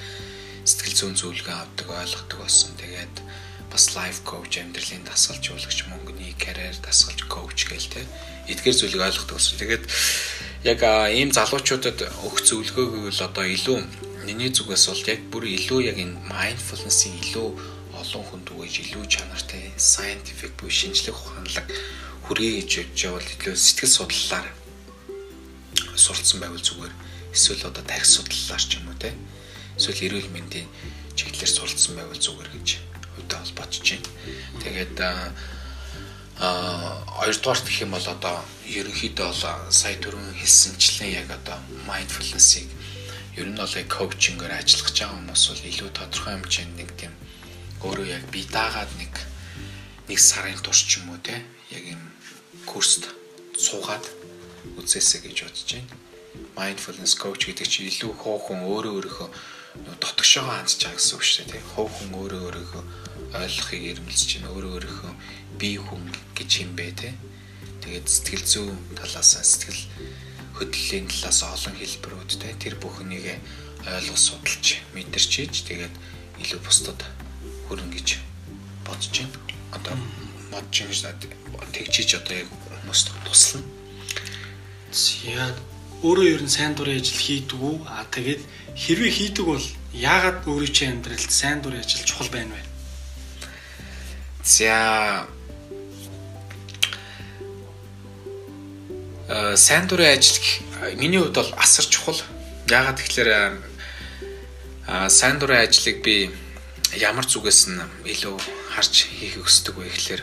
сэтгэл 0.64 0.96
зүйн 0.96 1.16
зөвлөгөө 1.20 1.56
авдаг 1.60 1.88
ойлгодог 1.92 2.38
болсон. 2.40 2.72
Тэгээд 2.80 3.14
бас 3.68 3.84
life 3.94 4.24
coach, 4.24 4.58
амьдралын 4.58 5.04
дасгалжуулагч, 5.04 5.86
мөнгөний 5.92 6.34
карьер 6.40 6.74
дасгалж 6.82 7.28
коуч 7.28 7.68
гээл 7.68 7.92
те. 7.92 8.02
Эдгээр 8.48 8.76
зүйлийг 8.80 9.06
ойлгодог 9.06 9.36
болсон. 9.36 9.60
Тэгээд 9.60 9.84
яг 10.64 10.80
ийм 11.14 11.30
залуучуудад 11.30 12.00
өгөх 12.26 12.40
зөвлөгөө 12.48 12.86
гэвэл 13.12 13.28
одоо 13.28 13.44
илүү 13.44 13.78
миний 14.24 14.50
зүгээс 14.52 14.84
бол 14.90 15.02
яг 15.08 15.20
бүр 15.32 15.44
илүү 15.48 15.80
яг 15.90 15.96
энэ 15.98 16.20
mindfulness-ийн 16.28 17.16
илүү 17.24 17.48
олон 18.00 18.24
хүнд 18.28 18.46
үгэж 18.52 18.74
илүү 18.84 19.04
чанартай 19.08 19.72
scientific 19.76 20.52
буюу 20.56 20.72
шинжлэх 20.72 21.16
ухаанлаг 21.16 21.66
хүргэе 22.24 22.52
гэж 22.60 22.70
бодож 22.80 22.96
явал 23.08 23.28
илүү 23.34 23.56
сэтгэл 23.56 23.96
судлалаар 23.96 24.48
сурцсан 25.96 26.40
байвал 26.40 26.62
зүгээр 26.62 26.94
эсвэл 27.34 27.68
одоо 27.68 27.84
тарих 27.84 28.08
судлалаар 28.08 28.62
ч 28.62 28.78
юм 28.78 28.88
уу 28.88 28.98
те 29.00 29.12
эсвэл 29.76 30.04
эрүүл 30.06 30.32
мэндийн 30.32 30.68
чиглэлээр 31.16 31.52
суралцсан 31.52 31.94
байвал 31.96 32.20
зүгээр 32.20 32.50
гэж 32.54 32.68
хувьдаа 33.16 33.40
бол 33.40 33.56
бодож 33.58 33.84
байна. 33.84 34.08
Тэгээд 34.62 34.96
а 35.00 35.32
хоёрдугаар 37.20 37.60
гэх 37.60 37.82
юм 37.84 37.92
бол 37.92 38.08
одоо 38.08 38.36
ерөнхийдөө 38.64 39.28
бол 39.28 39.44
сая 39.68 39.96
түрүүн 40.00 40.40
хэлсэнчлэн 40.40 41.10
яг 41.20 41.28
одоо 41.28 41.58
mindfulness-ийг 41.84 42.68
ер 43.38 43.46
нь 43.46 43.58
бол 43.58 43.74
коучингээр 43.94 44.52
ажиллах 44.58 44.90
гэж 44.90 44.96
байгаа 44.98 45.16
хүмүүс 45.18 45.42
бол 45.50 45.68
илүү 45.70 45.90
тодорхой 45.94 46.32
хэмжээнд 46.34 46.74
нэг 46.80 46.90
тийм 46.98 47.14
өөрөө 47.86 48.06
яг 48.10 48.24
бие 48.34 48.46
даагаад 48.50 48.90
нэг 48.98 49.14
нэг 50.10 50.18
сарын 50.18 50.58
турш 50.58 50.82
ч 50.90 50.98
юм 50.98 51.14
уу 51.14 51.20
те 51.22 51.38
яг 51.70 51.84
юм 51.94 52.02
курст 52.66 53.06
суугаад 53.54 54.04
үзээсэй 54.76 55.20
гэж 55.24 55.36
бодож 55.46 55.70
байна. 55.70 55.94
Mindfulness 56.56 57.14
coach 57.14 57.46
гэдэг 57.46 57.68
чинь 57.70 57.88
илүү 57.88 58.12
хоохон 58.18 58.60
өөрөө 58.66 58.92
өөрийнхөө 58.98 59.28
дотгошоо 60.02 60.44
хандж 60.44 60.82
байгаа 60.82 60.98
гэсэн 60.98 61.14
үг 61.16 61.24
шүү 61.24 61.46
дээ. 61.48 61.70
Хоохон 61.74 62.10
өөрөө 62.20 62.40
өөрийнхөө 62.46 62.84
ойлгохыг 63.40 63.82
ирмэлж 63.90 64.22
чинь 64.26 64.50
өөрөө 64.50 64.72
өөрийнхөө 64.74 65.12
бие 65.60 65.78
хүн 65.78 66.04
гэж 66.36 66.50
юм 66.64 66.72
бэ 66.74 66.88
те. 66.98 67.10
Тэгээд 67.80 68.06
сэтгэл 68.10 68.44
зүйн 68.44 68.78
талаас 68.98 69.30
сэтгэл 69.38 69.80
хөдлөлийн 70.60 71.08
талаас 71.08 71.40
олон 71.40 71.74
хэлбэрүүд 71.80 72.30
те 72.36 72.52
тэр 72.60 72.76
бүхнийг 72.76 73.40
ойлгох 73.88 74.20
судалж 74.20 74.84
мэдэрч 74.92 75.32
ийж 75.40 75.64
тэгээд 75.64 75.94
илүү 76.44 76.60
бусдад 76.60 77.00
хүрнэ 77.64 77.88
гэж 77.96 78.20
бодож 78.84 79.14
байна. 79.24 79.40
Одоо 79.72 79.96
бодож 80.52 80.76
байгаа 80.84 81.72
тэгчиж 81.72 82.20
одоо 82.20 82.36
яг 82.44 82.48
хүмүүст 82.52 83.08
туслана. 83.24 83.64
Яг 85.24 85.56
өөрөө 86.04 86.26
ер 86.28 86.42
нь 86.44 86.52
сайн 86.52 86.76
дурын 86.76 87.00
ажил 87.00 87.16
хийдэг 87.16 87.56
үү? 87.56 87.76
А 87.88 88.04
тэгээд 88.12 88.42
хэрвээ 88.76 89.12
хийдэг 89.16 89.44
бол 89.48 89.66
яагаад 89.96 90.44
өөрийн 90.44 90.74
чинь 90.76 90.92
амьдралд 91.00 91.32
сайн 91.32 91.64
дурын 91.64 91.80
ажил 91.80 92.04
чухал 92.04 92.28
байна 92.28 92.52
вэ? 92.52 92.62
За 94.44 95.24
сайн 99.30 99.86
дурын 99.86 100.18
ажил 100.18 100.42
миний 100.98 101.20
хувьд 101.22 101.38
бол 101.38 101.54
асар 101.56 101.86
чухал. 101.86 102.18
Яагаад 102.66 102.98
тэгэхээр 102.98 103.30
сайн 105.06 105.38
дурын 105.38 105.62
ажлыг 105.62 106.02
би 106.02 106.34
ямар 106.98 107.22
зүгээс 107.22 107.70
нь 107.70 107.78
илүү 108.10 108.34
харж 108.74 108.94
хийх 109.06 109.38
өсдөг 109.38 109.78
вэ 109.78 109.86
гэхээр 109.86 110.22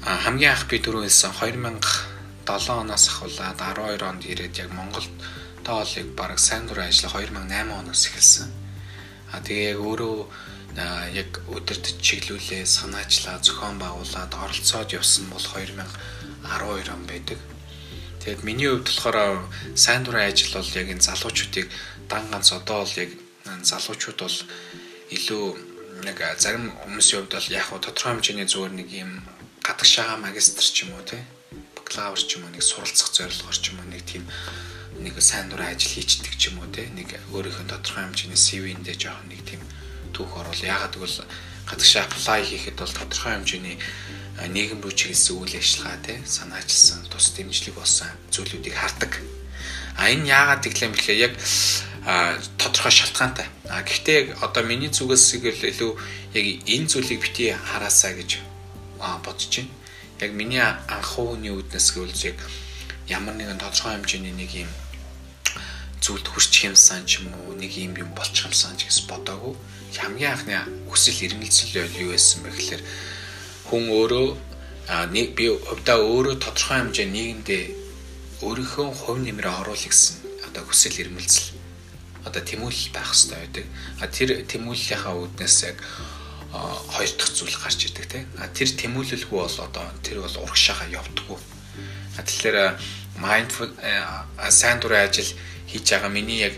хамгийн 0.00 0.56
анх 0.56 0.64
би 0.72 0.80
түрүү 0.80 1.04
хэлсэн 1.04 1.36
2007 1.36 2.72
оноос 2.72 3.04
ахуулаад 3.12 3.60
12 3.60 4.00
онд 4.00 4.22
ирээд 4.24 4.56
яг 4.64 4.72
Монголд 4.72 5.12
тоолыг 5.60 6.08
баг 6.16 6.40
сайн 6.40 6.64
дурын 6.64 6.88
ажил 6.88 7.12
2008 7.12 7.68
оноос 7.68 8.08
эхэлсэн. 8.08 8.48
А 9.28 9.44
тэгээ 9.44 9.76
яг 9.76 9.80
өөрөө 9.84 10.16
яг 11.12 11.30
өдөрт 11.52 12.00
чиглүүлээ, 12.00 12.64
санаачлаа, 12.64 13.44
зохион 13.44 13.76
байгуулад 13.76 14.32
оролцоод 14.32 14.96
явсан 14.96 15.28
бол 15.28 15.44
2012 15.44 15.84
он 16.96 17.04
байдаг. 17.04 17.36
Тэгээд 18.28 18.44
миний 18.44 18.68
хувьд 18.68 18.84
болохоор 18.92 19.40
сайн 19.72 20.04
дурын 20.04 20.28
ажил 20.28 20.52
бол 20.52 20.76
яг 20.76 20.88
энэ 20.92 21.00
залуучуудыг 21.00 21.72
дан 22.12 22.28
ганц 22.28 22.52
одоо 22.52 22.84
бол 22.84 22.94
яг 23.00 23.08
залуучууд 23.64 24.20
бол 24.20 24.38
илүү 25.16 25.44
нэг 26.04 26.16
зарим 26.36 26.76
хүмүүсийн 26.84 27.24
хувьд 27.24 27.32
бол 27.32 27.48
яг 27.56 27.72
тодорхой 27.72 28.20
хэмжээний 28.20 28.44
зүгээр 28.44 28.74
нэг 28.76 28.88
юм 28.92 29.24
гадагшаага 29.64 30.20
магистр 30.20 30.60
ч 30.60 30.84
юм 30.84 30.92
уу 30.92 31.08
тий? 31.08 31.24
Бакалавр 31.72 32.20
ч 32.20 32.36
юм 32.36 32.44
уу 32.44 32.52
нэг 32.52 32.60
суралцах 32.60 33.16
зорилгоор 33.16 33.56
ч 33.56 33.72
юм 33.72 33.80
уу 33.80 33.88
нэг 33.96 34.04
тийм 34.04 34.28
нэг 35.00 35.16
сайн 35.24 35.48
дурын 35.48 35.72
ажил 35.72 35.96
хийчдэг 35.96 36.36
ч 36.36 36.52
юм 36.52 36.60
уу 36.60 36.68
тий? 36.68 36.84
Нэг 36.92 37.08
өөрийнхөө 37.32 37.64
тодорхой 37.64 38.12
хэмжээний 38.12 38.36
CV-ндээ 38.36 39.08
жоох 39.08 39.24
нэг 39.24 39.40
тийм 39.48 39.64
түүх 40.12 40.36
орвол 40.36 40.68
ягаад 40.68 40.92
гэвэл 41.00 41.24
гадагшаа 41.68 42.08
apply 42.08 42.40
хийхэд 42.48 42.80
бол 42.80 42.92
тодорхой 42.96 43.32
хэмжээний 43.36 43.76
нийгэм 44.48 44.80
рүү 44.80 44.94
чиглэсэн 44.96 45.36
үйл 45.36 45.54
ажиллагаа 45.60 45.98
тий 46.00 46.18
санаачилсан 46.24 47.04
тус 47.12 47.36
дэмжлэг 47.36 47.74
болсон 47.76 48.08
зүйлүүдийг 48.32 48.76
хардаг. 48.78 49.12
А 50.00 50.08
энэ 50.08 50.30
яагаад 50.30 50.62
гэвэл 50.64 50.94
бэлээ 50.94 51.18
яг 51.26 51.34
тодорхой 52.56 52.94
шалтгаантай. 52.94 53.46
А 53.68 53.82
гэхдээ 53.82 54.38
одоо 54.40 54.62
миний 54.62 54.88
зүгээс 54.88 55.42
илүү 55.42 55.92
яг 56.38 56.46
энэ 56.64 56.86
зүйлийг 56.88 57.20
бити 57.20 57.52
хараасаа 57.52 58.14
гэж 58.14 58.38
бодож 59.26 59.52
байна. 59.58 59.74
Яг 60.22 60.32
миний 60.32 60.62
анх 60.62 61.18
ууны 61.18 61.50
үүднээс 61.50 61.88
гэвэл 61.92 62.32
яг 62.32 62.38
ямар 63.10 63.34
нэгэн 63.34 63.58
тодорхой 63.58 63.98
хэмжээний 63.98 64.32
нэг 64.32 64.50
юм 64.54 64.70
зүйлд 66.00 66.26
хүрчих 66.30 66.70
юмсан 66.70 67.02
ч 67.04 67.20
юм 67.20 67.34
уу 67.34 67.58
нэг 67.58 67.74
юм 67.74 67.92
юм 67.98 68.10
болчих 68.14 68.46
юмсан 68.46 68.78
ч 68.78 68.86
гэсэн 68.86 69.10
бодоагүй. 69.10 69.58
Хамгийн 69.96 70.32
анхны 70.32 70.56
хүсэл 70.90 71.32
эрмэлзэл 71.32 71.88
юу 72.02 72.12
байсан 72.12 72.44
бэ 72.44 72.50
гэхээр 72.52 72.82
хүн 73.68 73.84
өөрөө 73.88 74.28
нэг 75.12 75.26
би 75.36 75.48
хувьдаа 75.48 75.98
өөрөө 76.00 76.36
тодорхой 76.40 76.78
хэмжээ 76.80 77.08
нийгэмдээ 77.08 77.62
өөрийнхөө 78.44 78.86
хувь 78.92 79.20
нэмрээ 79.24 79.54
оруулах 79.60 79.88
гэсэн 79.88 80.16
одоо 80.48 80.62
хүсэл 80.68 81.00
эрмэлзэл 81.02 81.58
одоо 82.24 82.42
тэмүүлэл 82.44 82.92
байх 82.92 83.08
хэрэгтэй 83.12 83.38
байдаг. 83.40 83.66
А 84.00 84.06
тэр 84.06 84.28
тэмүүллийнхаа 84.44 85.14
үүднээс 85.16 85.56
яг 85.68 85.76
хоёр 86.52 87.10
дахь 87.16 87.32
зүйл 87.32 87.56
гарч 87.56 87.80
идэг 87.88 88.06
тийм. 88.08 88.26
А 88.38 88.48
тэр 88.48 88.68
тэмүүлэлгүй 88.72 89.38
бол 89.40 89.58
одоо 89.60 89.86
тэр 90.04 90.20
бол 90.20 90.36
урагшаага 90.44 90.88
явдаггүй. 90.92 91.38
А 92.16 92.22
тэгэхээр 92.24 92.56
mindful 93.24 93.70
сайн 94.50 94.78
дурын 94.80 95.06
ажил 95.06 95.30
хийж 95.70 95.86
байгаа 95.90 96.10
миний 96.10 96.40
яг 96.48 96.54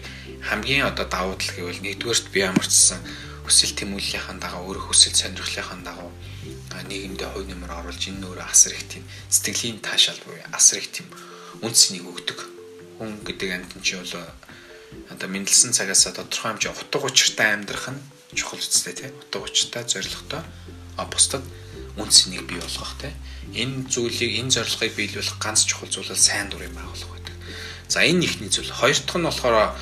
хамгийн 0.49 0.87
одоо 0.91 1.07
давуу 1.09 1.37
тал 1.37 1.55
гэвэл 1.57 1.85
нэгдүгээрт 1.85 2.27
би 2.33 2.41
ямарчсан 2.51 3.01
хүсэл 3.45 3.77
тэмүүллийнхаа 3.79 4.37
дагуу 4.39 4.63
өөрөө 4.69 4.85
хүсэл 4.89 5.17
сонирхлынхаа 5.21 5.81
дагуу 5.89 6.11
нийгэмдээ 6.91 7.29
хувь 7.31 7.47
нэмэр 7.47 7.71
оруулж 7.71 8.03
энэ 8.11 8.27
өөрөө 8.27 8.47
асар 8.51 8.75
их 8.75 8.85
тийм 8.91 9.05
сэтгэлийн 9.31 9.79
таашаал 9.79 10.19
буюу 10.27 10.43
асар 10.51 10.83
их 10.83 10.91
тийм 10.91 11.07
үнцнийг 11.63 12.03
өгдөг. 12.03 12.39
Хүн 12.99 13.23
гэдэг 13.23 13.51
амьтан 13.55 13.81
чи 13.83 13.95
бол 13.95 14.15
одоо 15.13 15.29
мэдлсэн 15.31 15.71
цагаас 15.71 16.11
тодорхой 16.11 16.51
хэмжээ 16.59 16.75
утга 16.75 17.07
учиртай 17.07 17.55
амьдрах 17.55 17.95
нь 17.95 18.01
чухал 18.35 18.59
үстэй 18.59 18.95
тий. 18.99 19.11
Утга 19.15 19.39
учиртай 19.47 19.87
зоригтой 19.87 20.43
а 20.99 21.05
бусдад 21.07 21.47
үнс 21.97 22.27
нэг 22.31 22.47
бий 22.47 22.61
болгох 22.61 22.95
тий. 23.01 23.13
Энэ 23.55 23.91
зүйлийг 23.91 24.39
энэ 24.39 24.55
зорилгыг 24.55 24.95
биелүүлэх 24.95 25.39
ганц 25.43 25.67
чухал 25.67 25.91
зүйл 25.91 26.11
бол 26.13 26.19
сайн 26.19 26.51
дурын 26.51 26.75
байгуулах 26.75 27.11
байдаг. 27.11 27.35
За 27.89 28.05
энэ 28.07 28.25
ихний 28.27 28.51
зүйл. 28.51 28.71
Хоёр 28.71 28.99
дахь 28.99 29.19
нь 29.19 29.27
болохоор 29.27 29.75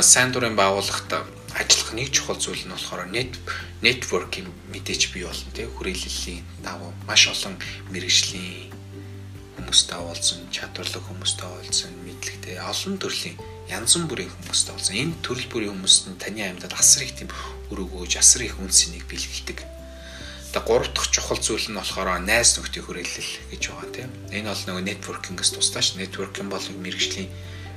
сайн 0.00 0.32
дурын 0.32 0.56
байгууллагт 0.56 1.10
ажиллах 1.52 1.92
нэг 1.92 2.08
чухал 2.10 2.40
зүйл 2.40 2.64
нь 2.64 2.72
болохоор 2.72 3.10
нет 3.12 3.36
networking 3.84 4.48
мэдээж 4.72 5.12
бий 5.12 5.28
болно 5.28 5.50
тий. 5.52 5.68
Хүрээллийн 5.68 6.44
дагуу 6.64 6.92
маш 7.04 7.28
олон 7.28 7.60
мэрэгжлийн 7.92 8.72
хүмүүстэй 9.60 9.98
уулзсан, 10.00 10.40
чадварлаг 10.50 11.04
хүмүүстэй 11.04 11.46
уулзсан, 11.46 11.92
мэдлэгтэй 12.04 12.58
олон 12.58 12.94
төрлийн 12.98 13.36
янз 13.70 13.96
бүрийн 13.96 14.28
хүмүүстэй 14.28 14.74
болсон. 14.74 14.94
Энэ 14.96 15.14
төрөл 15.22 15.48
бүрийн 15.50 15.72
хүмүүст 15.72 16.04
нь 16.10 16.20
таны 16.20 16.42
амьдад 16.42 16.74
асар 16.74 17.06
их 17.06 17.14
тийм 17.14 17.30
үр 17.70 17.86
өгөөж, 17.86 18.12
асар 18.18 18.44
их 18.44 18.58
үнснийг 18.60 19.06
бэлгэлдэг. 19.08 19.73
Тэгээ 20.54 20.70
гурав 20.70 20.94
дахь 20.94 21.10
чухал 21.10 21.42
зүйл 21.42 21.66
нь 21.66 21.74
болохоор 21.74 22.22
найз 22.22 22.54
нөхдийн 22.54 22.86
хүрээлэл 22.86 23.32
гэж 23.50 23.62
байгаа 23.74 23.90
тийм. 23.90 24.10
Энэ 24.30 24.54
бол 24.54 24.62
нөгөө 24.62 24.86
networking-с 24.86 25.50
тусдаач. 25.50 25.98
Networking 25.98 26.46
бол 26.46 26.62
мэрэгжлийн 26.62 27.26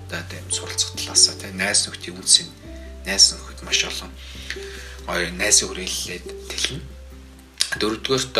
одоо 0.05 0.21
тийм 0.29 0.45
суралцах 0.53 0.93
талаасаа 0.93 1.41
тийм 1.41 1.57
найз 1.57 1.89
нөхдийн 1.89 2.21
үнсийг 2.21 2.45
найз 3.01 3.33
нөхөд 3.33 3.65
маш 3.65 3.81
олон 3.81 4.13
гоё 5.09 5.25
найзын 5.33 5.73
хүрээлэлээд 5.73 6.25
тэлнэ. 6.53 6.81
Дөрөвдүгээрт 7.81 8.35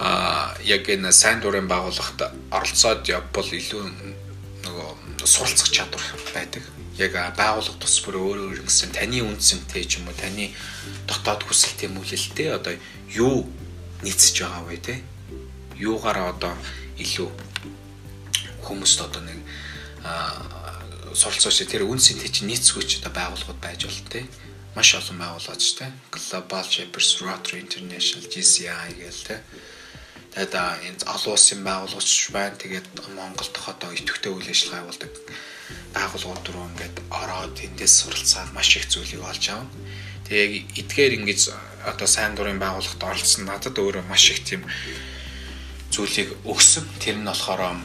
а 0.00 0.56
яг 0.64 0.88
энэ 0.88 1.12
сайн 1.12 1.44
дурын 1.44 1.68
байгууллагт 1.68 2.32
оролцоод 2.48 3.04
явбал 3.12 3.44
илүү 3.44 3.84
суралцах 5.28 5.68
чадвар 5.68 6.02
байдаг. 6.32 6.64
Яг 6.96 7.12
байгууллага 7.36 7.78
тус 7.78 8.00
бүр 8.02 8.16
өөр 8.16 8.38
өөр 8.48 8.60
гэсэн 8.64 8.96
таны 8.96 9.20
үндсэнтэй 9.22 9.84
ч 9.84 10.00
юм 10.00 10.08
уу 10.08 10.16
таны 10.16 10.50
дотоод 11.06 11.44
хүсэл 11.44 11.76
тэмүүлэлтэй 11.78 12.48
одоо 12.56 12.74
юу 13.12 13.46
нийцэж 14.02 14.42
байгаа 14.42 14.64
вэ 14.66 14.78
те? 14.80 14.94
Юугаараа 15.76 16.34
одоо 16.34 16.56
илүү 16.98 17.28
хүмүүст 18.66 18.98
одоо 19.04 19.22
нэг 19.22 19.38
суралцаач 21.14 21.64
тэр 21.70 21.86
үндсэнтэй 21.86 22.30
чинь 22.30 22.50
нийцгүйч 22.50 23.00
одоо 23.00 23.12
байгууллагууд 23.14 23.60
байж 23.62 23.86
болно 23.86 24.10
те 24.10 24.20
маш 24.74 24.94
олон 24.94 25.18
байгууллагач 25.18 25.64
те 25.78 25.86
Global 26.12 26.64
Shapers 26.66 27.22
Rotary 27.24 27.64
International 27.64 28.24
GCI 28.28 28.90
гээл 28.98 29.22
те 29.26 29.36
Тэгээд 30.34 30.54
энэ 30.54 31.04
олон 31.08 31.32
улсын 31.34 31.60
байгууллагч 31.64 32.30
байна. 32.30 32.56
Тэгээд 32.56 32.86
Монголд 33.16 33.54
одоо 33.66 33.90
идэвхтэй 33.92 34.32
үйл 34.32 34.48
ажиллагаа 34.48 34.82
явуулдаг 34.84 35.12
байгууллагууд 35.94 36.46
руу 36.52 36.66
ингээд 36.72 36.96
ороод 37.10 37.52
тэндээс 37.56 37.94
суралцаад 38.04 38.52
маш 38.52 38.76
их 38.76 38.86
зүйлийг 38.92 39.22
олж 39.24 39.44
авна. 39.50 39.72
Тэгээ 40.28 40.44
яг 40.44 40.54
эдгээр 40.80 41.16
ингэж 41.18 41.40
одоо 41.88 42.06
сайн 42.06 42.36
дурын 42.36 42.60
байгууллагт 42.60 43.00
оролцсон 43.00 43.44
надад 43.48 43.76
өөрөө 43.80 44.04
маш 44.04 44.30
их 44.30 44.44
тийм 44.44 44.62
зүйлийг 45.90 46.36
өгсөн. 46.44 46.84
Тэр 47.00 47.16
нь 47.18 47.28
болохоор 47.28 47.80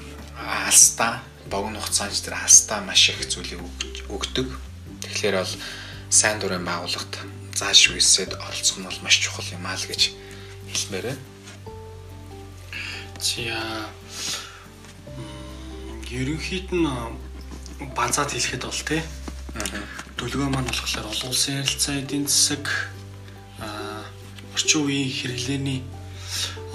алстаа 0.67 1.23
богино 1.47 1.79
хугацаанд 1.79 2.19
тэр 2.19 2.35
алстаа 2.35 2.83
маш 2.83 3.09
их 3.09 3.23
зүйлийг 3.23 3.63
өгдөг. 4.11 4.47
Тэгэхээр 5.07 5.35
бол 5.39 5.55
сайн 6.11 6.37
дурын 6.39 6.67
байгууллагт 6.67 7.13
зааш 7.55 7.95
үсэд 7.95 8.35
оролцох 8.35 8.77
нь 8.79 8.87
бол 8.87 8.99
маш 9.03 9.15
чухал 9.23 9.47
юм 9.55 9.63
аа 9.65 9.79
л 9.79 9.87
гэж 9.87 10.11
хэлмээр 10.67 11.15
байна. 11.15 11.32
За 13.23 13.39
ерөнхийд 16.11 16.75
нь 16.75 16.87
базаад 17.95 18.35
хэлэхэд 18.35 18.63
бол 18.67 18.83
тий. 18.83 18.99
Дүлгөө 20.19 20.49
маань 20.51 20.67
болохоор 20.67 21.07
олон 21.07 21.31
улсын 21.31 21.63
ярилцаа 21.63 22.03
эдийн 22.03 22.27
засаг 22.27 22.67
орчин 24.51 24.83
үеийн 24.83 25.07
хэрэглээний 25.07 25.79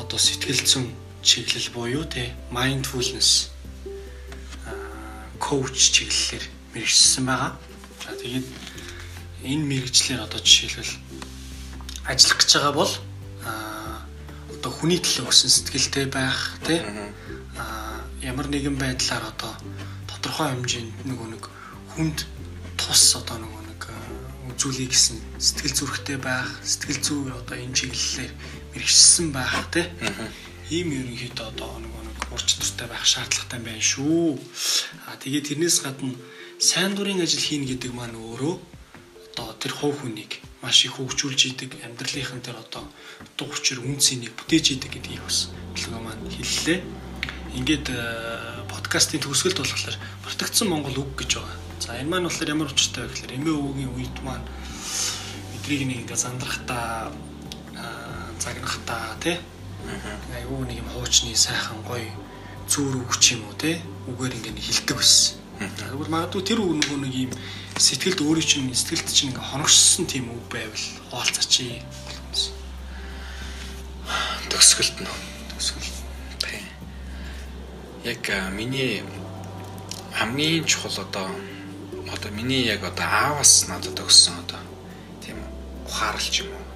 одоо 0.00 0.16
сэтгэл 0.16 0.64
зүйн 0.64 0.88
чиглэл 1.20 1.68
буюу 1.76 2.04
тий 2.08 2.32
mindfulness 2.48 3.52
коуч 5.36 5.76
чиглэлээр 5.76 6.44
мэрэгчсэн 6.72 7.24
байгаа. 7.28 7.52
За 8.00 8.16
тэгээд 8.16 8.48
энэ 9.44 9.68
мэрэгчлэр 9.68 10.24
одоо 10.24 10.40
жишээлбэл 10.40 10.96
ажиллах 12.08 12.38
гэж 12.40 12.50
байгаа 12.56 12.72
бол 12.72 12.92
одоо 14.68 14.84
хүний 14.84 15.00
төлөө 15.00 15.32
өсөн 15.32 15.48
сэтгэлтэй 15.48 16.06
байх 16.12 16.60
тий 16.60 16.84
а 17.56 18.04
ямар 18.20 18.52
нэгэн 18.52 18.76
байдлаар 18.76 19.24
одоо 19.32 19.56
тодорхой 20.04 20.52
хэмжээнд 20.52 21.08
нөгөө 21.08 21.28
нэг 21.32 21.44
хүнд 21.96 22.28
тус 22.76 23.16
одоо 23.16 23.40
нөгөө 23.40 23.62
нэг 23.64 23.82
үзүүлэх 24.52 24.92
гэсэн 24.92 25.16
сэтгэл 25.40 25.72
зүрэхтэй 25.72 26.18
байх 26.20 26.52
сэтгэл 26.60 27.00
зүй 27.00 27.32
одоо 27.32 27.56
энэ 27.56 27.76
чиглэлээр 27.80 28.32
мэрэгчсэн 28.76 29.26
байх 29.32 29.56
тий 29.72 29.88
ийм 30.68 30.92
ерөнхийдөө 31.00 31.48
одоо 31.48 31.72
нөгөө 31.80 32.02
нэг 32.04 32.18
урч 32.28 32.60
төртэй 32.60 32.92
байх 32.92 33.08
шаардлагатай 33.08 33.60
байна 33.64 33.80
шүү. 33.80 34.36
А 35.08 35.16
тэгээд 35.16 35.48
тэрнээс 35.48 35.80
гадна 35.80 36.12
сайн 36.60 36.92
дурын 36.92 37.24
ажил 37.24 37.40
хийн 37.40 37.64
гэдэг 37.64 37.96
маань 37.96 38.20
өөрөө 38.20 38.54
одоо 39.32 39.48
тэр 39.56 39.72
хувь 39.72 40.04
хүнийг 40.04 40.44
маш 40.62 40.84
их 40.84 40.98
хөгжүүлж 40.98 41.40
идэг 41.54 41.70
амьдралынхан 41.86 42.42
дээр 42.42 42.58
одоо 42.58 42.84
утга 43.38 43.54
учир 43.54 43.78
үнцнийг 43.80 44.34
бүтээж 44.34 44.78
идэг 44.78 44.90
гэдгийг 44.98 45.22
бас 45.22 45.50
төлгөө 45.78 46.00
маань 46.02 46.26
хэллээ. 46.34 46.78
Ингээд 47.58 47.86
э, 47.90 48.66
подкастын 48.68 49.22
төгсгөлд 49.22 49.62
болохоор 49.62 49.96
протектсон 50.26 50.68
Монгол 50.68 50.98
үг 51.02 51.14
гэж 51.18 51.38
байгаа. 51.38 51.56
За 51.78 51.94
энэ 51.96 52.10
маань 52.10 52.26
болохоор 52.26 52.52
ямар 52.52 52.68
учиртай 52.68 53.06
вэ 53.06 53.14
гэхээр 53.14 53.36
эмээ 53.38 53.54
өвгийн 53.54 53.92
үед 53.94 54.16
маань 54.26 54.46
эдрийг 55.62 55.86
нэг 55.86 55.98
ингээ 56.04 56.18
зандрахтаа 56.18 57.14
загнахтаа 58.38 59.16
тий 59.22 59.36
айгүй 60.34 60.66
нэг 60.66 60.78
юм 60.82 60.88
хуучны 60.94 61.34
сайхан 61.34 61.82
гоё 61.86 62.10
зүүр 62.68 63.02
үг 63.02 63.12
ч 63.22 63.34
юм 63.34 63.46
уу 63.46 63.54
тий 63.58 63.78
үгээр 64.10 64.36
ингээ 64.38 64.58
хилдэг 64.58 64.96
байсан. 64.98 65.37
Тэгвэл 65.58 66.06
магадгүй 66.06 66.42
тэр 66.46 66.62
үг 66.62 66.78
нөгөө 66.78 66.98
нэг 67.02 67.14
юм 67.26 67.32
сэтгэлд 67.74 68.22
өөрийн 68.22 68.46
чинь 68.46 68.70
сэтгэлд 68.70 69.10
чинь 69.10 69.34
ингээ 69.34 69.42
хоногшсон 69.42 70.06
тийм 70.06 70.30
үг 70.30 70.46
байвал 70.54 70.86
хаалцаач. 71.10 71.82
Төгсгөлт 74.54 74.96
нь 75.02 75.10
төгсгөл. 75.50 75.90
Тийм. 76.38 76.66
Яг 78.06 78.22
миний 78.54 79.02
хамгийн 80.14 80.62
чухал 80.62 80.94
одоо 81.02 81.26
одоо 82.06 82.30
миний 82.30 82.62
яг 82.62 82.86
одоо 82.86 83.06
аавас 83.10 83.66
надад 83.66 83.98
өгсөн 83.98 84.38
одоо 84.38 84.62
тийм 85.18 85.42
ухаарлч 85.90 86.46
юм 86.46 86.54
уу. 86.54 86.66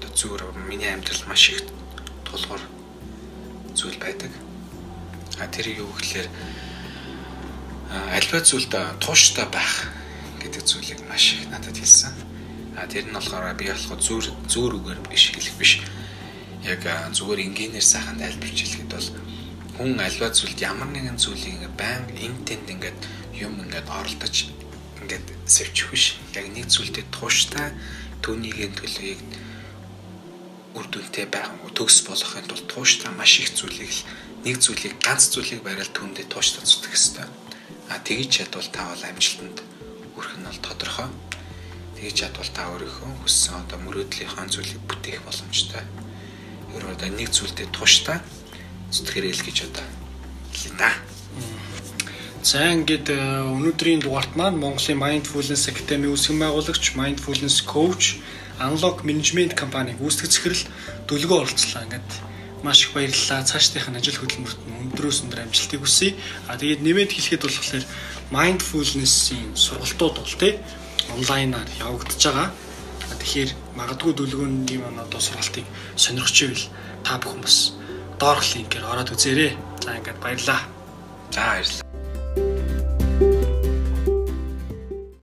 Одоо 0.00 0.10
зүгээр 0.16 0.42
миний 0.64 0.88
амьдрал 0.88 1.28
маш 1.28 1.52
их 1.52 1.68
тулгуур 2.24 2.64
зүйл 3.76 4.00
байдаг. 4.00 4.32
А 5.36 5.46
тэр 5.52 5.68
юу 5.68 5.92
гэхээр 6.00 6.28
альва 7.90 8.40
зүйлд 8.42 8.74
тууштай 8.98 9.46
байх 9.46 9.90
гэдэг 10.42 10.62
зүйлийг 10.66 11.00
маш 11.08 11.34
их 11.34 11.46
надад 11.50 11.76
хэлсэн. 11.76 12.12
А 12.76 12.86
тэр 12.86 13.06
нь 13.06 13.14
болохоор 13.14 13.54
би 13.54 13.70
болохоо 13.70 13.98
зөөр 13.98 14.26
зөөр 14.50 14.72
үгээр 14.82 15.00
биш 15.06 15.30
хэлэх 15.30 15.56
биш. 15.58 15.72
Яг 16.66 16.82
зүгээр 16.82 17.46
инженеэр 17.46 17.86
сайхан 17.86 18.18
тайлбарч 18.18 18.58
хэлэхэд 18.58 18.90
бол 18.90 19.08
хүн 19.78 20.00
альва 20.02 20.28
зүйлд 20.34 20.58
ямар 20.60 20.90
нэгэн 20.90 21.18
зүйлийг 21.18 21.54
ингээ 21.62 21.78
баян 21.78 22.04
интент 22.18 22.66
ингээд 22.66 22.98
юм 23.38 23.54
ингээд 23.62 23.86
оролдож 23.86 24.36
ингээд 25.00 25.26
сэвчих 25.46 25.88
биш. 25.94 26.04
Яг 26.34 26.50
нэг 26.50 26.66
зүйлдээ 26.66 27.06
тууштай 27.14 27.70
түүнийгийн 28.26 28.74
төлөвийг 28.74 29.20
үр 30.74 30.86
дүнтэй 30.90 31.26
байх 31.30 31.54
төгс 31.72 32.04
болохын 32.04 32.44
тулд 32.50 32.66
тууштай 32.66 33.12
маш 33.14 33.40
их 33.40 33.54
зүйлийг 33.54 33.92
нэг 34.44 34.56
зүйлийг 34.60 34.94
ганц 35.00 35.32
зүйлийг 35.32 35.62
барайл 35.64 35.92
түүндээ 35.92 36.26
тууштай 36.28 36.64
зүтгэх 36.64 36.92
хэрэгтэй 36.92 37.45
А 37.90 37.98
тэгж 38.02 38.28
чадвал 38.42 38.68
та 38.72 38.82
бол 38.90 39.02
амжилтанд 39.04 39.58
хүрэх 40.14 40.34
нь 40.38 40.46
бол 40.46 40.60
тодорхой. 40.64 41.08
Тэгж 41.96 42.14
чадвал 42.26 42.50
та 42.50 42.62
өөрийнхөө 42.74 43.10
хүссэн 43.22 43.54
одоо 43.62 43.78
мөрөөдлийнхөө 43.86 44.46
зүйлийг 44.50 44.82
бүтээх 44.88 45.22
боломжтой. 45.22 45.84
Тэр 46.72 46.84
одоо 46.92 47.08
нэг 47.08 47.30
зүйлдээ 47.32 47.68
тууштай 47.72 48.18
зүтгэрэл 48.92 49.42
гэж 49.46 49.56
одоо 49.70 49.86
хэлнэ 50.52 50.78
да. 50.78 50.90
За 52.46 52.62
ингээд 52.70 53.10
э, 53.10 53.18
өнөөдрийн 53.42 54.06
дугаарт 54.06 54.38
маань 54.38 54.60
Монголын 54.62 55.02
Mindfulness 55.02 55.66
Academy 55.66 56.06
үүсгэн 56.06 56.38
байгуулагч 56.38 56.94
Mindfulness 56.94 57.58
Coach 57.66 58.22
Unlock 58.62 59.02
Management 59.02 59.58
компаниг 59.58 59.98
үүсгэж 59.98 60.30
захирал 60.30 60.64
дөлгөө 61.10 61.38
оролцлоо. 61.42 61.82
Ингээд 61.82 62.10
маш 62.62 62.86
их 62.86 62.92
баярлалаа. 62.92 63.44
Цаашдынх 63.44 63.88
нь 63.90 63.98
ажил 63.98 64.20
хөдөлмөрт 64.20 64.60
нь 64.64 64.78
өндрөөс 64.92 65.24
өндөр 65.26 65.44
амжилтыг 65.44 65.80
хүсье. 65.82 66.16
А 66.48 66.56
тэгээд 66.56 66.84
нэмээд 66.84 67.10
хэлэхэд 67.12 67.42
болохоор 67.44 67.84
mindfulness-ийн 68.32 69.52
сургалтууд 69.56 70.16
бол 70.20 70.36
тий 70.40 70.54
онлайнаар 71.14 71.68
явагдаж 71.80 72.22
байгаа. 72.22 72.48
Тэгэхээр 73.20 73.50
магадгүй 73.78 74.12
дүлгөөний 74.14 74.78
маань 74.80 75.02
одоо 75.02 75.20
сургалтыг 75.20 75.66
сонирхч 75.96 76.36
ивэл 76.42 76.64
та 77.04 77.18
бүхэн 77.18 77.42
бас 77.42 77.74
доорх 78.20 78.44
линкээр 78.54 78.84
ороод 78.86 79.12
үзээрэй. 79.14 79.52
За 79.82 79.96
ингээд 79.96 80.22
баярлалаа. 80.22 80.60
За 81.30 81.40
баярлалаа. 81.40 81.85